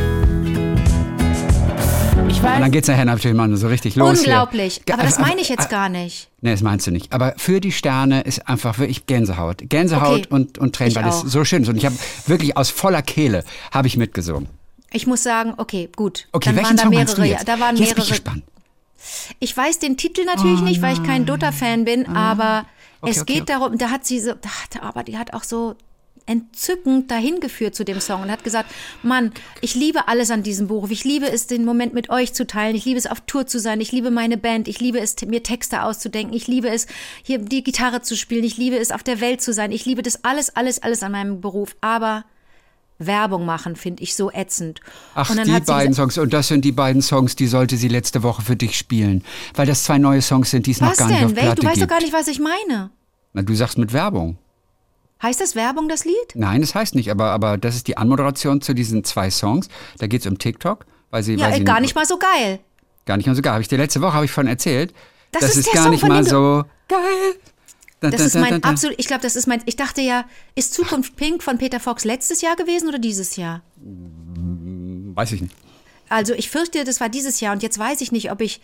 Ich 2.27 2.39
Und 2.39 2.45
dann 2.45 2.63
weiß, 2.63 2.71
geht's 2.71 2.89
nachher 2.89 3.05
natürlich 3.05 3.37
mal 3.37 3.55
so 3.55 3.69
richtig 3.69 3.97
los. 3.97 4.21
unglaublich. 4.21 4.81
Hier. 4.87 4.95
Aber 4.95 5.03
das 5.03 5.19
Aber- 5.19 5.27
meine 5.29 5.43
ich 5.43 5.51
jetzt 5.51 5.61
aber- 5.61 5.69
gar 5.69 5.89
nicht. 5.91 6.31
Nee, 6.41 6.53
das 6.53 6.63
meinst 6.63 6.87
du 6.87 6.91
nicht. 6.91 7.13
Aber 7.13 7.35
für 7.37 7.61
die 7.61 7.73
Sterne 7.73 8.23
ist 8.23 8.49
einfach 8.49 8.79
wirklich 8.79 9.05
Gänsehaut. 9.05 9.59
Gänsehaut 9.69 10.21
Okay. 10.21 10.27
und, 10.31 10.57
und 10.57 10.75
Tränen, 10.75 10.93
Ich 10.93 10.97
weil 10.97 11.07
es 11.07 11.17
auch. 11.17 11.27
so 11.27 11.45
schön 11.45 11.65
ist. 11.65 11.69
Und 11.69 11.77
ich 11.77 11.85
habe 11.85 11.95
wirklich 12.27 12.57
aus 12.57 12.71
voller 12.71 13.03
Kehle 13.03 13.45
habe 13.73 13.89
ich 13.89 13.99
mitgesungen. 13.99 14.49
Ich 14.91 15.07
muss 15.07 15.23
sagen, 15.23 15.53
okay, 15.59 15.91
gut. 15.95 16.29
Okay, 16.33 16.49
Dann 16.49 16.57
welchen 16.57 16.69
waren 16.69 16.77
da 16.79 16.83
Song 16.85 16.91
mehrere, 16.95 17.15
du 17.15 17.23
jetzt? 17.25 17.47
da 17.47 17.61
waren 17.61 17.77
jetzt 17.77 17.95
bin 17.95 18.03
ich 18.05 18.09
mehrere. 18.09 18.09
gespannt. 18.09 18.43
Ich 19.39 19.55
weiß 19.55 19.81
den 19.81 19.99
Titel 19.99 20.25
natürlich 20.25 20.63
nicht, 20.63 20.81
weil 20.81 20.95
ich 20.95 21.03
kein 21.03 21.27
Dota-Fan 21.27 21.85
bin, 21.85 22.07
aber 22.07 22.43
Ah. 22.45 22.67
Okay, 23.03 23.11
es 23.11 23.21
okay, 23.21 23.33
geht 23.35 23.43
okay. 23.43 23.53
darum, 23.53 23.77
da 23.77 23.91
hat 23.91 24.07
sie 24.07 24.19
so, 24.19 24.33
aber 24.81 25.03
die 25.05 25.19
hat 25.19 25.35
auch 25.35 25.45
so 25.45 25.75
entzückend 26.27 27.11
dahin 27.11 27.41
geführt 27.41 27.75
zu 27.75 27.85
dem 27.85 28.01
Song 28.01 28.23
und 28.23 28.31
hat 28.31 28.45
gesagt, 28.45 28.71
Mann, 29.03 29.33
ich 29.61 29.75
liebe 29.75 30.09
alles 30.09 30.31
an 30.31 30.43
diesem 30.43 30.67
Beruf. 30.67 30.91
Ich 30.91 31.05
liebe 31.05 31.31
es, 31.31 31.47
den 31.47 31.65
Moment 31.65 31.95
mit 31.95 32.11
euch 32.11 32.35
zu 32.35 32.47
teilen. 32.47 32.75
Ich 32.77 32.85
liebe 32.85 32.99
es, 32.99 33.07
auf 33.07 33.21
Tour 33.23 33.47
zu 33.47 33.61
sein. 33.61 33.81
Ich 33.81 33.93
liebe 33.93 34.11
meine 34.11 34.37
Band. 34.37 34.69
Ich 34.69 34.81
liebe 34.81 34.99
es, 35.01 35.15
mir 35.27 35.43
Texte 35.43 35.83
auszudenken. 35.83 36.35
Ich 36.35 36.47
liebe 36.49 36.69
es, 36.69 36.87
hier 37.23 37.39
die 37.39 37.63
Gitarre 37.63 38.03
zu 38.03 38.17
spielen. 38.17 38.45
Ich 38.45 38.57
liebe 38.57 38.77
es, 38.77 38.91
auf 38.91 39.03
der 39.03 39.21
Welt 39.21 39.41
zu 39.41 39.53
sein. 39.53 39.71
Ich 39.73 39.87
liebe 39.87 40.03
das 40.03 40.25
alles, 40.25 40.55
alles, 40.57 40.83
alles 40.83 41.03
an 41.03 41.13
meinem 41.13 41.41
Beruf. 41.41 41.77
Aber 41.81 42.25
Werbung 42.99 43.45
machen 43.45 43.77
finde 43.77 44.03
ich 44.03 44.15
so 44.15 44.31
ätzend. 44.33 44.81
Ach, 45.15 45.29
die 45.29 45.35
beiden 45.37 45.91
gesagt, 45.91 45.95
Songs. 45.95 46.19
Und 46.19 46.33
das 46.33 46.49
sind 46.49 46.65
die 46.65 46.73
beiden 46.73 47.03
Songs, 47.03 47.37
die 47.37 47.47
sollte 47.47 47.77
sie 47.77 47.89
letzte 47.89 48.23
Woche 48.23 48.43
für 48.43 48.57
dich 48.57 48.77
spielen. 48.77 49.23
Weil 49.55 49.67
das 49.67 49.85
zwei 49.85 49.99
neue 49.99 50.23
Songs 50.23 50.51
sind, 50.51 50.67
die 50.67 50.73
es 50.73 50.81
noch 50.81 50.97
gar 50.97 51.09
nicht 51.09 51.25
auf 51.25 51.33
denn? 51.33 51.35
Platte 51.35 51.61
Du 51.61 51.67
weißt 51.67 51.75
gibt. 51.77 51.91
doch 51.91 51.95
gar 51.95 52.03
nicht, 52.03 52.13
was 52.13 52.27
ich 52.29 52.41
meine. 52.41 52.91
Na, 53.33 53.43
du 53.43 53.55
sagst 53.55 53.79
mit 53.79 53.93
Werbung. 53.93 54.39
Heißt 55.23 55.41
das 55.41 55.55
Werbung, 55.55 55.89
das 55.89 56.05
Lied? 56.05 56.15
Nein, 56.35 56.61
das 56.61 56.75
heißt 56.75 56.95
nicht. 56.95 57.11
Aber, 57.11 57.31
aber 57.31 57.57
das 57.59 57.75
ist 57.75 57.87
die 57.89 57.97
Anmoderation 57.97 58.61
zu 58.61 58.75
diesen 58.75 59.03
zwei 59.05 59.31
Songs. 59.31 59.69
Da 59.99 60.07
geht's 60.07 60.27
um 60.27 60.39
TikTok. 60.39 60.85
Weil 61.11 61.23
sie, 61.23 61.35
Ja, 61.35 61.47
weil 61.47 61.55
äh, 61.55 61.57
sie 61.59 61.65
gar 61.65 61.81
nicht 61.81 61.95
mal 61.95 62.05
so 62.05 62.19
geil. 62.19 62.61
Gar 63.07 63.17
nicht 63.17 63.27
mal 63.27 63.35
so 63.35 63.43
geil. 63.43 63.53
Habe 63.53 63.63
ich 63.63 63.69
dir 63.69 63.79
letzte 63.79 64.01
Woche 64.03 64.13
habe 64.13 64.25
ich 64.27 64.31
von 64.33 64.47
erzählt. 64.47 64.93
Das 65.33 65.41
das 65.41 65.51
ist 65.57 65.67
ist 65.67 65.73
gar 65.73 65.85
Song, 65.85 65.93
nicht 65.93 66.07
mal 66.07 66.25
so 66.25 66.65
geil. 66.89 67.01
Da, 68.01 68.11
Das 68.11 68.21
da, 68.21 68.27
ist 68.27 68.35
mein 68.35 68.61
da. 68.61 68.69
absolut, 68.69 68.99
ich 68.99 69.07
glaube, 69.07 69.23
das 69.23 69.37
ist 69.37 69.47
mein, 69.47 69.63
ich 69.65 69.77
dachte 69.77 70.03
ja, 70.03 70.25
ist 70.55 70.75
Zukunft 70.75 71.17
Pink 71.17 71.43
von 71.43 71.57
Peter 71.57 71.81
Fox 71.81 72.05
letztes 72.05 72.43
Jahr 72.43 72.55
gewesen 72.57 72.89
oder 72.89 72.99
dieses 72.99 73.37
Jahr? 73.37 73.63
Weiß 75.15 75.33
ich 75.33 75.41
nicht. 75.43 75.55
Also 76.09 76.35
ich 76.35 76.51
fürchte, 76.51 76.85
das 76.85 77.01
war 77.01 77.09
dieses 77.09 77.41
Jahr 77.41 77.53
und 77.55 77.63
jetzt 77.63 77.79
weiß 77.79 78.01
ich 78.03 78.13
nicht, 78.13 78.31
ob 78.31 78.41
ich, 78.41 78.61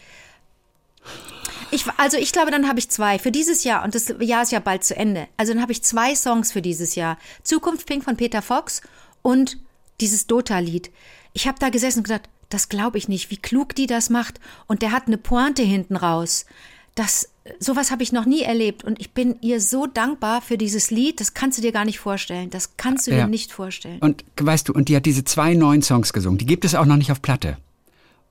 ich 1.70 1.84
also 1.96 2.16
ich 2.16 2.32
glaube, 2.32 2.50
dann 2.50 2.68
habe 2.68 2.78
ich 2.78 2.88
zwei 2.90 3.18
für 3.18 3.30
dieses 3.30 3.64
Jahr 3.64 3.84
und 3.84 3.94
das 3.94 4.12
Jahr 4.20 4.42
ist 4.42 4.52
ja 4.52 4.60
bald 4.60 4.84
zu 4.84 4.96
Ende. 4.96 5.28
Also 5.36 5.52
dann 5.52 5.62
habe 5.62 5.72
ich 5.72 5.82
zwei 5.82 6.14
Songs 6.14 6.52
für 6.52 6.62
dieses 6.62 6.94
Jahr. 6.94 7.18
Zukunft 7.42 7.86
Pink 7.86 8.04
von 8.04 8.16
Peter 8.16 8.42
Fox 8.42 8.82
und 9.22 9.58
dieses 10.00 10.26
Dota-Lied. 10.26 10.90
Ich 11.32 11.46
habe 11.46 11.58
da 11.58 11.70
gesessen 11.70 12.00
und 12.00 12.04
gedacht, 12.04 12.28
das 12.48 12.68
glaube 12.68 12.98
ich 12.98 13.08
nicht, 13.08 13.30
wie 13.30 13.36
klug 13.38 13.74
die 13.74 13.86
das 13.86 14.10
macht. 14.10 14.38
Und 14.66 14.82
der 14.82 14.92
hat 14.92 15.06
eine 15.06 15.16
Pointe 15.18 15.62
hinten 15.62 15.96
raus. 15.96 16.44
Das, 16.94 17.30
sowas 17.58 17.90
habe 17.90 18.02
ich 18.02 18.12
noch 18.12 18.26
nie 18.26 18.42
erlebt. 18.42 18.84
Und 18.84 19.00
ich 19.00 19.12
bin 19.12 19.36
ihr 19.40 19.60
so 19.60 19.86
dankbar 19.86 20.42
für 20.42 20.58
dieses 20.58 20.90
Lied. 20.90 21.20
Das 21.20 21.32
kannst 21.32 21.56
du 21.56 21.62
dir 21.62 21.72
gar 21.72 21.86
nicht 21.86 21.98
vorstellen. 21.98 22.50
Das 22.50 22.76
kannst 22.76 23.06
du 23.06 23.12
Ja. 23.12 23.22
dir 23.24 23.28
nicht 23.28 23.52
vorstellen. 23.52 23.98
Und 24.00 24.24
weißt 24.38 24.68
du, 24.68 24.74
und 24.74 24.88
die 24.90 24.96
hat 24.96 25.06
diese 25.06 25.24
zwei 25.24 25.54
neuen 25.54 25.80
Songs 25.82 26.12
gesungen. 26.12 26.36
Die 26.36 26.44
gibt 26.46 26.66
es 26.66 26.74
auch 26.74 26.84
noch 26.84 26.96
nicht 26.96 27.10
auf 27.10 27.22
Platte. 27.22 27.56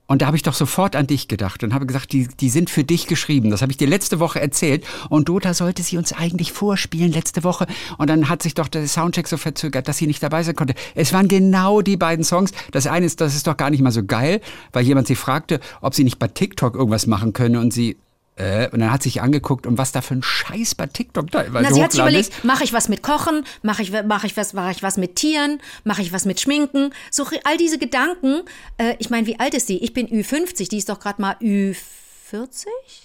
Und 0.06 0.20
da 0.20 0.26
habe 0.26 0.36
ich 0.36 0.42
doch 0.42 0.54
sofort 0.54 0.94
an 0.96 1.06
dich 1.06 1.28
gedacht 1.28 1.62
und 1.64 1.72
habe 1.72 1.86
gesagt, 1.86 2.12
die, 2.12 2.28
die 2.28 2.50
sind 2.50 2.70
für 2.70 2.84
dich 2.84 3.06
geschrieben. 3.06 3.50
Das 3.50 3.62
habe 3.62 3.72
ich 3.72 3.78
dir 3.78 3.86
letzte 3.86 4.18
Woche 4.20 4.40
erzählt. 4.40 4.84
Und 5.08 5.28
Dota 5.28 5.54
sollte 5.54 5.82
sie 5.82 5.96
uns 5.96 6.12
eigentlich 6.12 6.52
vorspielen 6.52 7.12
letzte 7.12 7.44
Woche. 7.44 7.66
Und 7.98 8.10
dann 8.10 8.28
hat 8.28 8.42
sich 8.42 8.54
doch 8.54 8.68
der 8.68 8.86
Soundcheck 8.86 9.28
so 9.28 9.36
verzögert, 9.36 9.88
dass 9.88 9.98
sie 9.98 10.06
nicht 10.06 10.22
dabei 10.22 10.42
sein 10.42 10.56
konnte. 10.56 10.74
Es 10.94 11.12
waren 11.12 11.28
genau 11.28 11.80
die 11.80 11.96
beiden 11.96 12.24
Songs. 12.24 12.52
Das 12.72 12.86
eine 12.86 13.06
ist, 13.06 13.20
das 13.20 13.34
ist 13.34 13.46
doch 13.46 13.56
gar 13.56 13.70
nicht 13.70 13.80
mal 13.80 13.92
so 13.92 14.04
geil, 14.04 14.40
weil 14.72 14.84
jemand 14.84 15.06
sie 15.06 15.14
fragte, 15.14 15.60
ob 15.80 15.94
sie 15.94 16.04
nicht 16.04 16.18
bei 16.18 16.28
TikTok 16.28 16.74
irgendwas 16.74 17.06
machen 17.06 17.32
könne. 17.32 17.60
Und 17.60 17.72
sie, 17.72 17.96
äh, 18.42 18.68
und 18.72 18.80
dann 18.80 18.90
hat 18.90 19.02
sich 19.02 19.22
angeguckt, 19.22 19.66
und 19.66 19.78
was 19.78 19.92
da 19.92 20.00
für 20.00 20.14
ein 20.14 20.22
Scheiß 20.22 20.74
bei 20.74 20.86
TikTok 20.86 21.30
teilweise 21.30 21.68
Na, 21.68 21.74
sie 21.74 21.82
hat 21.82 21.92
sich 21.92 22.00
überlegt, 22.00 22.44
mache 22.44 22.64
ich 22.64 22.72
was 22.72 22.88
mit 22.88 23.02
Kochen, 23.02 23.44
mache 23.62 23.82
ich, 23.82 23.92
mach 24.04 24.24
ich, 24.24 24.36
was, 24.36 24.52
mach 24.52 24.70
ich 24.70 24.82
was 24.82 24.96
mit 24.96 25.16
Tieren, 25.16 25.60
mache 25.84 26.02
ich 26.02 26.12
was 26.12 26.24
mit 26.24 26.40
Schminken. 26.40 26.92
So 27.10 27.24
all 27.44 27.56
diese 27.56 27.78
Gedanken. 27.78 28.42
Äh, 28.78 28.96
ich 28.98 29.10
meine, 29.10 29.26
wie 29.26 29.38
alt 29.38 29.54
ist 29.54 29.68
die? 29.68 29.82
Ich 29.82 29.92
bin 29.92 30.08
Ü50, 30.08 30.68
die 30.68 30.78
ist 30.78 30.88
doch 30.88 30.98
gerade 30.98 31.20
mal 31.22 31.36
Ü40? 31.40 31.76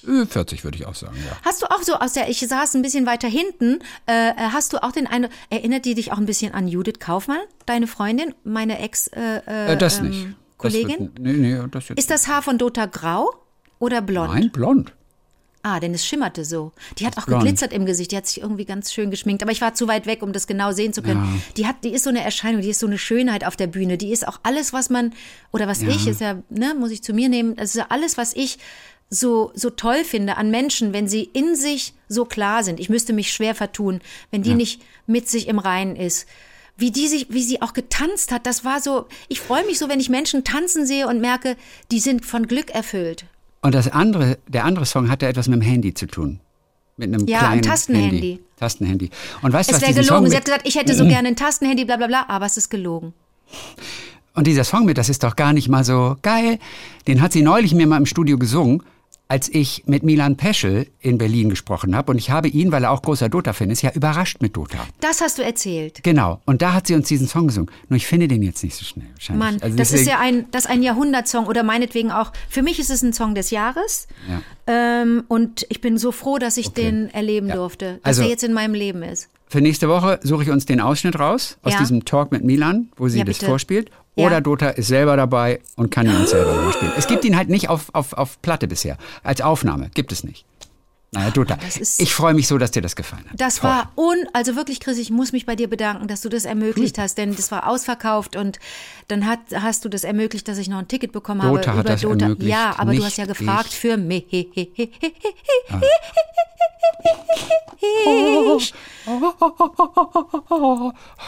Äh, 0.08 0.26
40 0.26 0.63
würde 0.63 0.78
ich 0.78 0.86
auch 0.86 0.95
sagen, 0.95 1.17
ja. 1.26 1.38
Hast 1.43 1.62
du 1.62 1.67
auch 1.67 1.84
so 1.84 1.95
aus 1.95 2.13
der, 2.13 2.30
ich 2.30 2.39
saß 2.39 2.76
ein 2.76 2.82
bisschen 2.82 3.06
weiter 3.06 3.28
hinten, 3.28 3.80
äh, 4.06 4.34
hast 4.36 4.73
du 4.73 4.82
auch 4.82 4.91
den 4.91 5.08
einen, 5.08 5.30
erinnert 5.50 5.86
die 5.86 5.95
dich 5.95 6.12
auch 6.12 6.17
ein 6.17 6.26
bisschen 6.26 6.54
an 6.54 6.67
Judith 6.67 7.00
Kaufmann, 7.00 7.39
deine 7.65 7.88
Freundin, 7.88 8.34
meine 8.43 8.80
Ex, 8.80 9.08
äh, 9.08 9.41
äh, 9.47 9.73
Äh, 9.73 9.78
das 9.78 10.00
ähm, 10.00 10.10
nicht. 10.10 10.28
Das 10.60 10.73
Kollegin? 10.73 11.00
wird, 11.00 11.19
nee, 11.19 11.34
nee, 11.34 11.62
das 11.69 11.89
jetzt 11.89 12.00
Ist 12.00 12.10
das 12.10 12.28
Haar 12.28 12.41
von 12.41 12.58
Dota 12.58 12.88
grau 12.88 13.30
oder 13.80 14.02
blond? 14.02 14.34
Nein, 14.34 14.52
blond. 14.52 14.93
Ah, 15.68 15.82
denn 15.82 15.94
es 15.94 16.06
schimmerte 16.06 16.46
so. 16.46 16.72
Die 16.98 17.06
hat 17.06 17.18
auch 17.18 17.26
blond. 17.26 17.44
geglitzert 17.44 17.74
im 17.74 17.86
Gesicht. 17.86 18.12
Die 18.14 18.18
hat 18.18 18.26
sich 18.26 18.42
irgendwie 18.42 18.64
ganz 18.64 18.94
schön 18.94 19.12
geschminkt. 19.12 19.44
Aber 19.44 19.52
ich 19.52 19.60
war 19.60 19.74
zu 19.74 19.88
weit 19.90 20.06
weg, 20.06 20.24
um 20.24 20.32
das 20.32 20.48
genau 20.48 20.72
sehen 20.72 20.94
zu 20.94 21.02
können. 21.02 21.42
Die 21.58 21.68
hat, 21.68 21.84
die 21.84 21.90
ist 21.90 22.06
so 22.06 22.10
eine 22.10 22.24
Erscheinung, 22.24 22.62
die 22.62 22.70
ist 22.70 22.80
so 22.80 22.88
eine 22.88 22.98
Schönheit 22.98 23.46
auf 23.46 23.58
der 23.58 23.68
Bühne. 23.68 23.98
Die 23.98 24.14
ist 24.14 24.26
auch 24.26 24.40
alles, 24.44 24.72
was 24.72 24.90
man, 24.90 25.14
oder 25.52 25.68
was 25.68 25.82
ich, 25.82 26.08
ist 26.08 26.22
ja, 26.22 26.38
ne, 26.50 26.74
muss 26.74 26.92
ich 26.92 27.04
zu 27.04 27.14
mir 27.14 27.28
nehmen, 27.28 27.58
das 27.58 27.72
ist 27.72 27.76
ja 27.76 27.88
alles, 27.90 28.18
was 28.18 28.34
ich 28.34 28.60
so, 29.10 29.52
so 29.56 29.70
toll 29.70 30.04
finde 30.06 30.38
an 30.38 30.52
Menschen, 30.52 30.94
wenn 30.94 31.08
sie 31.10 31.24
in 31.24 31.56
sich 31.56 31.94
so 32.08 32.24
klar 32.24 32.64
sind. 32.64 32.80
Ich 32.80 32.90
müsste 32.90 33.12
mich 33.12 33.34
schwer 33.34 33.56
vertun, 33.56 34.00
wenn 34.32 34.44
die 34.44 34.54
nicht 34.54 34.82
mit 35.06 35.28
sich 35.28 35.50
im 35.50 35.60
Reinen 35.60 35.98
ist. 35.98 36.28
Wie 36.78 36.92
die 36.92 37.08
sich, 37.08 37.28
wie 37.30 37.44
sie 37.44 37.62
auch 37.62 37.74
getanzt 37.74 38.32
hat, 38.32 38.46
das 38.46 38.64
war 38.64 38.80
so, 38.80 39.08
ich 39.28 39.42
freue 39.42 39.66
mich 39.66 39.80
so, 39.80 39.90
wenn 39.90 40.00
ich 40.00 40.10
Menschen 40.10 40.44
tanzen 40.44 40.86
sehe 40.86 41.08
und 41.08 41.20
merke, 41.20 41.58
die 41.92 42.00
sind 42.00 42.26
von 42.26 42.48
Glück 42.48 42.70
erfüllt. 42.70 43.26
Und 43.68 43.76
das 43.76 43.90
andere, 43.92 44.38
der 44.48 44.64
andere 44.64 44.86
Song 44.86 45.10
hatte 45.10 45.28
etwas 45.28 45.50
mit 45.50 45.60
dem 45.60 45.62
Handy 45.62 45.94
zu 45.94 46.06
tun. 46.08 46.40
Mit 46.96 47.14
einem 47.14 47.28
Ja, 47.28 47.40
kleinen 47.40 47.54
ein 47.56 47.62
Tastenhandy. 47.64 48.10
Handy. 48.16 48.40
Tastenhandy. 48.56 49.10
Und 49.42 49.52
weißt 49.52 49.70
du, 49.70 49.76
Es 49.76 49.82
was 49.82 49.82
wäre 49.82 49.92
diesen 49.92 50.04
Song 50.06 50.16
gelogen. 50.20 50.32
Sie 50.32 50.38
hat 50.38 50.46
gesagt, 50.46 50.66
ich 50.66 50.76
hätte 50.78 50.96
so 50.96 51.06
gerne 51.10 51.28
ein 51.28 51.36
Tastenhandy, 51.36 51.84
bla 51.84 51.98
bla 51.98 52.08
bla, 52.08 52.26
aber 52.30 52.46
es 52.46 52.56
ist 52.56 52.70
gelogen. 52.70 53.12
Und 54.36 54.48
dieser 54.48 54.64
Song 54.64 54.86
mit, 54.86 54.98
das 54.98 55.10
ist 55.10 55.22
doch 55.22 55.36
gar 55.36 55.52
nicht 55.52 55.68
mal 55.68 55.84
so 55.84 56.16
geil. 56.22 56.60
Den 57.08 57.22
hat 57.22 57.34
sie 57.34 57.42
neulich 57.42 57.74
mir 57.74 57.88
mal 57.88 57.98
im 57.98 58.06
Studio 58.06 58.38
gesungen, 58.38 58.84
als 59.30 59.50
ich 59.50 59.84
mit 59.88 60.04
Milan 60.04 60.38
Peschel 60.38 60.88
in 61.00 61.18
Berlin 61.18 61.50
gesprochen 61.50 61.96
habe. 61.96 62.12
Und 62.12 62.18
ich 62.18 62.30
habe 62.30 62.48
ihn, 62.48 62.72
weil 62.72 62.84
er 62.86 62.92
auch 62.92 63.02
großer 63.02 63.28
Dota-Fan 63.30 63.70
ist, 63.70 63.82
ja 63.82 63.92
überrascht 63.92 64.38
mit 64.42 64.56
Dota. 64.56 64.78
Das 65.02 65.20
hast 65.22 65.38
du 65.38 65.44
erzählt. 65.44 66.02
Genau. 66.04 66.42
Und 66.46 66.62
da 66.62 66.74
hat 66.74 66.88
sie 66.88 66.96
uns 66.96 67.08
diesen 67.08 67.28
Song 67.28 67.48
gesungen. 67.48 67.70
Nur 67.90 67.98
ich 67.98 68.08
finde 68.08 68.28
den 68.28 68.42
jetzt 68.42 68.63
nicht 68.63 68.76
so 68.76 68.86
schnell. 68.86 69.08
Mann, 69.36 69.58
Also 69.62 69.76
das 69.76 69.92
ist 69.92 70.08
ja 70.08 70.20
ein, 70.20 70.46
das 70.52 70.66
ein 70.66 70.82
Jahrhundertsong 70.82 71.46
oder 71.48 71.63
meinetwegen 71.63 72.12
auch, 72.12 72.32
für 72.50 72.62
mich 72.62 72.80
ist 72.80 72.90
es 72.90 73.02
ein 73.02 73.12
Song 73.13 73.36
des 73.36 73.50
Jahres. 73.52 74.08
Ja. 74.30 74.42
Ähm, 74.68 75.24
und 75.28 75.66
ich 75.70 75.82
bin 75.82 75.98
so 75.98 76.12
froh, 76.12 76.38
dass 76.38 76.58
ich 76.58 76.70
den 76.70 77.10
erleben 77.13 77.48
Ja. 77.50 77.56
durfte, 77.56 77.96
dass 78.04 78.18
Also- 78.18 78.22
er 78.24 78.30
jetzt 78.30 78.44
in 78.44 78.54
meinem 78.54 78.74
Leben 78.74 79.04
ist. 79.04 79.30
Für 79.50 79.62
nächste 79.62 79.88
Woche 79.88 80.20
suche 80.24 80.44
ich 80.44 80.50
uns 80.50 80.66
den 80.66 80.82
Ausschnitt 80.82 81.18
raus 81.20 81.58
aus 81.64 81.74
Ja. 81.74 81.80
diesem 81.80 82.04
Talk 82.06 82.32
mit 82.32 82.44
Milan, 82.44 82.90
wo 82.98 83.08
sie 83.08 83.20
Ja, 83.20 83.24
das 83.24 83.38
bitte. 83.38 83.46
vorspielt. 83.48 83.90
Ja. 84.16 84.26
Oder 84.26 84.42
Dota 84.42 84.70
ist 84.70 84.88
selber 84.88 85.16
dabei 85.16 85.62
und 85.76 85.90
kann 85.92 86.06
ihn 86.08 86.16
uns 86.16 86.32
selber 86.32 86.54
vorspielen. 86.64 86.94
Es 86.98 87.08
gibt 87.08 87.24
ihn 87.24 87.38
halt 87.38 87.50
nicht 87.50 87.70
auf, 87.70 87.90
auf, 87.94 88.14
auf 88.14 88.42
Platte 88.42 88.68
bisher. 88.68 88.98
Als 89.24 89.42
Aufnahme 89.42 89.90
gibt 89.94 90.12
es 90.12 90.24
nicht. 90.24 90.46
Naja, 91.14 91.30
Dota. 91.32 91.56
das 91.56 91.78
ist- 91.78 92.02
ich 92.02 92.14
freue 92.14 92.34
mich 92.34 92.50
so, 92.50 92.58
dass 92.58 92.72
dir 92.72 92.82
das 92.82 92.98
gefallen 92.98 93.24
hat. 93.30 93.40
Das 93.40 93.58
Toll. 93.60 93.70
war 93.70 93.92
un, 93.96 94.18
also 94.34 94.58
wirklich, 94.58 94.82
Chris, 94.82 94.98
ich 94.98 95.10
muss 95.10 95.32
mich 95.32 95.46
bei 95.46 95.56
dir 95.56 95.70
bedanken, 95.70 96.08
dass 96.10 96.20
du 96.22 96.28
das 96.28 96.44
ermöglicht 96.44 96.98
hast, 96.98 97.18
denn 97.18 97.34
das 97.34 97.50
war 97.50 97.70
ausverkauft 97.70 98.36
und 98.36 98.60
dann 99.08 99.26
hat, 99.26 99.40
hast 99.56 99.86
du 99.86 99.90
das 99.90 100.04
ermöglicht, 100.04 100.50
dass 100.50 100.58
ich 100.58 100.68
noch 100.68 100.80
ein 100.80 100.88
Ticket 100.90 101.14
bekommen 101.14 101.40
Dota 101.42 101.68
habe 101.68 101.68
hat 101.68 101.74
über 101.76 101.84
das 101.94 102.02
Dota. 102.02 102.26
ermöglicht, 102.26 102.52
ja, 102.52 102.76
aber 102.78 102.94
du 102.94 103.06
hast 103.06 103.18
ja 103.18 103.26
gefragt 103.26 103.70
ich. 103.70 103.80
für 103.80 103.96
mich. 103.96 104.26
Oh, 105.72 105.80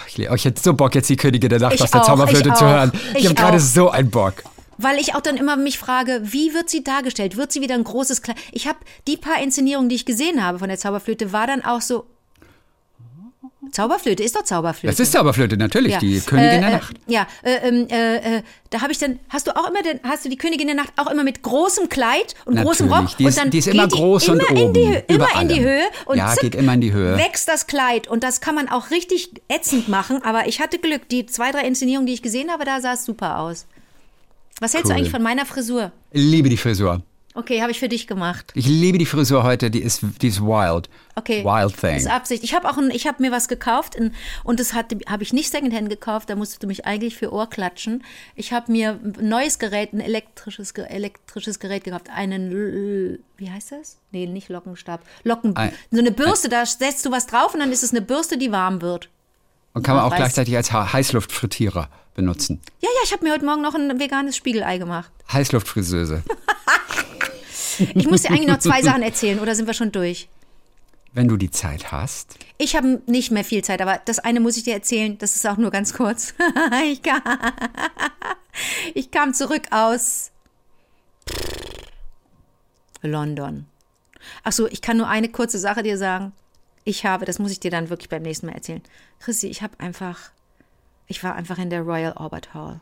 ich, 0.07 0.29
oh, 0.29 0.33
ich 0.35 0.45
hätte 0.45 0.61
so 0.61 0.73
Bock, 0.73 0.95
jetzt 0.95 1.09
die 1.09 1.15
Königin 1.15 1.49
der 1.49 1.59
Nacht 1.59 1.75
Ich 1.75 1.81
aus 1.81 1.91
der 1.91 2.01
auch, 2.01 2.05
Zauberflöte 2.07 2.49
ich 2.49 2.55
zu 2.55 2.65
hören. 2.65 2.91
Ich, 3.13 3.19
ich 3.19 3.25
habe 3.25 3.35
gerade 3.35 3.59
so 3.59 3.89
einen 3.89 4.09
Bock. 4.09 4.43
Weil 4.77 4.97
ich 4.97 5.13
auch 5.13 5.21
dann 5.21 5.35
immer 5.35 5.57
mich 5.57 5.77
frage, 5.77 6.21
wie 6.23 6.53
wird 6.53 6.69
sie 6.69 6.83
dargestellt? 6.83 7.35
Wird 7.35 7.51
sie 7.51 7.59
wieder 7.61 7.75
ein 7.75 7.83
großes 7.83 8.21
Kleid? 8.21 8.37
Ich 8.51 8.67
habe 8.67 8.79
die 9.07 9.17
paar 9.17 9.41
Inszenierungen, 9.41 9.89
die 9.89 9.95
ich 9.95 10.05
gesehen 10.05 10.43
habe 10.43 10.59
von 10.59 10.69
der 10.69 10.77
Zauberflöte, 10.77 11.33
war 11.33 11.47
dann 11.47 11.63
auch 11.63 11.81
so. 11.81 12.05
Zauberflöte 13.71 14.23
ist 14.23 14.35
doch 14.37 14.43
Zauberflöte. 14.43 14.95
Das 14.95 14.99
ist 15.01 15.11
Zauberflöte, 15.11 15.57
natürlich, 15.57 15.97
die 15.97 16.21
Königin 16.21 16.49
äh, 16.49 16.59
der 16.61 16.69
äh, 16.69 16.71
Nacht. 16.73 16.95
Ja, 17.07 17.27
äh, 17.43 17.67
ähm, 17.67 17.87
äh, 17.89 18.37
äh, 18.37 18.43
da 18.69 18.81
habe 18.81 18.93
ich 18.93 18.97
dann, 18.99 19.19
hast 19.27 19.47
du 19.47 19.55
auch 19.55 19.69
immer 19.69 19.81
den, 19.83 19.99
hast 20.03 20.23
du 20.23 20.29
die 20.29 20.37
Königin 20.37 20.67
der 20.67 20.77
Nacht 20.77 20.93
auch 20.95 21.11
immer 21.11 21.23
mit 21.25 21.43
großem 21.43 21.89
Kleid 21.89 22.35
und 22.45 22.55
großem 22.55 22.87
Natürlich, 22.87 23.11
Rock 23.11 23.17
die 23.17 23.25
ist- 23.25 23.37
und 23.37 23.43
dann 23.43 23.51
die 23.51 23.57
ist 23.57 23.67
immer 23.67 23.87
geht 23.87 23.97
groß 23.97 24.23
die 24.25 24.31
und 24.31 24.39
immer 24.39 24.49
in 24.49 24.73
die 24.73 24.79
oben, 24.81 24.91
Höhe, 24.93 25.03
immer 25.07 25.41
in 25.41 25.47
die. 25.49 25.59
Höhe 25.59 25.83
und 26.05 26.17
Ja, 26.17 26.27
zack, 26.29 26.39
geht 26.39 26.55
immer 26.55 26.73
in 26.73 26.81
die 26.81 26.93
Höhe. 26.93 27.17
wächst 27.17 27.49
das 27.49 27.67
Kleid 27.67 28.07
und 28.07 28.23
das 28.23 28.39
kann 28.39 28.55
man 28.55 28.69
auch 28.69 28.91
richtig 28.91 29.29
ätzend 29.49 29.89
machen, 29.89 30.23
aber 30.23 30.47
ich 30.47 30.61
hatte 30.61 30.79
Glück, 30.79 31.09
die 31.09 31.25
zwei, 31.25 31.51
drei 31.51 31.63
Inszenierungen, 31.67 32.07
die 32.07 32.13
ich 32.13 32.21
gesehen 32.21 32.51
habe, 32.51 32.63
da 32.63 32.79
sah 32.79 32.93
es 32.93 33.03
super 33.03 33.39
aus. 33.39 33.65
Was 34.61 34.73
hältst 34.73 34.85
Cool. 34.87 34.93
du 34.93 34.97
eigentlich 34.99 35.11
von 35.11 35.21
meiner 35.21 35.45
Frisur? 35.45 35.91
Liebe 36.13 36.47
die 36.49 36.57
Frisur. 36.57 37.01
Okay, 37.35 37.61
habe 37.61 37.71
ich 37.71 37.79
für 37.79 37.87
dich 37.89 38.07
gemacht. 38.07 38.51
Ich 38.55 38.65
liebe 38.65 38.97
die 38.97 39.05
Frisur 39.05 39.43
heute, 39.43 39.69
die 39.69 39.81
ist, 39.81 40.01
die 40.21 40.27
ist 40.29 40.41
wild. 40.41 40.89
Okay. 41.15 41.43
Wild 41.45 41.73
Das 41.73 41.79
thing. 41.81 41.95
ist 41.95 42.07
Absicht. 42.07 42.43
Ich 42.43 42.53
habe 42.55 42.67
auch 42.69 42.77
ein, 42.77 42.89
ich 42.89 43.05
habe 43.07 43.21
mir 43.21 43.31
was 43.31 43.47
gekauft 43.47 43.93
in, 43.95 44.13
und 44.43 44.59
das 44.59 44.73
habe 44.73 44.95
ich 45.21 45.31
nicht 45.31 45.51
Secondhand 45.51 45.89
gekauft. 45.89 46.29
Da 46.29 46.35
musstest 46.35 46.63
du 46.63 46.67
mich 46.67 46.85
eigentlich 46.87 47.15
für 47.15 47.31
Ohr 47.31 47.47
klatschen. 47.49 48.03
Ich 48.35 48.51
habe 48.51 48.71
mir 48.71 48.99
ein 49.03 49.15
neues 49.29 49.59
Gerät, 49.59 49.93
ein 49.93 49.99
elektrisches, 49.99 50.71
elektrisches 50.71 51.59
Gerät 51.59 51.83
gekauft. 51.83 52.07
Einen, 52.13 53.19
wie 53.37 53.49
heißt 53.51 53.73
das? 53.73 53.97
Nee, 54.11 54.25
nicht 54.25 54.49
Lockenstab. 54.49 55.01
Locken, 55.23 55.55
Ein- 55.55 55.71
so 55.91 55.99
eine 55.99 56.11
Bürste. 56.11 56.49
Da 56.49 56.65
setzt 56.65 57.05
du 57.05 57.11
was 57.11 57.27
drauf 57.27 57.53
und 57.53 57.59
dann 57.59 57.71
ist 57.71 57.83
es 57.83 57.91
eine 57.91 58.01
Bürste, 58.01 58.37
die 58.39 58.51
warm 58.51 58.81
wird. 58.81 59.07
Und 59.73 59.83
kann 59.83 59.95
man 59.95 60.05
auch 60.05 60.11
weiß- 60.13 60.17
gleichzeitig 60.17 60.57
als 60.57 60.71
Heißluftfrittierer 60.71 61.89
benutzen. 62.15 62.59
Ja, 62.81 62.89
ja. 62.89 62.99
Ich 63.05 63.13
habe 63.13 63.23
mir 63.23 63.33
heute 63.33 63.45
Morgen 63.45 63.61
noch 63.61 63.75
ein 63.75 63.99
veganes 63.99 64.35
Spiegelei 64.35 64.77
gemacht. 64.79 65.11
Heißluftfrisseuse. 65.31 66.23
Ich 67.95 68.07
muss 68.07 68.23
dir 68.23 68.29
eigentlich 68.29 68.47
noch 68.47 68.59
zwei 68.59 68.81
Sachen 68.81 69.01
erzählen. 69.01 69.39
Oder 69.39 69.55
sind 69.55 69.67
wir 69.67 69.73
schon 69.73 69.91
durch? 69.91 70.29
Wenn 71.13 71.27
du 71.27 71.37
die 71.37 71.49
Zeit 71.49 71.91
hast. 71.91 72.37
Ich 72.57 72.75
habe 72.75 73.01
nicht 73.07 73.31
mehr 73.31 73.43
viel 73.43 73.63
Zeit, 73.63 73.81
aber 73.81 73.99
das 74.05 74.19
eine 74.19 74.39
muss 74.39 74.57
ich 74.57 74.63
dir 74.63 74.73
erzählen, 74.73 75.17
das 75.17 75.35
ist 75.35 75.47
auch 75.47 75.57
nur 75.57 75.71
ganz 75.71 75.93
kurz. 75.93 76.35
ich, 76.91 77.01
kam, 77.01 77.21
ich 78.93 79.09
kam 79.09 79.33
zurück 79.33 79.63
aus 79.71 80.31
London. 83.01 83.65
Ach 84.43 84.51
so, 84.51 84.67
ich 84.67 84.81
kann 84.81 84.97
nur 84.97 85.07
eine 85.07 85.29
kurze 85.29 85.57
Sache 85.57 85.83
dir 85.83 85.97
sagen. 85.97 86.33
Ich 86.83 87.05
habe, 87.05 87.25
das 87.25 87.39
muss 87.39 87.51
ich 87.51 87.59
dir 87.59 87.71
dann 87.71 87.89
wirklich 87.89 88.09
beim 88.09 88.21
nächsten 88.21 88.47
Mal 88.47 88.53
erzählen. 88.53 88.81
Chrissy, 89.19 89.47
ich 89.47 89.61
habe 89.61 89.79
einfach, 89.79 90.31
ich 91.07 91.23
war 91.23 91.35
einfach 91.35 91.57
in 91.57 91.69
der 91.69 91.81
Royal 91.81 92.13
Albert 92.13 92.53
Hall. 92.53 92.81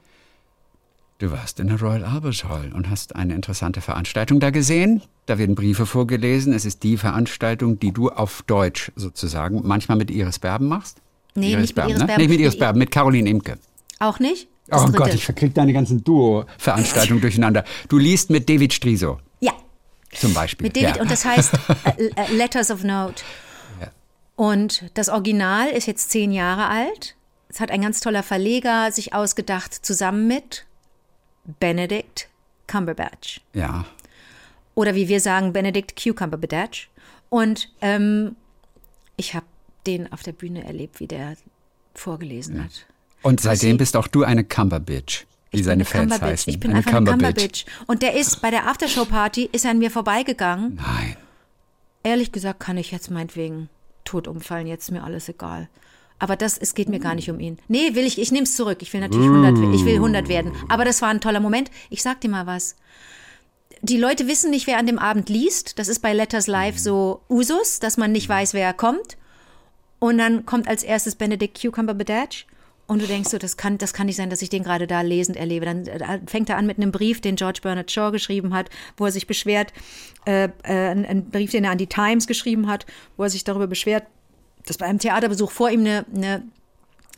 Du 1.19 1.31
warst 1.31 1.59
in 1.59 1.67
der 1.67 1.79
Royal 1.81 2.03
Albert 2.03 2.43
Hall 2.43 2.71
und 2.75 2.91
hast 2.91 3.15
eine 3.15 3.33
interessante 3.33 3.81
Veranstaltung 3.81 4.39
da 4.39 4.51
gesehen. 4.51 5.01
Da 5.25 5.39
werden 5.39 5.55
Briefe 5.55 5.87
vorgelesen. 5.87 6.53
Es 6.53 6.63
ist 6.63 6.83
die 6.83 6.95
Veranstaltung, 6.95 7.79
die 7.79 7.91
du 7.91 8.09
auf 8.09 8.43
Deutsch 8.43 8.91
sozusagen 8.95 9.61
manchmal 9.63 9.97
mit 9.97 10.11
Iris 10.11 10.37
Berben 10.37 10.67
machst. 10.67 11.01
Nee, 11.33 11.55
nicht 11.55 11.75
mit 11.75 11.85
Iris 11.85 11.99
ne? 11.99 12.05
Berben. 12.05 12.21
Nicht 12.21 12.29
mit 12.29 12.39
Iris 12.39 12.59
Berben, 12.59 12.77
mit 12.77 12.91
Caroline 12.91 13.27
Imke. 13.27 13.57
Auch 13.97 14.19
nicht? 14.19 14.47
Das 14.67 14.81
Oh 14.81 14.85
dritte. 14.85 14.97
Gott, 14.99 15.13
ich 15.15 15.25
verkrieg 15.25 15.55
deine 15.55 15.73
ganzen 15.73 16.03
Duo-Veranstaltungen 16.03 17.21
durcheinander. 17.21 17.63
Du 17.89 17.97
liest 17.97 18.29
mit 18.29 18.47
David 18.47 18.73
Striso 18.73 19.17
Ja, 19.39 19.53
zum 20.13 20.35
Beispiel. 20.35 20.67
Mit 20.67 20.75
David 20.75 20.97
ja. 20.97 21.01
und 21.01 21.09
das 21.09 21.25
heißt 21.25 21.51
äh, 21.97 22.09
äh, 22.15 22.33
Letters 22.35 22.69
of 22.69 22.83
Note. 22.83 23.23
Ja. 23.81 23.87
Und 24.35 24.91
das 24.93 25.09
Original 25.09 25.69
ist 25.69 25.87
jetzt 25.87 26.11
zehn 26.11 26.31
Jahre 26.31 26.67
alt. 26.67 27.15
Es 27.49 27.59
hat 27.59 27.71
ein 27.71 27.81
ganz 27.81 28.01
toller 28.01 28.21
Verleger 28.21 28.91
sich 28.91 29.13
ausgedacht, 29.15 29.73
zusammen 29.73 30.27
mit 30.27 30.67
Benedict 31.59 32.29
Cumberbatch. 32.67 33.41
Ja, 33.53 33.85
Oder 34.75 34.93
wie 34.95 35.07
wir 35.07 35.19
sagen, 35.19 35.53
Benedict 35.53 35.95
Cucumberbatch. 36.01 36.89
Und 37.29 37.69
ähm, 37.81 38.35
ich 39.15 39.33
habe 39.33 39.45
den 39.85 40.11
auf 40.11 40.23
der 40.23 40.33
Bühne 40.33 40.65
erlebt, 40.65 40.99
wie 40.99 41.07
der 41.07 41.35
vorgelesen 41.95 42.63
hat. 42.63 42.85
und 43.23 43.39
seitdem 43.39 43.77
bist 43.77 43.95
auch 43.95 44.07
du 44.07 44.23
eine 44.23 44.43
Cumberbitch, 44.43 45.25
wie 45.51 45.63
seine 45.63 45.73
eine 45.73 45.85
Fans 45.85 46.21
heißen. 46.21 46.51
Ich 46.53 46.59
bin 46.59 46.71
eine 46.71 46.79
einfach 46.79 46.93
eine 46.93 47.11
Cumberbitch. 47.11 47.65
Cumberbitch. 47.65 47.87
Und 47.87 48.01
der 48.03 48.13
ist 48.13 48.41
bei 48.41 48.51
der 48.51 48.67
Aftershow-Party, 48.67 49.49
ist 49.51 49.65
er 49.65 49.71
an 49.71 49.79
mir 49.79 49.89
vorbeigegangen. 49.89 50.75
Nein. 50.75 51.17
Ehrlich 52.03 52.31
gesagt 52.31 52.59
kann 52.59 52.77
ich 52.77 52.91
jetzt 52.91 53.09
meinetwegen 53.09 53.69
tot 54.05 54.27
umfallen, 54.27 54.67
jetzt 54.67 54.83
ist 54.83 54.91
mir 54.91 55.03
alles 55.03 55.27
egal. 55.27 55.69
Aber 56.19 56.35
das, 56.35 56.57
es 56.57 56.73
geht 56.73 56.89
mir 56.89 56.99
gar 56.99 57.13
nicht 57.15 57.29
um 57.29 57.39
ihn. 57.39 57.59
Nee, 57.67 57.93
will 57.93 58.05
ich, 58.05 58.19
ich 58.19 58.31
nehme 58.31 58.43
es 58.45 58.55
zurück. 58.55 58.79
Ich 58.81 58.91
will 58.93 59.01
natürlich 59.01 59.27
100, 59.27 59.57
we- 59.59 59.75
ich 59.75 59.85
will 59.85 59.95
100 59.95 60.27
werden. 60.29 60.51
Aber 60.67 60.83
das 60.83 61.01
war 61.01 61.09
ein 61.09 61.21
toller 61.21 61.39
Moment. 61.39 61.69
Ich 61.91 62.01
sag 62.01 62.21
dir 62.21 62.29
mal 62.29 62.47
was. 62.47 62.75
Die 63.83 63.97
Leute 63.97 64.27
wissen 64.27 64.49
nicht, 64.49 64.65
wer 64.65 64.79
an 64.79 64.87
dem 64.87 64.97
Abend 64.97 65.29
liest. 65.29 65.77
Das 65.77 65.87
ist 65.87 65.99
bei 65.99 66.13
Letters 66.13 66.47
Live 66.47 66.79
so 66.79 67.21
Usus, 67.29 67.79
dass 67.79 67.97
man 67.97 68.11
nicht 68.11 68.27
weiß, 68.27 68.53
wer 68.55 68.73
kommt. 68.73 69.17
Und 69.99 70.17
dann 70.17 70.45
kommt 70.45 70.67
als 70.67 70.81
erstes 70.83 71.15
Benedict 71.15 71.61
Cucumberbatch. 71.61 72.47
Und 72.87 73.01
du 73.01 73.05
denkst 73.05 73.29
so, 73.29 73.37
das 73.37 73.57
kann, 73.57 73.77
das 73.77 73.93
kann 73.93 74.05
nicht 74.07 74.15
sein, 74.15 74.29
dass 74.29 74.41
ich 74.41 74.49
den 74.49 74.63
gerade 74.63 74.87
da 74.87 75.01
lesend 75.01 75.37
erlebe. 75.37 75.65
Dann 75.65 75.85
äh, 75.85 76.19
fängt 76.25 76.49
er 76.49 76.57
an 76.57 76.65
mit 76.65 76.77
einem 76.77 76.91
Brief, 76.91 77.19
den 77.21 77.35
George 77.35 77.59
Bernard 77.61 77.91
Shaw 77.91 78.11
geschrieben 78.11 78.53
hat, 78.53 78.69
wo 78.95 79.05
er 79.05 79.11
sich 79.11 79.27
beschwert, 79.27 79.73
äh, 80.25 80.45
äh, 80.63 80.91
ein 80.91 81.29
Brief, 81.29 81.51
den 81.51 81.65
er 81.65 81.71
an 81.71 81.77
die 81.77 81.87
Times 81.87 82.25
geschrieben 82.27 82.67
hat, 82.67 82.85
wo 83.17 83.23
er 83.23 83.29
sich 83.29 83.43
darüber 83.43 83.67
beschwert, 83.67 84.07
dass 84.69 84.77
bei 84.77 84.85
einem 84.85 84.99
Theaterbesuch 84.99 85.51
vor 85.51 85.69
ihm 85.69 85.81
eine, 85.81 86.05
eine 86.13 86.43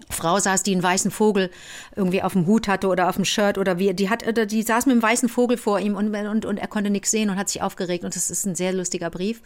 Frau 0.09 0.39
saß, 0.39 0.63
die 0.63 0.73
einen 0.73 0.83
weißen 0.83 1.11
Vogel 1.11 1.51
irgendwie 1.95 2.23
auf 2.23 2.33
dem 2.33 2.47
Hut 2.47 2.67
hatte 2.67 2.87
oder 2.87 3.09
auf 3.09 3.15
dem 3.15 3.25
Shirt 3.25 3.57
oder 3.57 3.79
wie, 3.79 3.93
die 3.93 4.09
hat, 4.09 4.25
oder 4.27 4.45
die 4.45 4.63
saß 4.63 4.85
mit 4.85 4.93
einem 4.93 5.03
weißen 5.03 5.29
Vogel 5.29 5.57
vor 5.57 5.79
ihm 5.79 5.95
und, 5.95 6.15
und, 6.15 6.45
und 6.45 6.57
er 6.57 6.67
konnte 6.67 6.89
nichts 6.89 7.11
sehen 7.11 7.29
und 7.29 7.37
hat 7.37 7.49
sich 7.49 7.61
aufgeregt 7.61 8.03
und 8.03 8.15
das 8.15 8.29
ist 8.29 8.45
ein 8.45 8.55
sehr 8.55 8.73
lustiger 8.73 9.09
Brief. 9.09 9.41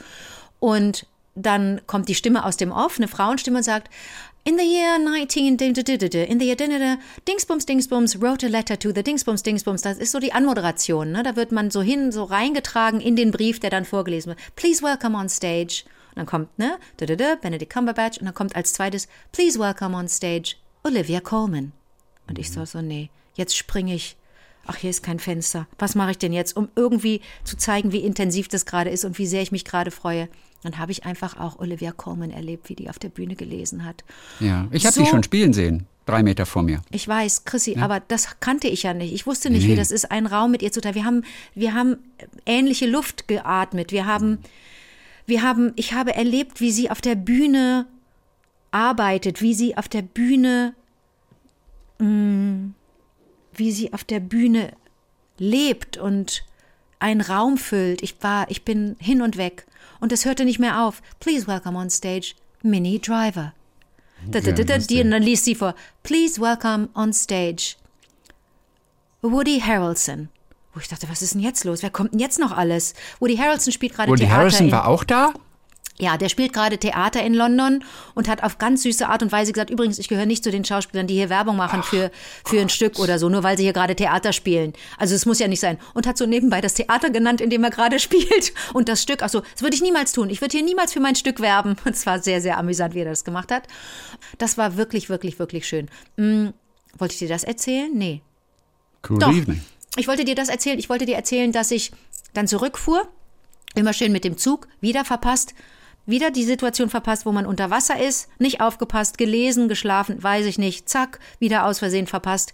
Und 0.60 1.08
dann 1.36 1.82
kommt 1.88 2.10
die 2.10 2.16
Stimme 2.16 2.46
aus 2.46 2.58
dem 2.58 2.72
Off, 2.72 2.98
eine 2.98 3.08
Frauenstimme 3.08 3.58
und 3.58 3.64
sagt, 3.64 3.90
in 4.46 4.58
the 4.58 4.66
year 4.66 5.00
19, 5.00 5.58
in 5.58 5.74
the 6.40 6.46
year, 6.46 6.98
Dingsbums, 7.28 7.66
Dingsbums, 7.66 8.22
wrote 8.22 8.46
a 8.46 8.50
letter 8.50 8.78
to 8.78 8.92
the 8.94 9.02
Dingsbums, 9.02 9.42
Dingsbums. 9.42 9.82
Das 9.82 9.98
ist 9.98 10.12
so 10.12 10.20
die 10.20 10.34
Anmoderation, 10.34 11.12
ne? 11.14 11.24
Da 11.24 11.38
wird 11.38 11.54
man 11.54 11.72
so 11.72 11.82
hin, 11.82 12.12
so 12.12 12.26
reingetragen 12.26 13.00
in 13.00 13.16
den 13.16 13.32
Brief, 13.32 13.62
der 13.62 13.70
dann 13.70 13.86
vorgelesen 13.86 14.32
wird. 14.32 14.40
Please 14.58 14.84
welcome 14.84 15.18
on 15.18 15.30
stage. 15.30 15.86
Und 16.16 16.18
dann 16.18 16.26
kommt, 16.26 16.58
ne, 16.60 16.78
Benedict 17.42 17.72
Cumberbatch 17.74 18.20
und 18.20 18.26
dann 18.26 18.34
kommt 18.34 18.56
als 18.56 18.74
zweites, 18.74 19.08
please 19.32 19.60
welcome 19.60 19.96
on 19.98 20.08
stage 20.08 20.56
Olivia 20.84 21.20
Colman. 21.20 21.72
Und 22.28 22.38
ich 22.40 22.52
so, 22.52 22.64
so, 22.66 22.82
nee, 22.82 23.10
jetzt 23.36 23.58
springe 23.58 23.94
ich 23.96 24.16
ach, 24.66 24.78
hier 24.78 24.90
ist 24.90 25.04
kein 25.04 25.20
Fenster. 25.20 25.68
Was 25.78 25.94
mache 25.94 26.12
ich 26.12 26.18
denn 26.18 26.32
jetzt, 26.32 26.56
um 26.56 26.70
irgendwie 26.78 27.20
zu 27.44 27.58
zeigen, 27.58 27.92
wie 27.92 27.98
intensiv 27.98 28.48
das 28.48 28.66
gerade 28.66 28.90
ist 28.90 29.04
und 29.04 29.18
wie 29.18 29.28
sehr 29.28 29.42
ich 29.42 29.52
mich 29.52 29.66
gerade 29.66 29.92
freue? 29.92 30.30
Dann 30.62 30.78
habe 30.78 30.94
ich 30.94 31.06
einfach 31.06 31.38
auch 31.38 31.60
Olivia 31.60 31.92
Colman 31.92 32.32
erlebt, 32.32 32.70
wie 32.70 32.76
die 32.76 32.90
auf 32.90 32.98
der 32.98 33.10
Bühne 33.10 33.36
gelesen 33.36 33.84
hat. 33.84 34.06
Ja, 34.40 34.68
ich 34.72 34.86
habe 34.86 34.94
So- 34.96 35.04
sie 35.04 35.10
schon 35.10 35.22
spielen 35.24 35.52
sehen, 35.52 35.86
drei 36.06 36.24
Meter 36.24 36.46
vor 36.46 36.64
mir. 36.64 36.82
Ich 36.92 37.06
weiß, 37.06 37.44
Chrissy, 37.44 37.76
aber 37.78 38.00
das 38.00 38.40
kannte 38.40 38.70
ich 38.70 38.84
ja 38.84 38.94
nicht. 38.94 39.14
Ich 39.14 39.28
wusste 39.28 39.50
nicht, 39.50 39.66
wie 39.66 39.72
Nee. 39.72 39.76
das 39.76 39.92
ist, 39.92 40.10
einen 40.12 40.28
Raum 40.28 40.52
mit 40.52 40.62
ihr 40.62 40.72
zu 40.72 40.80
teilen. 40.80 40.96
Wir 40.96 41.04
haben, 41.06 41.26
wir 41.56 41.74
haben 41.74 41.98
ähnliche 42.46 42.86
Luft 42.86 43.28
geatmet. 43.28 43.92
Wir 43.92 44.06
haben, 44.06 44.38
wir 45.26 45.42
haben, 45.42 45.74
ich 45.76 45.94
habe 45.94 46.16
erlebt, 46.16 46.60
wie 46.60 46.72
sie 46.72 46.90
auf 46.90 47.02
der 47.02 47.16
Bühne 47.16 47.86
arbeitet, 48.72 49.42
wie 49.42 49.54
sie 49.54 49.78
auf 49.78 49.88
der 49.88 50.02
Bühne, 50.02 50.74
mh, 52.00 52.72
wie 53.54 53.72
sie 53.72 53.94
auf 53.94 54.04
der 54.04 54.20
Bühne 54.20 54.74
lebt 55.38 55.98
und 55.98 56.44
einen 57.00 57.22
Raum 57.22 57.58
füllt. 57.58 58.02
Ich 58.02 58.16
war, 58.22 58.50
ich 58.50 58.64
bin 58.64 58.96
hin 59.00 59.22
und 59.22 59.38
weg. 59.38 59.66
Und 60.00 60.12
es 60.12 60.26
hörte 60.26 60.46
nicht 60.46 60.60
mehr 60.60 60.82
auf. 60.82 61.02
Please 61.20 61.48
welcome 61.48 61.78
on 61.78 61.90
stage 61.90 62.34
Minnie 62.62 63.00
Driver. 63.00 63.54
Da, 64.32 64.40
da, 64.40 64.52
da, 64.54 64.64
da, 64.64 64.78
die, 64.78 65.02
und 65.02 65.12
dann 65.12 65.24
liest 65.24 65.46
sie 65.46 65.56
vor. 65.56 65.76
Please 66.02 66.40
welcome 66.40 66.90
on 66.96 67.12
stage 67.14 67.76
Woody 69.22 69.60
Harrelson. 69.60 70.30
Wo 70.74 70.80
ich 70.80 70.88
dachte, 70.88 71.08
was 71.10 71.22
ist 71.22 71.36
denn 71.36 71.42
jetzt 71.42 71.64
los? 71.66 71.84
Wer 71.84 71.92
kommt 71.92 72.14
denn 72.14 72.20
jetzt 72.20 72.40
noch 72.40 72.52
alles? 72.52 72.94
Woody 73.20 73.38
Harrelson 73.38 73.72
spielt 73.72 73.94
gerade 73.94 74.12
Woody 74.12 74.24
Theater. 74.24 74.38
Harrison 74.38 74.66
in, 74.68 74.72
war 74.72 74.88
auch 74.88 75.04
da? 75.04 75.34
ja, 76.00 76.18
der 76.18 76.30
spielt 76.30 76.54
gerade 76.54 76.78
Theater 76.78 77.24
in 77.24 77.34
London 77.34 77.84
und 78.16 78.28
hat 78.28 78.44
auf 78.44 78.58
ganz 78.58 78.84
süße 78.84 79.08
Art 79.08 79.22
und 79.22 79.32
Weise 79.32 79.54
gesagt, 79.54 79.70
übrigens, 79.70 80.00
ich 80.00 80.08
gehöre 80.08 80.26
nicht 80.26 80.44
zu 80.44 80.50
den 80.50 80.66
Schauspielern, 80.66 81.06
die 81.06 81.14
hier 81.14 81.30
Werbung 81.30 81.56
machen 81.56 81.84
für, 81.84 82.12
für 82.46 82.60
ein 82.60 82.70
Stück 82.70 82.98
oder 82.98 83.20
so, 83.20 83.30
nur 83.30 83.44
weil 83.44 83.58
sie 83.58 83.64
hier 83.64 83.74
gerade 83.74 83.96
Theater 83.96 84.34
spielen. 84.34 84.74
Also 84.98 85.14
es 85.14 85.26
muss 85.26 85.40
ja 85.40 85.48
nicht 85.48 85.60
sein. 85.60 85.78
Und 85.94 86.08
hat 86.08 86.18
so 86.18 86.26
nebenbei 86.26 86.62
das 86.62 86.74
Theater 86.74 87.12
genannt, 87.12 87.42
in 87.42 87.50
dem 87.52 87.64
er 87.64 87.70
gerade 87.70 88.00
spielt. 88.02 88.54
Und 88.74 88.90
das 88.90 89.04
Stück, 89.04 89.22
also 89.22 89.42
das 89.42 89.62
würde 89.62 89.76
ich 89.76 89.82
niemals 89.82 90.14
tun. 90.14 90.30
Ich 90.30 90.42
würde 90.42 90.58
hier 90.58 90.66
niemals 90.66 90.94
für 90.94 91.00
mein 91.00 91.16
Stück 91.16 91.40
werben. 91.40 91.76
Und 91.86 91.96
es 91.96 92.06
war 92.08 92.20
sehr, 92.20 92.42
sehr 92.42 92.58
amüsant, 92.58 92.96
wie 92.96 93.00
er 93.00 93.06
das 93.06 93.24
gemacht 93.24 93.52
hat. 93.52 93.64
Das 94.40 94.58
war 94.58 94.78
wirklich, 94.78 95.10
wirklich, 95.10 95.38
wirklich 95.38 95.68
schön. 95.68 95.90
Hm, 96.18 96.54
wollte 96.98 97.14
ich 97.14 97.20
dir 97.20 97.30
das 97.30 97.44
erzählen? 97.44 97.92
Nee. 97.94 98.22
Cool 99.08 99.20
Doch. 99.20 99.32
evening. 99.32 99.62
Ich 99.96 100.08
wollte 100.08 100.26
dir 100.26 100.36
das 100.36 100.50
erzählen. 100.50 100.80
Ich 100.80 100.90
wollte 100.90 101.06
dir 101.06 101.16
erzählen, 101.16 101.52
dass 101.52 101.72
ich 101.72 101.92
dann 102.34 102.48
zurückfuhr, 102.48 103.08
immer 103.76 103.94
schön 103.94 104.12
mit 104.12 104.24
dem 104.24 104.38
Zug, 104.38 104.68
wieder 104.82 105.06
verpasst, 105.06 105.54
wieder 106.06 106.32
die 106.32 106.44
Situation 106.44 106.90
verpasst, 106.90 107.26
wo 107.26 107.32
man 107.32 107.46
unter 107.46 107.70
Wasser 107.70 108.02
ist, 108.02 108.28
nicht 108.40 108.60
aufgepasst, 108.60 109.18
gelesen, 109.18 109.70
geschlafen, 109.70 110.22
weiß 110.22 110.46
ich 110.46 110.58
nicht, 110.58 110.90
zack, 110.90 111.20
wieder 111.40 111.66
aus 111.66 111.80
Versehen 111.80 112.08
verpasst, 112.08 112.54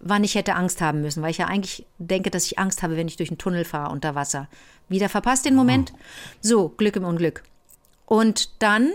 wann 0.00 0.24
ich 0.24 0.34
hätte 0.34 0.54
Angst 0.54 0.80
haben 0.80 1.02
müssen, 1.02 1.22
weil 1.22 1.30
ich 1.30 1.38
ja 1.38 1.46
eigentlich 1.46 1.86
denke, 1.98 2.30
dass 2.30 2.46
ich 2.46 2.58
Angst 2.58 2.82
habe, 2.82 2.96
wenn 2.96 3.06
ich 3.06 3.16
durch 3.16 3.30
einen 3.30 3.38
Tunnel 3.38 3.64
fahre 3.64 3.92
unter 3.92 4.14
Wasser. 4.14 4.48
Wieder 4.88 5.08
verpasst 5.08 5.44
den 5.44 5.54
Moment. 5.54 5.92
So, 6.40 6.70
Glück 6.70 6.96
im 6.96 7.04
Unglück. 7.04 7.44
Und 8.06 8.50
dann 8.60 8.90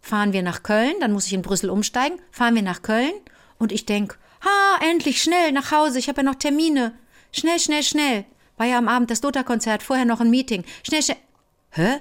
fahren 0.00 0.32
wir 0.32 0.42
nach 0.42 0.64
Köln, 0.64 0.94
dann 1.00 1.12
muss 1.12 1.26
ich 1.26 1.32
in 1.32 1.42
Brüssel 1.42 1.70
umsteigen, 1.70 2.18
fahren 2.32 2.56
wir 2.56 2.62
nach 2.62 2.82
Köln 2.82 3.12
und 3.58 3.70
ich 3.70 3.86
denk, 3.86 4.18
ha, 4.44 4.84
endlich 4.84 5.22
schnell 5.22 5.52
nach 5.52 5.70
Hause, 5.70 6.00
ich 6.00 6.08
habe 6.08 6.22
ja 6.22 6.24
noch 6.24 6.34
Termine. 6.34 6.92
Schnell, 7.32 7.58
schnell, 7.58 7.82
schnell. 7.82 8.24
War 8.56 8.66
ja 8.66 8.78
am 8.78 8.88
Abend 8.88 9.10
das 9.10 9.20
Dota-Konzert, 9.20 9.82
vorher 9.82 10.04
noch 10.04 10.20
ein 10.20 10.30
Meeting. 10.30 10.64
Schnell, 10.86 11.02
schnell. 11.02 11.18
Hä? 11.70 12.00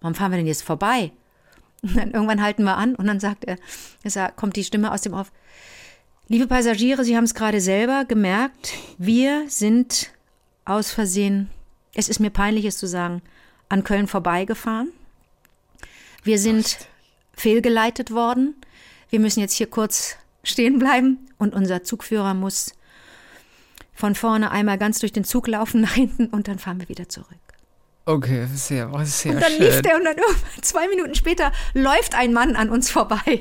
Warum 0.00 0.14
fahren 0.14 0.32
wir 0.32 0.38
denn 0.38 0.46
jetzt 0.46 0.64
vorbei? 0.64 1.12
Und 1.82 1.96
dann 1.96 2.10
irgendwann 2.10 2.42
halten 2.42 2.64
wir 2.64 2.76
an 2.76 2.94
und 2.94 3.06
dann 3.06 3.20
sagt 3.20 3.44
er, 3.44 3.56
sagt, 4.04 4.36
kommt 4.36 4.56
die 4.56 4.64
Stimme 4.64 4.92
aus 4.92 5.02
dem 5.02 5.14
Off. 5.14 5.32
Liebe 6.28 6.46
Passagiere, 6.46 7.04
Sie 7.04 7.16
haben 7.16 7.24
es 7.24 7.34
gerade 7.34 7.60
selber 7.60 8.04
gemerkt, 8.04 8.74
wir 8.98 9.48
sind 9.48 10.10
aus 10.64 10.90
Versehen, 10.90 11.50
es 11.94 12.08
ist 12.08 12.20
mir 12.20 12.30
peinlich, 12.30 12.64
es 12.64 12.78
zu 12.78 12.86
sagen, 12.86 13.22
an 13.68 13.84
Köln 13.84 14.06
vorbeigefahren. 14.06 14.92
Wir 16.22 16.38
sind 16.38 16.78
fehlgeleitet 17.32 18.12
worden. 18.12 18.54
Wir 19.10 19.18
müssen 19.18 19.40
jetzt 19.40 19.54
hier 19.54 19.66
kurz 19.66 20.16
stehen 20.44 20.78
bleiben 20.78 21.28
und 21.38 21.54
unser 21.54 21.82
Zugführer 21.82 22.34
muss 22.34 22.72
von 23.92 24.14
vorne 24.14 24.50
einmal 24.50 24.78
ganz 24.78 24.98
durch 25.00 25.12
den 25.12 25.24
Zug 25.24 25.46
laufen 25.48 25.80
nach 25.82 25.92
hinten 25.94 26.26
und 26.26 26.48
dann 26.48 26.58
fahren 26.58 26.80
wir 26.80 26.88
wieder 26.88 27.08
zurück. 27.08 27.28
Okay, 28.04 28.46
sehr, 28.52 28.90
sehr 29.04 29.34
Und 29.34 29.40
dann 29.40 29.52
schön. 29.52 29.60
lief 29.62 29.82
der 29.82 29.96
und 29.96 30.04
dann 30.04 30.16
irgendwann 30.16 30.62
zwei 30.62 30.88
Minuten 30.88 31.14
später 31.14 31.52
läuft 31.72 32.16
ein 32.16 32.32
Mann 32.32 32.56
an 32.56 32.68
uns 32.70 32.90
vorbei. 32.90 33.40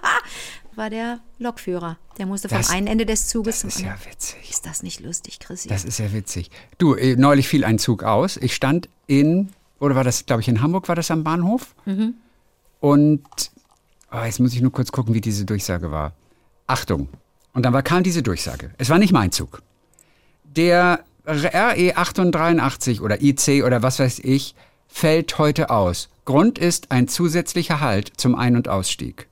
War 0.74 0.90
der 0.90 1.20
Lokführer. 1.38 1.96
Der 2.18 2.26
musste 2.26 2.48
vom 2.48 2.58
Das- 2.58 2.70
einen 2.70 2.86
Ende 2.86 3.06
des 3.06 3.28
Zuges 3.28 3.62
Das 3.62 3.76
ist 3.76 3.80
ja 3.82 3.96
witzig. 4.10 4.50
Ist 4.50 4.66
das 4.66 4.82
nicht 4.82 5.00
lustig, 5.00 5.38
Chrissy? 5.38 5.68
Das 5.68 5.84
ist 5.84 5.98
ja 5.98 6.12
witzig. 6.12 6.50
Du, 6.78 6.94
äh, 6.94 7.16
neulich 7.16 7.48
fiel 7.48 7.64
ein 7.64 7.78
Zug 7.78 8.02
aus. 8.02 8.36
Ich 8.38 8.54
stand 8.54 8.88
in, 9.06 9.52
oder 9.78 9.94
war 9.94 10.04
das, 10.04 10.26
glaube 10.26 10.42
ich, 10.42 10.48
in 10.48 10.60
Hamburg, 10.62 10.88
war 10.88 10.96
das 10.96 11.10
am 11.10 11.22
Bahnhof? 11.24 11.74
Mhm. 11.86 12.14
Und 12.80 13.22
oh, 14.12 14.22
jetzt 14.24 14.40
muss 14.40 14.52
ich 14.52 14.60
nur 14.60 14.72
kurz 14.72 14.92
gucken, 14.92 15.14
wie 15.14 15.20
diese 15.20 15.44
Durchsage 15.46 15.90
war. 15.90 16.12
Achtung. 16.66 17.08
Und 17.56 17.62
dann 17.64 17.72
war, 17.72 17.82
kam 17.82 18.02
diese 18.02 18.22
Durchsage. 18.22 18.70
Es 18.76 18.90
war 18.90 18.98
nicht 18.98 19.14
mein 19.14 19.32
Zug. 19.32 19.62
Der 20.44 21.00
RE 21.26 21.96
883 21.96 23.00
oder 23.00 23.22
IC 23.22 23.64
oder 23.64 23.82
was 23.82 23.98
weiß 23.98 24.18
ich 24.18 24.54
fällt 24.88 25.38
heute 25.38 25.70
aus. 25.70 26.10
Grund 26.26 26.58
ist 26.58 26.92
ein 26.92 27.08
zusätzlicher 27.08 27.80
Halt 27.80 28.12
zum 28.18 28.34
Ein- 28.34 28.56
und 28.56 28.68
Ausstieg. 28.68 29.28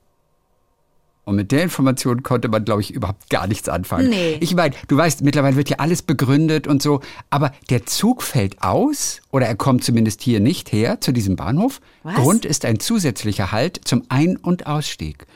Und 1.23 1.35
mit 1.35 1.51
der 1.51 1.61
Information 1.61 2.23
konnte 2.23 2.47
man, 2.47 2.65
glaube 2.65 2.81
ich, 2.81 2.91
überhaupt 2.91 3.29
gar 3.29 3.45
nichts 3.45 3.69
anfangen. 3.69 4.09
Nee. 4.09 4.37
Ich 4.41 4.55
meine, 4.55 4.73
du 4.87 4.97
weißt, 4.97 5.21
mittlerweile 5.21 5.55
wird 5.55 5.69
ja 5.69 5.77
alles 5.77 6.01
begründet 6.01 6.65
und 6.65 6.81
so, 6.81 7.01
aber 7.29 7.51
der 7.69 7.85
Zug 7.85 8.23
fällt 8.23 8.63
aus 8.63 9.21
oder 9.29 9.45
er 9.45 9.55
kommt 9.55 9.83
zumindest 9.83 10.23
hier 10.23 10.39
nicht 10.39 10.71
her 10.71 10.99
zu 10.99 11.11
diesem 11.11 11.35
Bahnhof. 11.35 11.79
Was? 12.01 12.15
Grund 12.15 12.43
ist 12.43 12.65
ein 12.65 12.79
zusätzlicher 12.79 13.51
Halt 13.51 13.81
zum 13.85 14.01
Ein- 14.09 14.37
und 14.37 14.65
Ausstieg. 14.65 15.27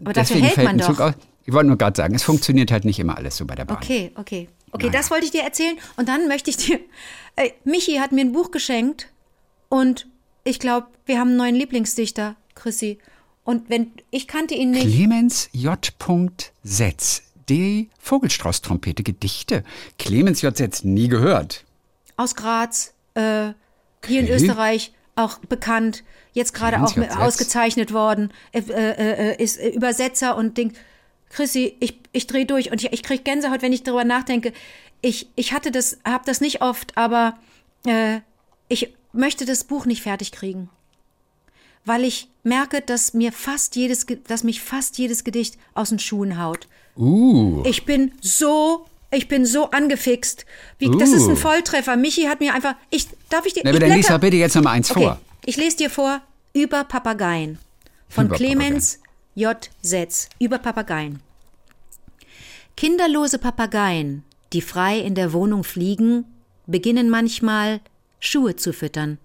Aber 0.00 0.14
dafür 0.14 0.36
Deswegen 0.36 0.44
hält 0.44 0.54
fällt 0.54 0.66
man 0.66 0.76
ein 0.76 0.78
doch. 0.78 0.86
Zug 0.86 1.00
aus. 1.00 1.14
Ich 1.48 1.54
wollte 1.54 1.68
nur 1.68 1.78
gerade 1.78 1.96
sagen, 1.96 2.14
es 2.14 2.24
funktioniert 2.24 2.70
halt 2.70 2.84
nicht 2.84 2.98
immer 2.98 3.16
alles 3.16 3.38
so 3.38 3.46
bei 3.46 3.54
der 3.54 3.64
Bahn. 3.64 3.78
Okay, 3.78 4.12
okay. 4.16 4.48
Okay, 4.70 4.88
Naja. 4.88 4.98
das 4.98 5.10
wollte 5.10 5.24
ich 5.24 5.30
dir 5.30 5.44
erzählen. 5.44 5.78
Und 5.96 6.06
dann 6.06 6.28
möchte 6.28 6.50
ich 6.50 6.58
dir. 6.58 6.78
Äh, 7.36 7.52
Michi 7.64 7.98
hat 7.98 8.10
mir 8.10 8.22
ein 8.22 8.32
Buch 8.32 8.50
geschenkt 8.50 9.06
und 9.68 10.08
ich 10.42 10.58
glaube, 10.58 10.88
wir 11.06 11.20
haben 11.20 11.28
einen 11.28 11.36
neuen 11.36 11.54
Lieblingsdichter, 11.54 12.34
Chrissy. 12.56 12.98
Und 13.44 13.70
wenn 13.70 13.92
ich 14.10 14.26
kannte 14.26 14.54
ihn 14.56 14.72
nicht. 14.72 14.82
Clemens 14.82 15.48
J. 15.52 15.78
Setz. 16.64 17.22
Die 17.48 17.90
Vogelstrauß-Trompete, 18.00 19.04
Gedichte. 19.04 19.62
Clemens 20.00 20.42
J. 20.42 20.54
Setz, 20.56 20.82
nie 20.82 21.06
gehört. 21.06 21.64
aus 22.16 22.34
Graz, 22.34 22.92
äh, 23.14 23.52
hier 24.04 24.20
in 24.20 24.26
Okay. 24.26 24.34
Österreich 24.34 24.92
auch 25.14 25.38
bekannt, 25.38 26.02
jetzt 26.32 26.52
gerade 26.54 26.82
auch 26.82 26.94
ausgezeichnet 27.18 27.92
worden, 27.92 28.32
äh, 28.52 28.58
äh, 28.58 29.30
äh, 29.32 29.42
ist 29.42 29.58
äh, 29.58 29.68
Übersetzer 29.68 30.36
und 30.36 30.58
Ding. 30.58 30.72
Chrissy, 31.30 31.74
ich, 31.80 31.98
ich 32.12 32.26
drehe 32.26 32.46
durch 32.46 32.70
und 32.70 32.82
ich, 32.82 32.92
ich 32.92 33.02
kriege 33.02 33.22
Gänsehaut, 33.22 33.62
wenn 33.62 33.72
ich 33.72 33.82
darüber 33.82 34.04
nachdenke. 34.04 34.52
Ich, 35.02 35.28
ich 35.36 35.52
hatte 35.52 35.70
das, 35.70 35.98
habe 36.04 36.24
das 36.26 36.40
nicht 36.40 36.62
oft, 36.62 36.96
aber 36.96 37.38
äh, 37.86 38.20
ich 38.68 38.94
möchte 39.12 39.44
das 39.44 39.64
Buch 39.64 39.86
nicht 39.86 40.02
fertig 40.02 40.32
kriegen. 40.32 40.68
Weil 41.84 42.04
ich 42.04 42.28
merke, 42.42 42.80
dass 42.82 43.14
mir 43.14 43.32
fast 43.32 43.76
jedes, 43.76 44.06
dass 44.26 44.42
mich 44.44 44.60
fast 44.60 44.98
jedes 44.98 45.24
Gedicht 45.24 45.56
aus 45.74 45.90
den 45.90 45.98
Schuhen 45.98 46.42
haut. 46.42 46.66
Uh, 46.96 47.62
Ich 47.64 47.84
bin 47.84 48.12
so, 48.20 48.86
ich 49.10 49.28
bin 49.28 49.46
so 49.46 49.70
angefixt. 49.70 50.44
Wie, 50.78 50.90
Das 50.98 51.10
ist 51.10 51.26
ein 51.26 51.32
Uh. 51.32 51.36
Volltreffer. 51.36 51.96
Michi 51.96 52.24
hat 52.24 52.40
mir 52.40 52.54
einfach, 52.54 52.74
ich, 52.90 53.06
darf 53.30 53.46
ich 53.46 53.54
dir, 53.54 53.62
na, 53.64 53.70
aber 53.70 53.78
dann 53.78 53.90
lies 53.92 54.06
blätter- 54.06 54.14
doch 54.14 54.20
bitte 54.20 54.36
jetzt 54.36 54.56
noch 54.56 54.62
mal 54.64 54.72
eins 54.72 54.90
Okay, 54.90 55.00
vor. 55.04 55.20
ich 55.46 55.56
lese 55.56 55.76
dir 55.76 55.90
vor 55.90 56.20
über 56.52 56.84
Papageien 56.84 57.58
von 58.08 58.26
Über 58.26 58.36
Clemens 58.36 58.98
J. 59.38 59.70
Setz 59.82 60.28
über 60.40 60.58
Papageien. 60.58 61.20
Kinderlose 62.76 63.38
Papageien, 63.38 64.24
die 64.52 64.60
frei 64.60 64.98
in 64.98 65.14
der 65.14 65.32
Wohnung 65.32 65.62
fliegen, 65.62 66.24
beginnen 66.66 67.08
manchmal 67.08 67.80
Schuhe 68.18 68.56
zu 68.56 68.72
füttern. 68.72 69.18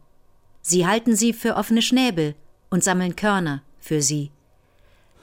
Sie 0.62 0.86
halten 0.86 1.16
sie 1.16 1.34
für 1.34 1.56
offene 1.56 1.82
Schnäbel 1.82 2.36
und 2.70 2.84
sammeln 2.84 3.16
Körner 3.16 3.64
für 3.80 4.04
sie. 4.04 4.30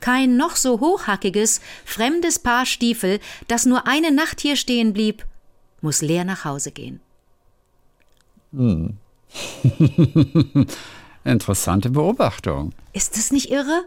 Kein 0.01 0.37
noch 0.37 0.57
so 0.57 0.81
hochhackiges, 0.81 1.61
fremdes 1.85 2.41
Paar 2.41 2.67
Stiefel, 2.67 3.21
das 3.47 3.67
nur 3.67 3.87
eine 3.87 4.11
Nacht 4.11 4.41
hier 4.41 4.57
stehen 4.57 4.93
blieb, 4.93 5.25
muss 5.83 6.03
leer 6.03 6.25
nach 6.25 6.45
Hause 6.45 6.73
gehen. 6.73 6.99
Interessante 11.25 11.91
Beobachtung. 11.91 12.73
Ist 12.93 13.17
das 13.17 13.31
nicht 13.31 13.53
irre? 13.53 13.85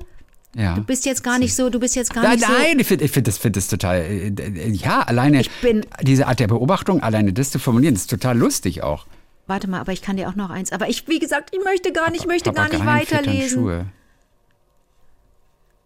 Ja. 0.55 0.75
Du 0.75 0.83
bist 0.83 1.05
jetzt 1.05 1.23
gar 1.23 1.39
nicht 1.39 1.55
so, 1.55 1.69
du 1.69 1.79
bist 1.79 1.95
jetzt 1.95 2.13
gar 2.13 2.23
Nein, 2.23 2.35
nicht 2.35 2.45
so. 2.45 2.53
nein, 2.53 2.79
ich 2.79 2.87
finde 2.87 3.05
ich 3.05 3.11
find 3.11 3.27
das, 3.27 3.37
find 3.39 3.55
das 3.55 3.67
total, 3.67 4.01
äh, 4.01 4.27
äh, 4.27 4.69
ja, 4.69 5.01
alleine 5.01 5.43
diese 6.01 6.27
Art 6.27 6.39
der 6.39 6.47
Beobachtung, 6.47 7.01
alleine 7.01 7.33
das 7.33 7.49
zu 7.49 7.57
formulieren, 7.59 7.95
ist 7.95 8.09
total 8.09 8.37
lustig 8.37 8.83
auch. 8.83 9.07
Warte 9.47 9.67
mal, 9.67 9.79
aber 9.79 9.91
ich 9.91 10.01
kann 10.01 10.15
dir 10.15 10.29
auch 10.29 10.35
noch 10.35 10.49
eins. 10.51 10.71
Aber 10.71 10.87
ich, 10.89 11.07
wie 11.07 11.19
gesagt, 11.19 11.49
ich 11.53 11.63
möchte 11.63 11.91
gar 11.91 12.11
nicht, 12.11 12.21
ich 12.21 12.27
möchte 12.27 12.53
gar 12.53 12.69
nicht 12.69 12.79
Papageien 12.79 13.05
füttern 13.07 13.25
weiterlesen. 13.25 13.59
Schuhe. 13.61 13.85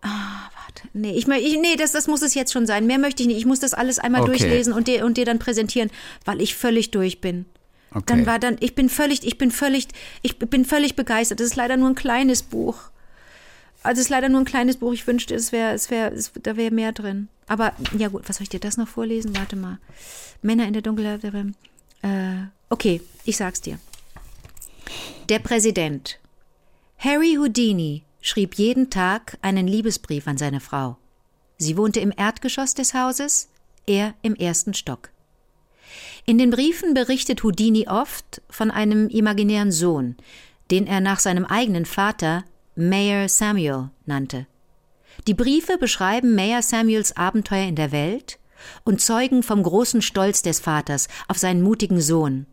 Warte 0.01 0.83
Gott. 0.83 0.89
Nee, 0.93 1.11
ich, 1.11 1.27
ich, 1.27 1.59
nee 1.59 1.75
das, 1.75 1.91
das 1.91 2.07
muss 2.07 2.21
es 2.21 2.33
jetzt 2.33 2.53
schon 2.53 2.65
sein. 2.65 2.85
Mehr 2.87 2.99
möchte 2.99 3.23
ich 3.23 3.27
nicht. 3.27 3.37
Ich 3.37 3.45
muss 3.45 3.59
das 3.59 3.73
alles 3.73 3.99
einmal 3.99 4.21
Okay. 4.21 4.31
durchlesen 4.31 4.73
und 4.73 4.87
dir, 4.87 5.05
und 5.05 5.17
dir 5.17 5.25
dann 5.25 5.39
präsentieren, 5.39 5.89
weil 6.25 6.41
ich 6.41 6.55
völlig 6.55 6.91
durch 6.91 7.21
bin. 7.21 7.45
Okay. 7.91 8.03
Dann 8.07 8.25
war 8.25 8.39
dann, 8.39 8.57
ich 8.59 8.75
bin 8.75 8.89
völlig, 8.89 9.25
ich 9.25 9.37
bin 9.37 9.49
völlig, 9.51 9.87
ich 10.21 10.37
bin 10.37 10.65
völlig 10.65 10.95
begeistert. 10.95 11.39
Das 11.39 11.47
ist 11.47 11.55
leider 11.55 11.77
nur 11.77 11.89
ein 11.89 11.95
kleines 11.95 12.43
Buch. 12.43 12.75
Also 13.87 14.01
es 14.01 14.07
ist 14.07 14.09
leider 14.09 14.27
nur 14.27 14.41
ein 14.41 14.45
kleines 14.45 14.75
Buch. 14.75 14.91
Ich 14.91 15.07
wünschte, 15.07 15.33
es 15.33 15.53
wäre, 15.53 15.73
es 15.73 15.89
wäre, 15.89 16.13
da 16.43 16.57
wäre 16.57 16.71
mehr 16.71 16.91
drin. 16.91 17.29
Aber 17.47 17.71
ja 17.97 18.09
gut, 18.09 18.27
was 18.27 18.35
soll 18.35 18.43
ich 18.43 18.49
dir 18.49 18.59
das 18.59 18.75
noch 18.75 18.89
vorlesen? 18.89 19.33
Warte 19.37 19.55
mal. 19.55 19.79
Männer 20.41 20.67
in 20.67 20.73
der 20.73 20.81
Dunkelheit. 20.81 21.23
Äh, 21.23 22.47
okay, 22.69 22.99
ich 23.23 23.37
sag's 23.37 23.61
dir. 23.61 23.79
Der 25.29 25.39
Präsident. 25.39 26.19
Harry 26.97 27.35
Houdini 27.35 28.03
schrieb 28.19 28.55
jeden 28.55 28.89
Tag 28.89 29.37
einen 29.41 29.69
Liebesbrief 29.69 30.27
an 30.27 30.37
seine 30.37 30.59
Frau. 30.59 30.97
Sie 31.57 31.77
wohnte 31.77 32.01
im 32.01 32.11
Erdgeschoss 32.15 32.73
des 32.73 32.93
Hauses, 32.93 33.47
er 33.85 34.15
im 34.21 34.35
ersten 34.35 34.73
Stock. 34.73 35.11
In 36.25 36.37
den 36.37 36.49
Briefen 36.49 36.93
berichtet 36.93 37.41
Houdini 37.41 37.87
oft 37.87 38.41
von 38.49 38.69
einem 38.69 39.07
imaginären 39.07 39.71
Sohn, 39.71 40.17
den 40.71 40.87
er 40.87 40.99
nach 40.99 41.19
seinem 41.19 41.45
eigenen 41.45 41.85
Vater 41.85 42.43
Mayor 42.79 43.27
Samuel 43.27 43.89
nannte. 44.05 44.45
Die 45.25 45.33
Briefe 45.33 45.79
beschreiben 45.79 46.35
Mayor 46.35 46.61
Samuels 46.61 47.17
Abenteuer 47.17 47.67
in 47.67 47.75
der 47.75 47.91
Welt 47.91 48.37
und 48.83 49.01
zeugen 49.01 49.41
vom 49.41 49.63
großen 49.63 50.03
Stolz 50.03 50.43
des 50.43 50.59
Vaters 50.59 51.07
auf 51.27 51.39
seinen 51.39 51.63
mutigen 51.63 51.99
Sohn. 51.99 52.45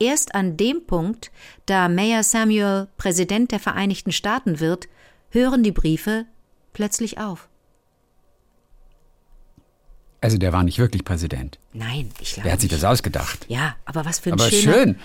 Erst 0.00 0.34
an 0.34 0.56
dem 0.56 0.84
Punkt, 0.84 1.30
da 1.66 1.88
Mayor 1.88 2.24
Samuel 2.24 2.88
Präsident 2.96 3.52
der 3.52 3.60
Vereinigten 3.60 4.10
Staaten 4.10 4.58
wird, 4.58 4.88
hören 5.30 5.62
die 5.62 5.70
Briefe 5.70 6.26
plötzlich 6.72 7.18
auf. 7.18 7.48
Also 10.26 10.38
der 10.38 10.52
war 10.52 10.64
nicht 10.64 10.78
wirklich 10.80 11.04
Präsident. 11.04 11.58
Nein, 11.72 12.10
ich 12.20 12.32
glaube 12.34 12.44
Der 12.46 12.52
hat 12.54 12.60
sich 12.60 12.68
das 12.68 12.82
ausgedacht. 12.82 13.46
Ja, 13.48 13.76
aber 13.84 14.04
was 14.04 14.18
für 14.18 14.30
ein 14.30 14.32
Aber 14.32 14.50
schöner, 14.50 14.72
schön. 14.74 14.96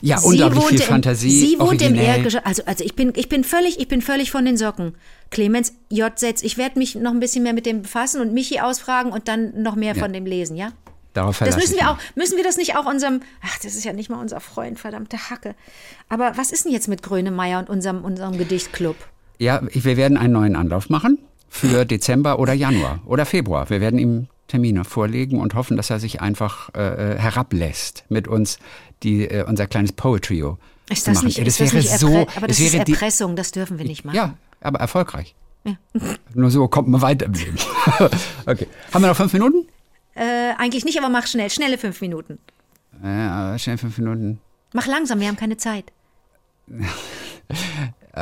Ja, 0.00 0.16
Sie 0.18 0.26
unglaublich 0.26 0.64
viel 0.64 0.80
im- 0.80 0.86
Fantasie. 0.86 1.30
Sie 1.38 1.46
wohnt 1.58 1.82
im 1.82 1.88
originell. 1.88 2.04
Erdgeschoss. 2.06 2.40
Also, 2.44 2.62
also 2.64 2.82
ich 2.84 2.94
bin, 2.96 3.12
ich 3.14 3.28
bin 3.28 3.44
völlig, 3.44 3.78
ich 3.78 3.88
bin 3.88 4.00
völlig 4.00 4.30
von 4.30 4.46
den 4.46 4.56
Socken. 4.56 4.94
Clemens 5.30 5.74
J. 5.90 6.18
Setz, 6.18 6.42
ich 6.42 6.56
werde 6.56 6.78
mich 6.78 6.94
noch 6.94 7.10
ein 7.10 7.20
bisschen 7.20 7.42
mehr 7.42 7.52
mit 7.52 7.66
dem 7.66 7.82
befassen 7.82 8.22
und 8.22 8.32
Michi 8.32 8.60
ausfragen 8.60 9.12
und 9.12 9.28
dann 9.28 9.62
noch 9.62 9.76
mehr 9.76 9.94
von 9.94 10.12
dem 10.14 10.24
lesen, 10.24 10.56
ja? 10.56 10.72
Darauf 11.12 11.30
Das 11.38 11.48
verlasse 11.48 11.58
müssen 11.58 11.76
wir 11.76 11.90
auch, 11.90 11.98
müssen 12.14 12.36
wir 12.38 12.44
das 12.44 12.56
nicht 12.56 12.74
auch 12.76 12.86
unserem, 12.86 13.20
ach, 13.44 13.58
das 13.62 13.74
ist 13.74 13.84
ja 13.84 13.92
nicht 13.92 14.08
mal 14.08 14.18
unser 14.20 14.40
Freund, 14.40 14.78
verdammte 14.78 15.18
Hacke. 15.28 15.54
Aber 16.08 16.32
was 16.36 16.52
ist 16.52 16.64
denn 16.64 16.72
jetzt 16.72 16.88
mit 16.88 17.02
Grönemeyer 17.02 17.58
und 17.58 17.68
unserem, 17.68 18.02
unserem 18.02 18.38
Gedichtclub? 18.38 18.96
Ja, 19.38 19.60
wir 19.70 19.96
werden 19.98 20.16
einen 20.16 20.32
neuen 20.32 20.56
Anlauf 20.56 20.88
machen 20.88 21.18
für 21.50 21.84
Dezember 21.84 22.38
oder 22.38 22.52
Januar 22.52 23.00
oder 23.06 23.26
Februar. 23.26 23.68
Wir 23.70 23.80
werden 23.80 23.98
ihm 23.98 24.28
Termine 24.50 24.84
vorlegen 24.84 25.40
und 25.40 25.54
hoffen, 25.54 25.76
dass 25.76 25.90
er 25.90 25.98
sich 26.00 26.20
einfach 26.20 26.74
äh, 26.74 27.16
herablässt, 27.18 28.04
mit 28.08 28.28
uns 28.28 28.58
die, 29.02 29.24
äh, 29.24 29.44
unser 29.44 29.66
kleines 29.66 29.92
Poetrio 29.92 30.58
Ist 30.90 31.04
zu 31.04 31.10
das 31.10 31.16
machen. 31.16 31.26
nicht, 31.26 31.38
Ja, 31.38 31.44
das 31.44 31.56
das 31.56 31.72
wäre 31.72 31.76
nicht 31.82 31.98
so, 31.98 32.08
aber 32.36 32.46
das, 32.48 32.58
das 32.58 32.72
wäre 32.72 32.78
ist 32.82 32.88
die, 32.88 32.92
Erpressung, 32.92 33.36
das 33.36 33.52
dürfen 33.52 33.78
wir 33.78 33.86
nicht 33.86 34.04
machen. 34.04 34.16
ja, 34.16 34.34
aber 34.60 34.78
erfolgreich. 34.80 35.34
Nur 36.34 36.50
so 36.50 36.68
kommt 36.68 36.88
man 36.88 37.00
weiter 37.02 37.26
im 37.26 37.32
Leben. 37.34 37.56
okay, 38.46 38.66
haben 38.92 39.02
wir 39.02 39.08
noch 39.08 39.16
fünf 39.16 39.32
Minuten? 39.32 39.66
Äh, 40.14 40.52
eigentlich 40.58 40.84
nicht, 40.84 40.98
aber 40.98 41.08
mach 41.08 41.26
schnell, 41.26 41.50
schnelle 41.50 41.78
fünf 41.78 42.00
Minuten. 42.00 42.38
Ja, 43.02 43.56
schnell 43.58 43.78
fünf 43.78 43.96
Minuten. 43.98 44.40
Mach 44.72 44.86
langsam, 44.86 45.20
wir 45.20 45.28
haben 45.28 45.36
keine 45.36 45.56
Zeit. 45.56 45.92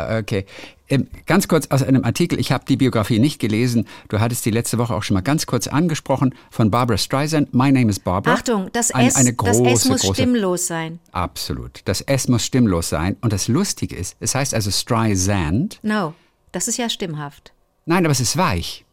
Äh, 0.07 0.19
Okay. 0.21 0.47
Ähm, 0.91 1.07
Ganz 1.27 1.49
kurz 1.49 1.67
aus 1.67 1.83
einem 1.83 2.03
Artikel, 2.05 2.41
ich 2.41 2.51
habe 2.51 2.65
die 2.67 2.79
Biografie 2.79 3.19
nicht 3.19 3.39
gelesen. 3.39 3.87
Du 4.09 4.21
hattest 4.21 4.47
die 4.47 4.51
letzte 4.51 4.79
Woche 4.79 4.95
auch 4.95 5.03
schon 5.03 5.15
mal 5.15 5.21
ganz 5.21 5.45
kurz 5.45 5.67
angesprochen 5.67 6.35
von 6.51 6.71
Barbara 6.71 6.97
Streisand. 6.97 7.53
My 7.53 7.71
name 7.71 7.91
is 7.91 8.01
Barbara. 8.01 8.35
Achtung, 8.37 8.71
das 8.73 8.91
Ein- 8.93 9.09
S, 9.09 9.17
eine 9.17 9.35
das 9.35 9.37
große, 9.37 9.67
S 9.71 9.85
muss 9.85 10.01
große, 10.01 10.15
stimmlos 10.15 10.67
sein. 10.67 10.99
Absolut. 11.13 11.83
Das 11.85 12.01
S 12.01 12.29
muss 12.29 12.43
stimmlos 12.47 12.89
sein. 12.89 13.17
Und 13.21 13.35
das 13.35 13.49
Lustige 13.49 13.97
ist, 13.97 14.17
es 14.21 14.35
heißt 14.35 14.55
also 14.55 14.71
Streisand. 14.71 15.79
No, 15.83 16.15
das 16.53 16.69
ist 16.69 16.79
ja 16.79 16.89
stimmhaft. 16.89 17.53
Nein, 17.85 18.05
aber 18.07 18.13
es 18.13 18.21
ist 18.21 18.39
weich. 18.39 18.87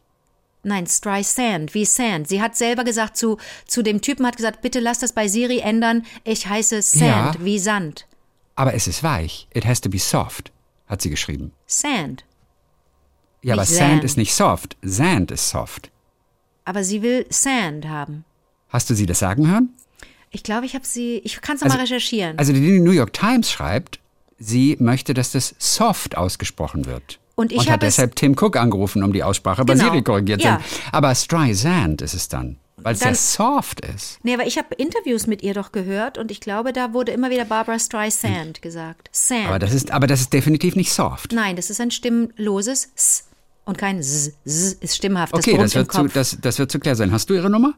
Nein, 0.64 0.86
Streisand, 0.86 1.72
wie 1.74 1.84
Sand. 1.86 2.28
Sie 2.28 2.42
hat 2.42 2.56
selber 2.56 2.84
gesagt 2.84 3.16
zu, 3.16 3.38
zu 3.66 3.82
dem 3.82 4.02
Typen, 4.02 4.26
hat 4.26 4.36
gesagt, 4.36 4.60
bitte 4.62 4.80
lass 4.80 4.98
das 4.98 5.12
bei 5.12 5.28
Siri 5.28 5.60
ändern. 5.60 6.04
Ich 6.24 6.46
heiße 6.46 6.82
Sand, 6.82 7.04
Ja. 7.06 7.34
wie 7.40 7.58
Sand. 7.58 8.06
Aber 8.54 8.74
es 8.74 8.86
ist 8.86 9.02
weich. 9.02 9.46
It 9.54 9.64
has 9.64 9.80
to 9.80 9.88
be 9.88 9.98
soft, 9.98 10.50
hat 10.86 11.02
sie 11.02 11.10
geschrieben. 11.10 11.52
Sand. 11.66 12.24
Ja, 13.42 13.54
aber 13.54 13.62
Nicht 13.62 13.72
Sand 13.74 13.90
Sand. 13.92 14.04
ist 14.04 14.16
nicht 14.16 14.34
soft. 14.34 14.76
Sand 14.82 15.30
ist 15.30 15.48
soft. 15.50 15.90
Aber 16.64 16.82
sie 16.82 17.02
will 17.02 17.26
Sand 17.30 17.86
haben. 17.86 18.24
Hast 18.68 18.90
du 18.90 18.94
sie 18.94 19.06
das 19.06 19.20
sagen 19.20 19.48
hören? 19.48 19.70
Ich 20.30 20.42
glaube, 20.42 20.66
ich 20.66 20.74
habe 20.74 20.84
sie, 20.84 21.18
ich 21.24 21.40
kann 21.40 21.56
es 21.56 21.62
nochmal 21.62 21.78
recherchieren. 21.80 22.38
Also 22.38 22.52
die 22.52 22.80
New 22.80 22.90
York 22.90 23.12
Times 23.12 23.50
schreibt, 23.50 24.00
sie 24.38 24.76
möchte, 24.80 25.14
dass 25.14 25.32
das 25.32 25.54
soft 25.58 26.16
ausgesprochen 26.16 26.84
wird. 26.86 27.20
Und 27.36 27.52
ich 27.52 27.60
hat 27.60 27.68
habe 27.68 27.86
es- 27.86 27.94
deshalb 27.96 28.16
Tim 28.16 28.32
Cook 28.32 28.56
angerufen, 28.56 29.02
um 29.02 29.12
die 29.12 29.22
Aussprache 29.22 29.64
bei 29.64 29.74
Genau, 29.74 29.86
Siri 29.90 30.02
korrigiert 30.02 30.40
zu 30.40 30.48
ja. 30.48 30.54
haben. 30.54 30.64
Aber 30.90 31.14
Streisand 31.14 32.02
ist 32.02 32.14
es 32.14 32.28
dann, 32.28 32.58
weil 32.86 32.94
es 32.94 33.00
Dann- 33.00 33.16
soft 33.16 33.80
ist. 33.80 34.20
nee, 34.22 34.32
aber 34.32 34.46
ich 34.46 34.58
habe 34.58 34.72
Interviews 34.76 35.26
mit 35.26 35.42
ihr 35.42 35.54
doch 35.54 35.72
gehört 35.72 36.18
und 36.18 36.30
ich 36.30 36.38
glaube, 36.40 36.72
da 36.72 36.92
wurde 36.92 37.10
immer 37.10 37.30
wieder 37.30 37.44
Barbara 37.44 37.80
Streisand 37.80 38.62
gesagt. 38.62 39.08
Sand. 39.10 39.40
Hm. 39.42 39.48
Aber 39.48 39.58
das 39.58 39.74
ist, 39.74 39.90
aber 39.90 40.06
das 40.06 40.20
ist 40.20 40.32
definitiv 40.32 40.76
nicht 40.76 40.92
soft. 40.92 41.32
Nein, 41.32 41.56
das 41.56 41.68
ist 41.68 41.80
ein 41.80 41.90
stimmloses 41.90 42.90
S 42.94 43.24
und 43.64 43.76
kein 43.76 43.98
S. 43.98 44.34
S 44.44 44.72
ist 44.74 44.94
stimmhaft. 44.94 45.32
Das 45.34 45.40
Okay, 45.48 45.58
das 45.58 45.74
wird, 45.74 45.92
zu, 45.92 46.06
das, 46.06 46.38
das 46.40 46.60
wird 46.60 46.70
zu 46.70 46.78
klar 46.78 46.94
sein. 46.94 47.10
Hast 47.10 47.28
du 47.28 47.34
ihre 47.34 47.50
Nummer? 47.50 47.74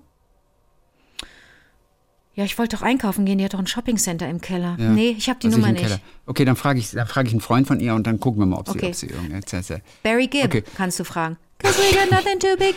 ja, 2.35 2.45
ich 2.45 2.57
wollte 2.59 2.77
doch 2.77 2.83
einkaufen 2.83 3.25
gehen. 3.25 3.39
Die 3.39 3.45
hat 3.45 3.55
doch 3.55 3.59
ein 3.59 3.67
Shoppingcenter 3.67 4.29
im 4.29 4.41
Keller. 4.43 4.77
Ja. 4.79 4.91
Nee, 4.91 5.17
ich 5.19 5.29
habe 5.31 5.41
die 5.41 5.47
Also 5.47 5.59
Nummer 5.59 5.73
nicht. 5.73 6.01
Okay, 6.27 6.45
dann 6.45 6.55
frage 6.57 6.79
ich, 6.81 6.91
dann 6.91 7.07
frage 7.07 7.29
ich 7.29 7.33
einen 7.33 7.41
Freund 7.41 7.67
von 7.67 7.81
ihr 7.81 7.95
und 7.95 8.07
dann 8.07 8.21
gucken 8.21 8.41
wir 8.43 8.47
mal, 8.47 8.59
ob 8.59 8.69
sie, 8.69 8.75
Okay. 8.77 8.89
ob 8.89 8.95
sie 8.95 9.07
irgendetwas. 9.07 9.73
Barry 10.03 10.27
Gibb 10.27 10.45
Okay. 10.45 10.65
kannst 10.77 11.01
du 11.01 11.05
fragen. 11.05 11.39
Cause 11.59 11.79
we 11.79 11.97
got 11.99 12.11
nothing 12.11 12.39
to 12.39 12.57
be 12.59 12.73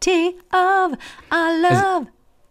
guilty 0.00 0.36
of. 0.52 0.98
Our 1.30 1.70
love. 1.70 2.06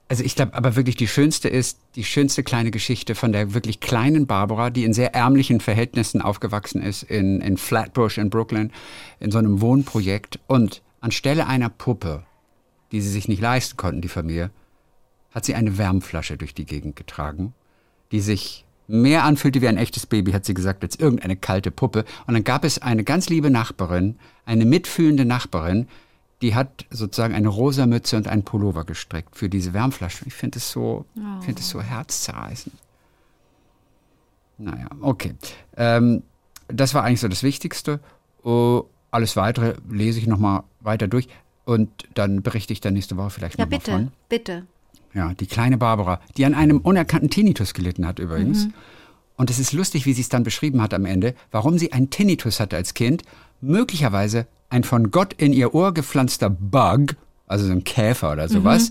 Also 0.08 0.24
ich 0.24 0.36
glaube 0.36 0.54
aber 0.54 0.76
wirklich 0.76 0.96
die 0.96 1.08
schönste 1.08 1.50
ist, 1.50 1.80
die 1.96 2.04
schönste 2.04 2.44
kleine 2.44 2.70
Geschichte 2.70 3.16
von 3.16 3.32
der 3.32 3.56
wirklich 3.56 3.80
kleinen 3.80 4.28
Barbara, 4.28 4.70
die 4.70 4.84
in 4.84 4.94
sehr 4.94 5.16
ärmlichen 5.16 5.60
Verhältnissen 5.60 6.22
aufgewachsen 6.22 6.82
ist, 6.82 7.04
in, 7.04 7.42
in 7.42 7.58
Flatbush 7.58 8.20
in 8.20 8.30
Brooklyn, 8.30 8.72
in 9.20 9.32
so 9.32 9.40
einem 9.40 9.62
Wohnprojekt. 9.62 10.40
Und 10.46 10.84
anstelle 11.02 11.48
einer 11.48 11.70
Puppe, 11.70 12.24
die 12.92 13.02
sie 13.02 13.10
sich 13.10 13.28
nicht 13.28 13.42
leisten 13.42 13.78
konnten, 13.78 14.02
die 14.02 14.08
Familie, 14.08 14.52
hat 15.32 15.46
sie 15.46 15.56
eine 15.56 15.78
Wärmflasche 15.80 16.38
durch 16.38 16.54
die 16.54 16.66
Gegend 16.66 16.96
getragen, 16.96 17.54
die 18.12 18.22
sich 18.22 18.64
mehr 18.88 19.24
anfühlte 19.24 19.62
wie 19.62 19.68
ein 19.68 19.78
echtes 19.78 20.06
Baby, 20.06 20.34
hat 20.34 20.46
sie 20.46 20.54
gesagt, 20.54 20.84
als 20.84 20.98
irgendeine 20.98 21.36
kalte 21.36 21.72
Puppe. 21.72 22.06
Und 22.28 22.36
dann 22.36 22.44
gab 22.44 22.64
es 22.64 22.80
eine 22.80 23.04
ganz 23.04 23.28
liebe 23.30 23.50
Nachbarin, 23.50 24.18
eine 24.46 24.66
mitfühlende 24.66 25.26
Nachbarin, 25.26 25.88
die 26.46 26.54
hat 26.54 26.86
sozusagen 26.92 27.34
eine 27.34 27.48
rosa 27.48 27.88
Mütze 27.88 28.18
und 28.18 28.28
einen 28.28 28.44
Pullover 28.44 28.84
gestrickt 28.84 29.36
für 29.36 29.50
diese 29.50 29.74
Wärmflasche. 29.74 30.26
Ich 30.28 30.36
finde 30.36 30.60
es 30.60 30.70
so, 30.70 31.06
ich 31.40 31.46
finde 31.46 31.60
es 31.60 31.70
so 31.70 31.82
herzzerreißend. 31.82 32.76
Naja, 34.60 34.88
okay. 35.02 35.34
Ähm, 35.76 36.22
das 36.68 36.94
war 36.94 37.04
eigentlich 37.04 37.22
so 37.22 37.28
das 37.28 37.42
Wichtigste. 37.42 38.00
Oh, 38.44 38.84
alles 39.10 39.36
weitere 39.36 39.74
lese 39.90 40.20
ich 40.20 40.28
nochmal 40.28 40.62
weiter 40.82 41.08
durch 41.08 41.28
und 41.66 41.90
dann 42.14 42.44
berichte 42.44 42.74
ich 42.74 42.80
dann 42.80 42.94
nächste 42.94 43.18
Woche 43.18 43.32
vielleicht 43.32 43.58
Ja, 43.58 43.66
nochmal 43.66 43.80
bitte, 43.80 43.92
von. 43.92 44.12
bitte. 44.30 44.68
Ja, 45.16 45.34
die 45.34 45.48
kleine 45.48 45.80
Barbara, 45.80 46.22
die 46.38 46.46
an 46.46 46.54
einem 46.54 46.78
unerkannten 46.78 47.32
Tinnitus 47.32 47.74
gelitten 47.74 48.06
hat 48.06 48.20
übrigens. 48.20 48.68
Und 49.36 49.50
es 49.50 49.58
ist 49.58 49.74
lustig, 49.74 50.06
wie 50.06 50.14
sie 50.14 50.22
es 50.22 50.30
dann 50.30 50.44
beschrieben 50.44 50.80
hat 50.80 50.94
am 50.94 51.06
Ende, 51.06 51.34
warum 51.50 51.80
sie 51.80 51.92
einen 51.92 52.12
Tinnitus 52.12 52.60
hatte 52.60 52.76
als 52.76 52.94
Kind. 52.94 53.24
Möglicherweise 53.62 54.46
ein 54.70 54.84
von 54.84 55.12
Gott 55.12 55.34
in 55.34 55.54
ihr 55.54 55.74
Ohr 55.74 55.94
gepflanzter 55.94 56.50
Bug, 56.50 57.16
also 57.48 57.66
so 57.66 57.72
ein 57.72 57.84
Käfer 57.84 58.32
oder 58.34 58.50
sowas, 58.50 58.90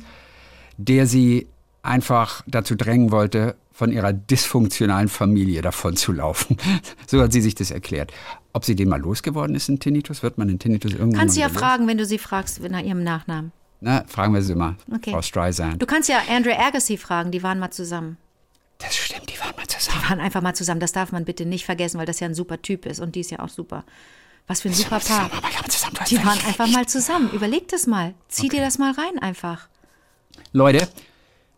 der 0.76 1.06
sie 1.06 1.46
einfach 1.82 2.42
dazu 2.46 2.74
drängen 2.74 3.10
wollte, 3.10 3.56
von 3.72 3.90
ihrer 3.90 4.12
dysfunktionalen 4.12 5.08
Familie 5.08 5.60
davon 5.60 5.96
zu 5.96 6.12
laufen. 6.12 6.56
so 7.08 7.20
hat 7.20 7.32
sie 7.32 7.40
sich 7.40 7.56
das 7.56 7.72
erklärt. 7.72 8.12
Ob 8.52 8.64
sie 8.64 8.76
den 8.76 8.88
mal 8.88 9.00
losgeworden 9.00 9.56
ist, 9.56 9.68
ein 9.68 9.80
Tinnitus, 9.80 10.22
wird 10.22 10.38
man 10.38 10.46
den 10.46 10.60
Tinnitus 10.60 10.92
irgendwann 10.92 11.18
Kannst 11.18 11.36
du 11.36 11.40
ja 11.40 11.50
wieder 11.50 11.58
fragen, 11.58 11.88
wenn 11.88 11.98
du 11.98 12.06
sie 12.06 12.18
fragst 12.18 12.60
nach 12.62 12.82
ihrem 12.82 13.02
Nachnamen. 13.02 13.46
los? 13.46 13.60
Na, 13.80 14.04
fragen 14.06 14.32
wir 14.32 14.42
sie 14.42 14.54
mal, 14.54 14.76
Okay. 14.94 15.10
Frau 15.10 15.20
Streisand. 15.22 15.82
Du 15.82 15.86
kannst 15.86 16.08
ja 16.08 16.18
Andrea 16.30 16.58
Agassi 16.68 16.96
fragen, 16.96 17.32
die 17.32 17.42
waren 17.42 17.58
mal 17.58 17.72
zusammen. 17.72 18.16
das 18.78 18.94
stimmt, 18.96 19.28
die 19.28 19.38
waren 19.40 19.54
mal 19.56 19.66
zusammen. 19.66 20.00
Die 20.02 20.08
waren 20.08 20.20
einfach 20.20 20.40
mal 20.40 20.54
zusammen. 20.54 20.80
Das 20.80 20.92
darf 20.92 21.10
man 21.10 21.24
bitte 21.24 21.44
nicht 21.44 21.64
vergessen, 21.64 21.98
weil 21.98 22.06
das 22.06 22.20
ja 22.20 22.28
ein 22.28 22.34
super 22.34 22.62
Typ 22.62 22.86
ist 22.86 23.00
und 23.00 23.16
die 23.16 23.20
ist 23.20 23.32
ja 23.32 23.40
auch 23.40 23.48
super. 23.48 23.84
Was 24.46 24.60
für 24.60 24.68
ein 24.68 24.74
super 24.74 25.00
Paar. 25.00 25.30
Die 26.08 26.18
waren 26.18 26.38
einfach 26.46 26.66
mal 26.68 26.86
zusammen. 26.86 27.30
Überleg 27.32 27.68
das 27.68 27.86
mal. 27.86 28.14
Zieh 28.28 28.48
dir 28.48 28.60
das 28.60 28.78
mal 28.78 28.92
rein 28.92 29.18
einfach. 29.18 29.68
Leute, 30.52 30.86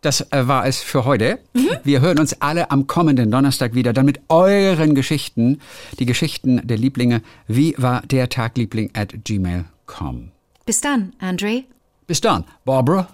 das 0.01 0.21
äh, 0.31 0.47
war 0.47 0.65
es 0.65 0.81
für 0.81 1.05
heute. 1.05 1.39
Mhm. 1.53 1.69
Wir 1.83 2.01
hören 2.01 2.19
uns 2.19 2.41
alle 2.41 2.71
am 2.71 2.87
kommenden 2.87 3.29
Donnerstag 3.31 3.73
wieder, 3.73 3.93
dann 3.93 4.05
mit 4.05 4.21
euren 4.29 4.95
Geschichten, 4.95 5.59
die 5.99 6.05
Geschichten 6.05 6.65
der 6.65 6.77
Lieblinge. 6.77 7.21
Wie 7.47 7.75
war 7.77 8.01
der 8.03 8.29
Tag, 8.29 8.57
Liebling 8.57 8.91
at 8.93 9.13
gmail.com. 9.25 10.31
Bis 10.65 10.81
dann, 10.81 11.13
Andre. 11.19 11.63
Bis 12.05 12.21
dann, 12.21 12.45
Barbara. 12.63 13.09